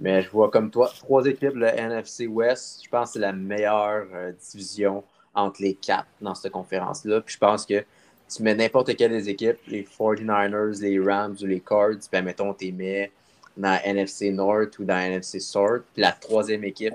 Mais 0.00 0.22
je 0.22 0.30
vois 0.30 0.50
comme 0.50 0.70
toi, 0.70 0.90
trois 0.98 1.24
équipes, 1.26 1.54
le 1.54 1.68
NFC 1.68 2.26
West, 2.26 2.80
je 2.84 2.88
pense 2.88 3.10
que 3.10 3.12
c'est 3.14 3.18
la 3.20 3.32
meilleure 3.32 4.06
division 4.50 5.04
entre 5.38 5.62
les 5.62 5.74
quatre 5.74 6.08
dans 6.20 6.34
cette 6.34 6.52
conférence-là. 6.52 7.20
Puis 7.20 7.34
je 7.34 7.38
pense 7.38 7.64
que 7.64 7.84
tu 8.28 8.42
mets 8.42 8.54
n'importe 8.54 8.94
quelle 8.96 9.12
des 9.12 9.28
équipes, 9.28 9.56
les 9.68 9.84
49ers, 9.84 10.80
les 10.80 11.00
Rams 11.00 11.36
ou 11.40 11.46
les 11.46 11.60
Cards, 11.60 12.08
puis 12.10 12.22
mettons, 12.22 12.52
tu 12.52 12.72
mets 12.72 13.10
dans 13.56 13.78
NFC 13.84 14.30
North 14.30 14.78
ou 14.78 14.84
dans 14.84 14.98
NFC 14.98 15.40
South. 15.40 15.84
Puis 15.94 16.02
la 16.02 16.12
troisième 16.12 16.64
équipe, 16.64 16.94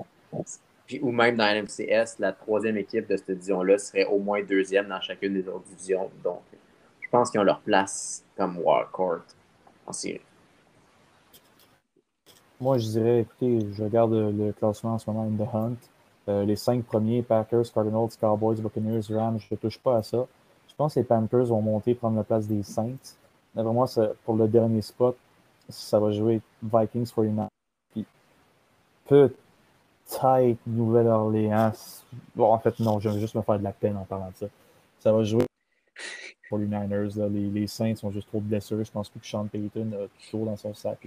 puis, 0.85 0.99
ou 1.01 1.11
même 1.11 1.37
dans 1.37 1.45
NFC 1.45 1.83
Est, 1.83 2.19
la 2.19 2.33
troisième 2.33 2.77
équipe 2.77 3.09
de 3.09 3.15
cette 3.15 3.31
division-là 3.31 3.77
serait 3.77 4.05
au 4.05 4.19
moins 4.19 4.43
deuxième 4.43 4.87
dans 4.87 4.99
chacune 4.99 5.33
des 5.33 5.47
autres 5.47 5.65
divisions. 5.69 6.11
Donc, 6.23 6.41
je 7.01 7.09
pense 7.09 7.31
qu'ils 7.31 7.39
ont 7.39 7.43
leur 7.45 7.61
place 7.61 8.23
comme 8.35 8.57
wildcard 8.57 9.23
en 9.87 9.93
série. 9.93 10.21
Moi, 12.59 12.77
je 12.77 12.87
dirais, 12.87 13.21
écoutez, 13.21 13.67
je 13.73 13.83
regarde 13.83 14.13
le 14.13 14.51
classement 14.53 14.93
en 14.93 14.99
ce 14.99 15.09
moment 15.09 15.29
the 15.29 15.47
hunt. 15.53 15.92
Euh, 16.29 16.45
les 16.45 16.55
cinq 16.55 16.85
premiers, 16.85 17.21
Packers, 17.21 17.71
Cardinals, 17.73 18.09
Cowboys, 18.19 18.61
Buccaneers, 18.61 19.01
Rams, 19.09 19.39
je 19.39 19.47
ne 19.51 19.57
touche 19.57 19.77
pas 19.77 19.97
à 19.97 20.03
ça. 20.03 20.25
Je 20.69 20.75
pense 20.75 20.93
que 20.93 20.99
les 20.99 21.05
Panthers 21.05 21.45
vont 21.45 21.61
monter, 21.61 21.93
prendre 21.93 22.15
la 22.15 22.23
place 22.23 22.47
des 22.47 22.63
Saints. 22.63 23.15
Mais 23.55 23.61
vraiment, 23.61 23.85
pour 24.23 24.35
le 24.35 24.47
dernier 24.47 24.81
spot, 24.81 25.17
ça 25.69 25.99
va 25.99 26.11
jouer 26.11 26.41
Vikings 26.61 27.11
49 27.13 27.47
Puis 27.91 28.05
peut-être 29.05 29.35
Nouvelle-Orléans. 30.65 31.71
En 32.37 32.59
fait, 32.59 32.79
non, 32.79 32.99
je 32.99 33.09
vais 33.09 33.19
juste 33.19 33.35
me 33.35 33.41
faire 33.41 33.59
de 33.59 33.63
la 33.63 33.71
peine 33.71 33.97
en 33.97 34.05
parlant 34.05 34.29
de 34.29 34.35
ça. 34.35 34.45
Ça 34.99 35.11
va 35.11 35.23
jouer 35.23 35.45
pour 36.49 36.57
les 36.57 36.65
Niners. 36.65 37.09
Les, 37.29 37.49
les, 37.49 37.67
Saints 37.67 37.95
sont 37.95 38.11
juste 38.11 38.27
trop 38.27 38.39
blessés. 38.39 38.75
Je 38.83 38.91
pense 38.91 39.09
plus 39.09 39.19
que 39.19 39.27
Sean 39.27 39.45
Payton 39.45 39.91
a 39.93 40.07
toujours 40.23 40.45
dans 40.45 40.57
son 40.57 40.73
sac. 40.73 40.99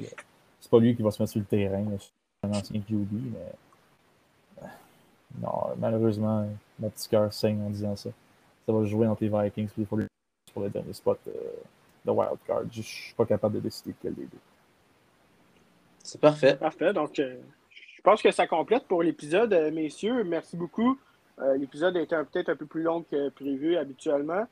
C'est 0.61 0.71
pas 0.71 0.79
lui 0.79 0.95
qui 0.95 1.03
va 1.03 1.11
se 1.11 1.23
mettre 1.23 1.33
sur 1.33 1.41
le 1.41 1.47
terrain. 1.47 1.85
C'est 1.99 2.49
un 2.49 2.53
ancien 2.53 2.81
QB, 2.81 3.33
mais. 3.33 3.53
Non, 5.41 5.75
malheureusement, 5.79 6.49
mon 6.79 6.91
petit 6.91 7.09
cœur 7.09 7.33
saigne 7.33 7.61
en 7.63 7.71
disant 7.71 7.97
ça. 7.97 8.11
Ça 8.67 8.73
va 8.73 8.85
jouer 8.85 9.07
entre 9.07 9.23
les 9.23 9.29
Vikings 9.29 9.69
et 9.69 9.81
les 9.81 9.87
pour 9.87 10.63
le 10.63 10.71
dernier 10.71 10.93
spot. 10.93 11.19
Euh, 11.29 11.33
de 12.07 12.13
wildcard. 12.13 12.63
Je 12.71 12.79
ne 12.79 12.83
suis 12.83 13.15
pas 13.15 13.27
capable 13.27 13.57
de 13.57 13.61
décider 13.61 13.95
quel 14.01 14.15
des 14.15 14.25
deux. 14.25 14.39
C'est 16.03 16.21
parfait. 16.21 16.57
Parfait. 16.57 16.93
Donc, 16.93 17.19
euh, 17.19 17.37
je 17.69 18.03
pense 18.03 18.23
que 18.23 18.31
ça 18.31 18.47
complète 18.47 18.85
pour 18.85 19.03
l'épisode, 19.03 19.53
euh, 19.53 19.71
messieurs. 19.71 20.25
Merci 20.25 20.57
beaucoup. 20.57 20.99
Euh, 21.41 21.57
l'épisode 21.57 21.97
était 21.97 22.17
peut-être 22.25 22.49
un 22.49 22.57
peu 22.57 22.67
plus 22.67 22.83
long 22.83 23.03
que 23.03 23.29
prévu 23.31 23.77
habituellement. 23.77 24.47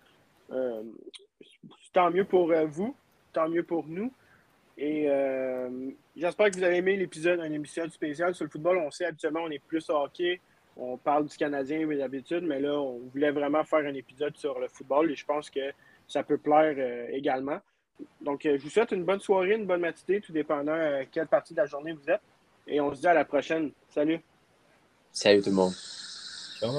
tant 1.93 2.11
mieux 2.11 2.25
pour 2.25 2.53
vous, 2.67 2.95
tant 3.33 3.49
mieux 3.49 3.63
pour 3.63 3.87
nous. 3.87 4.13
Et 4.77 5.09
j'espère 6.17 6.51
que 6.51 6.57
vous 6.57 6.65
avez 6.65 6.79
aimé 6.79 6.97
l'épisode, 6.97 7.39
un 7.41 7.53
émission 7.53 7.89
spécial 7.89 8.35
sur 8.35 8.45
le 8.45 8.51
football. 8.51 8.79
On 8.79 8.91
sait 8.91 9.07
habituellement, 9.07 9.43
on 9.45 9.51
est 9.51 9.61
plus 9.61 9.89
hockey. 9.89 10.41
On 10.77 10.97
parle 10.97 11.27
du 11.27 11.37
Canadien 11.37 11.87
d'habitude, 11.87 12.43
mais 12.43 12.61
là, 12.61 12.81
on 12.81 12.99
voulait 13.13 13.31
vraiment 13.31 13.65
faire 13.65 13.81
un 13.81 13.95
épisode 13.95 14.37
sur 14.37 14.59
le 14.59 14.69
football 14.69 15.11
et 15.11 15.15
je 15.15 15.25
pense 15.25 15.49
que 15.49 15.73
ça 16.09 16.23
peut 16.23 16.39
plaire 16.39 16.75
euh, 16.77 17.07
également. 17.13 17.61
Donc, 18.21 18.45
euh, 18.45 18.57
je 18.59 18.63
vous 18.63 18.71
souhaite 18.71 18.91
une 18.91 19.05
bonne 19.05 19.21
soirée, 19.21 19.55
une 19.55 19.67
bonne 19.67 19.81
matinée, 19.81 20.21
tout 20.21 20.33
dépendant 20.33 20.75
euh, 20.75 21.05
quelle 21.11 21.29
partie 21.29 21.55
de 21.55 21.61
la 21.61 21.67
journée 21.67 21.93
vous 21.93 22.11
êtes. 22.11 22.23
Et 22.67 22.81
on 22.81 22.93
se 22.95 23.01
dit 23.01 23.07
à 23.07 23.15
la 23.15 23.25
prochaine. 23.25 23.71
Salut. 23.89 24.21
Salut 25.13 25.43
tout 25.43 25.51
le 25.51 25.57
monde. 25.57 25.73
Ciao. 26.59 26.73